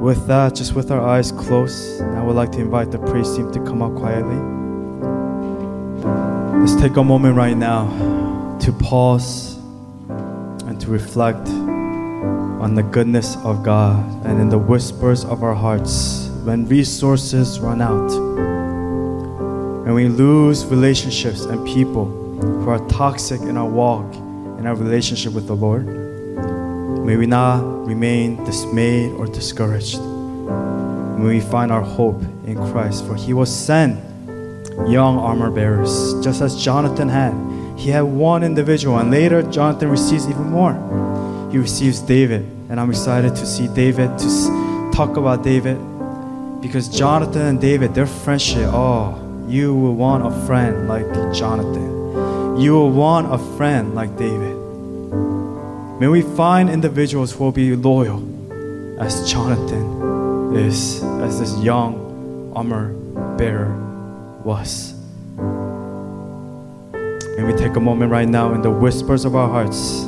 With 0.00 0.26
that, 0.26 0.54
just 0.54 0.74
with 0.74 0.90
our 0.90 1.00
eyes 1.00 1.30
closed, 1.30 2.02
I 2.02 2.22
would 2.22 2.34
like 2.34 2.50
to 2.52 2.58
invite 2.58 2.90
the 2.90 2.98
praise 2.98 3.36
team 3.36 3.52
to 3.52 3.60
come 3.60 3.82
up 3.82 3.94
quietly. 3.94 4.36
Let's 6.58 6.74
take 6.74 6.96
a 6.96 7.04
moment 7.04 7.36
right 7.36 7.56
now 7.56 8.58
to 8.60 8.72
pause 8.72 9.58
and 10.66 10.80
to 10.80 10.90
reflect 10.90 11.48
on 11.48 12.74
the 12.74 12.82
goodness 12.82 13.36
of 13.44 13.62
God 13.62 14.04
and 14.26 14.40
in 14.40 14.48
the 14.48 14.58
whispers 14.58 15.24
of 15.24 15.42
our 15.42 15.54
hearts 15.54 16.28
when 16.44 16.66
resources 16.66 17.60
run 17.60 17.80
out, 17.80 18.10
and 19.86 19.94
we 19.94 20.08
lose 20.08 20.64
relationships 20.66 21.44
and 21.44 21.64
people 21.66 22.19
who 22.40 22.68
are 22.68 22.86
toxic 22.88 23.40
in 23.42 23.56
our 23.56 23.68
walk, 23.68 24.14
in 24.58 24.66
our 24.66 24.74
relationship 24.74 25.32
with 25.32 25.46
the 25.46 25.54
Lord. 25.54 25.86
May 27.04 27.16
we 27.16 27.26
not 27.26 27.60
remain 27.86 28.42
dismayed 28.44 29.12
or 29.12 29.26
discouraged. 29.26 30.00
May 30.00 31.26
we 31.26 31.40
find 31.40 31.70
our 31.70 31.82
hope 31.82 32.20
in 32.46 32.56
Christ, 32.56 33.06
for 33.06 33.14
He 33.14 33.32
will 33.32 33.46
send 33.46 33.98
young 34.88 35.18
armor 35.18 35.50
bearers, 35.50 36.14
just 36.22 36.40
as 36.40 36.62
Jonathan 36.62 37.08
had. 37.08 37.34
He 37.78 37.90
had 37.90 38.02
one 38.02 38.42
individual, 38.42 38.98
and 38.98 39.10
later 39.10 39.42
Jonathan 39.42 39.90
receives 39.90 40.28
even 40.28 40.50
more. 40.50 40.74
He 41.50 41.58
receives 41.58 42.00
David, 42.00 42.42
and 42.68 42.78
I'm 42.78 42.90
excited 42.90 43.34
to 43.36 43.46
see 43.46 43.68
David, 43.68 44.18
to 44.18 44.90
talk 44.94 45.16
about 45.16 45.42
David, 45.42 45.78
because 46.60 46.88
Jonathan 46.88 47.42
and 47.42 47.60
David, 47.60 47.94
their 47.94 48.06
friendship, 48.06 48.68
oh, 48.72 49.18
you 49.48 49.74
will 49.74 49.94
want 49.94 50.26
a 50.26 50.46
friend 50.46 50.88
like 50.88 51.06
Jonathan. 51.34 51.99
You 52.60 52.72
will 52.72 52.90
want 52.90 53.32
a 53.32 53.38
friend 53.56 53.94
like 53.94 54.16
David. 54.16 54.56
May 56.00 56.08
we 56.08 56.22
find 56.22 56.68
individuals 56.68 57.32
who 57.32 57.44
will 57.44 57.52
be 57.52 57.76
loyal 57.76 58.20
as 59.00 59.30
Jonathan 59.30 60.54
is, 60.56 61.02
as 61.02 61.40
this 61.40 61.56
young 61.58 62.52
armor 62.54 62.92
bearer 63.36 63.72
was. 64.44 64.94
May 67.36 67.44
we 67.44 67.52
take 67.52 67.76
a 67.76 67.80
moment 67.80 68.10
right 68.10 68.28
now 68.28 68.52
in 68.52 68.62
the 68.62 68.70
whispers 68.70 69.24
of 69.24 69.34
our 69.34 69.48
hearts 69.48 70.02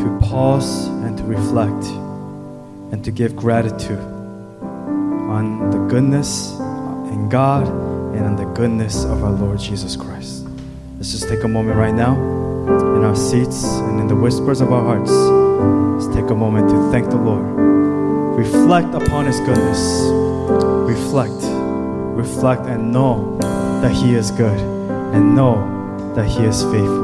to 0.00 0.18
pause 0.22 0.86
and 0.86 1.18
to 1.18 1.24
reflect 1.24 1.84
and 2.92 3.04
to 3.04 3.10
give 3.10 3.34
gratitude 3.36 3.98
on 3.98 5.70
the 5.70 5.78
goodness 5.88 6.52
in 7.10 7.28
God 7.28 7.66
and 8.16 8.26
on 8.26 8.36
the 8.36 8.44
goodness 8.54 9.04
of 9.04 9.22
our 9.22 9.30
Lord 9.30 9.58
Jesus 9.58 9.96
Christ. 9.96 10.46
Let's 10.96 11.10
just 11.10 11.28
take 11.28 11.42
a 11.44 11.48
moment 11.48 11.76
right 11.76 11.94
now 11.94 12.14
in 12.96 13.04
our 13.04 13.16
seats 13.16 13.64
and 13.64 14.00
in 14.00 14.06
the 14.06 14.14
whispers 14.14 14.60
of 14.60 14.72
our 14.72 14.82
hearts. 14.82 15.10
Let's 15.10 16.14
take 16.14 16.30
a 16.30 16.34
moment 16.34 16.70
to 16.70 16.90
thank 16.90 17.10
the 17.10 17.16
Lord. 17.16 17.44
Reflect 18.38 18.94
upon 18.94 19.26
His 19.26 19.40
goodness. 19.40 19.80
Reflect, 20.88 21.42
reflect, 22.16 22.62
and 22.66 22.92
know 22.92 23.38
that 23.82 23.92
He 23.92 24.14
is 24.14 24.30
good, 24.30 24.58
and 25.14 25.34
know 25.34 25.56
that 26.14 26.26
He 26.26 26.44
is 26.44 26.62
faithful. 26.64 27.03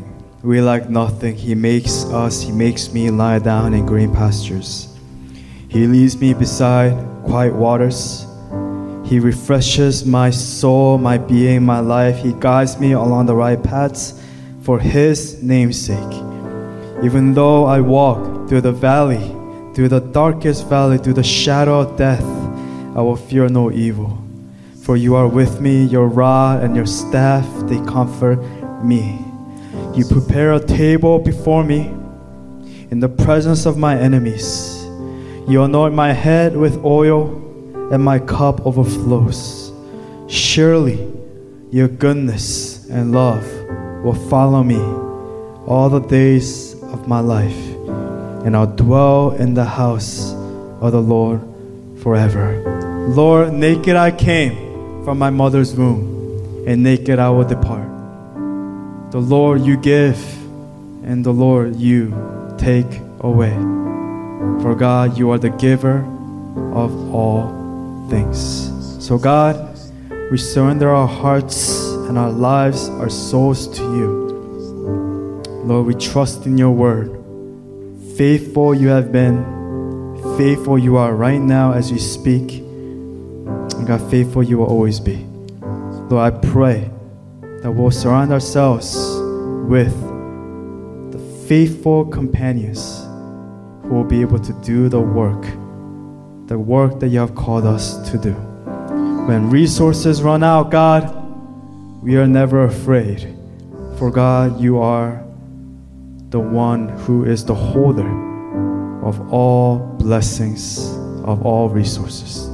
We 0.43 0.61
lack 0.61 0.89
nothing. 0.89 1.35
He 1.35 1.55
makes 1.55 2.05
us, 2.05 2.41
He 2.41 2.51
makes 2.51 2.91
me 2.91 3.09
lie 3.09 3.39
down 3.39 3.73
in 3.73 3.85
green 3.85 4.13
pastures. 4.13 4.87
He 5.69 5.87
leads 5.87 6.17
me 6.17 6.33
beside 6.33 6.93
quiet 7.23 7.53
waters. 7.53 8.25
He 9.05 9.19
refreshes 9.19 10.05
my 10.05 10.29
soul, 10.29 10.97
my 10.97 11.17
being, 11.17 11.63
my 11.63 11.79
life. 11.79 12.17
He 12.17 12.33
guides 12.33 12.79
me 12.79 12.93
along 12.93 13.25
the 13.25 13.35
right 13.35 13.61
paths 13.61 14.21
for 14.61 14.79
His 14.79 15.41
name's 15.43 15.79
sake. 15.79 16.13
Even 17.03 17.33
though 17.33 17.65
I 17.65 17.81
walk 17.81 18.49
through 18.49 18.61
the 18.61 18.71
valley, 18.71 19.35
through 19.73 19.89
the 19.89 19.99
darkest 19.99 20.67
valley, 20.67 20.97
through 20.97 21.13
the 21.13 21.23
shadow 21.23 21.81
of 21.81 21.97
death, 21.97 22.25
I 22.95 23.01
will 23.01 23.15
fear 23.15 23.47
no 23.47 23.71
evil 23.71 24.21
for 24.81 24.97
you 24.97 25.15
are 25.15 25.27
with 25.27 25.61
me, 25.61 25.85
your 25.85 26.07
rod 26.07 26.63
and 26.63 26.75
your 26.75 26.87
staff, 26.87 27.47
they 27.69 27.77
comfort 27.85 28.37
me. 28.83 29.30
You 29.93 30.05
prepare 30.05 30.53
a 30.53 30.59
table 30.59 31.19
before 31.19 31.63
me 31.65 31.91
in 32.91 32.99
the 33.01 33.09
presence 33.09 33.65
of 33.65 33.77
my 33.77 33.99
enemies. 33.99 34.85
You 35.49 35.63
anoint 35.63 35.93
my 35.93 36.13
head 36.13 36.55
with 36.55 36.83
oil, 36.85 37.27
and 37.91 38.01
my 38.01 38.19
cup 38.19 38.65
overflows. 38.65 39.73
Surely 40.27 41.11
your 41.71 41.89
goodness 41.89 42.87
and 42.89 43.11
love 43.11 43.45
will 44.01 44.15
follow 44.29 44.63
me 44.63 44.79
all 45.67 45.89
the 45.89 45.99
days 45.99 46.73
of 46.83 47.07
my 47.09 47.19
life, 47.19 47.59
and 48.45 48.55
I'll 48.55 48.73
dwell 48.73 49.31
in 49.31 49.53
the 49.53 49.65
house 49.65 50.31
of 50.79 50.93
the 50.93 51.01
Lord 51.01 51.41
forever. 52.01 53.07
Lord, 53.09 53.51
naked 53.51 53.97
I 53.97 54.11
came 54.11 55.03
from 55.03 55.19
my 55.19 55.31
mother's 55.31 55.75
womb, 55.75 56.65
and 56.65 56.81
naked 56.81 57.19
I 57.19 57.29
will 57.29 57.43
depart. 57.43 57.90
The 59.11 59.19
Lord 59.19 59.65
you 59.65 59.75
give, 59.75 60.17
and 61.03 61.25
the 61.25 61.33
Lord 61.33 61.75
you 61.75 62.11
take 62.57 63.01
away. 63.19 63.51
For 64.61 64.73
God, 64.73 65.17
you 65.17 65.31
are 65.31 65.37
the 65.37 65.49
giver 65.49 65.97
of 66.71 67.13
all 67.13 68.07
things. 68.09 68.71
So, 69.05 69.17
God, 69.17 69.77
we 70.31 70.37
surrender 70.37 70.89
our 70.89 71.09
hearts 71.09 71.89
and 72.07 72.17
our 72.17 72.31
lives, 72.31 72.87
our 72.87 73.09
souls 73.09 73.67
to 73.79 73.81
you. 73.81 75.43
Lord, 75.65 75.87
we 75.87 75.95
trust 75.95 76.45
in 76.45 76.57
your 76.57 76.71
word. 76.71 77.11
Faithful 78.15 78.73
you 78.73 78.87
have 78.87 79.11
been, 79.11 79.43
faithful 80.37 80.79
you 80.79 80.95
are 80.95 81.13
right 81.13 81.41
now 81.41 81.73
as 81.73 81.91
you 81.91 81.99
speak. 81.99 82.59
And 82.59 83.85
God, 83.85 84.09
faithful 84.09 84.41
you 84.41 84.59
will 84.59 84.67
always 84.67 85.01
be. 85.01 85.17
Lord, 86.09 86.33
I 86.33 86.37
pray 86.47 86.89
that 87.61 87.71
we'll 87.71 87.91
surround 87.91 88.33
ourselves 88.33 88.95
with 89.69 89.93
the 91.11 91.19
faithful 91.47 92.05
companions 92.05 93.03
who 93.83 93.89
will 93.89 94.03
be 94.03 94.19
able 94.21 94.39
to 94.39 94.53
do 94.63 94.89
the 94.89 94.99
work, 94.99 95.43
the 96.47 96.57
work 96.57 96.99
that 96.99 97.09
you 97.09 97.19
have 97.19 97.35
called 97.35 97.65
us 97.65 98.09
to 98.09 98.17
do. 98.17 98.33
When 99.27 99.51
resources 99.51 100.23
run 100.23 100.43
out, 100.43 100.71
God, 100.71 101.15
we 102.01 102.17
are 102.17 102.25
never 102.25 102.63
afraid. 102.63 103.37
For 103.97 104.09
God, 104.09 104.59
you 104.59 104.79
are 104.79 105.23
the 106.29 106.39
one 106.39 106.89
who 106.89 107.25
is 107.25 107.45
the 107.45 107.53
holder 107.53 108.09
of 109.05 109.31
all 109.31 109.77
blessings, 109.99 110.79
of 111.23 111.45
all 111.45 111.69
resources. 111.69 112.45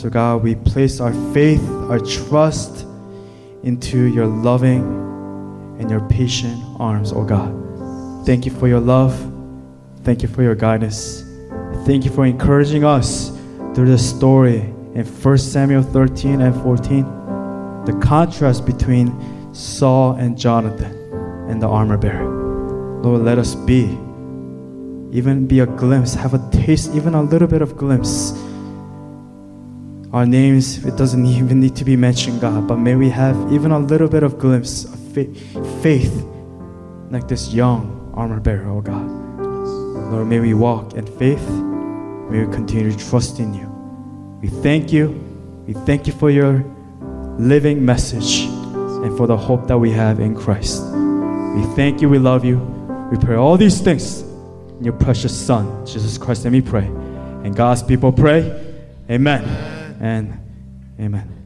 So, 0.00 0.08
God, 0.08 0.44
we 0.44 0.54
place 0.54 1.00
our 1.00 1.12
faith, 1.32 1.68
our 1.90 1.98
trust 1.98 2.84
into 3.62 4.04
your 4.04 4.26
loving 4.26 4.82
and 5.78 5.90
your 5.90 6.00
patient 6.08 6.62
arms, 6.78 7.12
oh 7.12 7.24
God. 7.24 7.54
Thank 8.26 8.44
you 8.44 8.52
for 8.52 8.68
your 8.68 8.80
love. 8.80 9.14
Thank 10.04 10.22
you 10.22 10.28
for 10.28 10.42
your 10.42 10.54
guidance. 10.54 11.22
Thank 11.86 12.04
you 12.04 12.10
for 12.10 12.26
encouraging 12.26 12.84
us 12.84 13.30
through 13.74 13.86
this 13.86 14.08
story 14.08 14.60
in 14.94 15.04
1 15.04 15.38
Samuel 15.38 15.82
13 15.82 16.40
and 16.40 16.54
14. 16.62 17.02
The 17.84 17.98
contrast 18.02 18.66
between 18.66 19.54
Saul 19.54 20.12
and 20.16 20.38
Jonathan 20.38 20.94
and 21.48 21.62
the 21.62 21.68
armor 21.68 21.96
bearer. 21.96 22.28
Lord, 23.02 23.22
let 23.22 23.38
us 23.38 23.54
be, 23.54 23.84
even 25.10 25.46
be 25.46 25.60
a 25.60 25.66
glimpse, 25.66 26.14
have 26.14 26.34
a 26.34 26.50
taste, 26.50 26.94
even 26.94 27.14
a 27.14 27.22
little 27.22 27.48
bit 27.48 27.62
of 27.62 27.76
glimpse 27.76 28.32
our 30.12 30.24
names, 30.24 30.84
it 30.86 30.96
doesn't 30.96 31.26
even 31.26 31.60
need 31.60 31.76
to 31.76 31.84
be 31.84 31.94
mentioned, 31.96 32.40
God, 32.40 32.66
but 32.66 32.76
may 32.76 32.94
we 32.94 33.10
have 33.10 33.36
even 33.52 33.72
a 33.72 33.78
little 33.78 34.08
bit 34.08 34.22
of 34.22 34.38
glimpse 34.38 34.84
of 34.84 34.98
faith 35.82 36.24
like 37.10 37.28
this 37.28 37.52
young 37.52 38.10
armor 38.14 38.40
bearer, 38.40 38.68
oh 38.70 38.80
God. 38.80 39.06
Lord, 40.10 40.26
may 40.26 40.40
we 40.40 40.54
walk 40.54 40.94
in 40.94 41.06
faith. 41.06 41.46
May 42.30 42.44
we 42.44 42.52
continue 42.52 42.90
to 42.90 42.98
trust 43.10 43.38
in 43.38 43.52
you. 43.52 43.66
We 44.40 44.48
thank 44.48 44.92
you. 44.92 45.08
We 45.66 45.74
thank 45.74 46.06
you 46.06 46.14
for 46.14 46.30
your 46.30 46.64
living 47.38 47.84
message 47.84 48.44
and 48.44 49.14
for 49.16 49.26
the 49.26 49.36
hope 49.36 49.66
that 49.66 49.76
we 49.76 49.90
have 49.90 50.20
in 50.20 50.34
Christ. 50.34 50.82
We 50.84 51.64
thank 51.76 52.00
you. 52.00 52.08
We 52.08 52.18
love 52.18 52.44
you. 52.44 52.58
We 53.10 53.18
pray 53.18 53.36
all 53.36 53.58
these 53.58 53.80
things 53.80 54.22
in 54.22 54.84
your 54.84 54.94
precious 54.94 55.36
Son, 55.38 55.84
Jesus 55.84 56.16
Christ, 56.16 56.46
and 56.46 56.54
we 56.54 56.62
pray. 56.62 56.86
And 56.86 57.54
God's 57.54 57.82
people 57.82 58.10
pray, 58.10 58.64
Amen 59.10 59.77
and 60.00 60.48
Amen. 61.00 61.37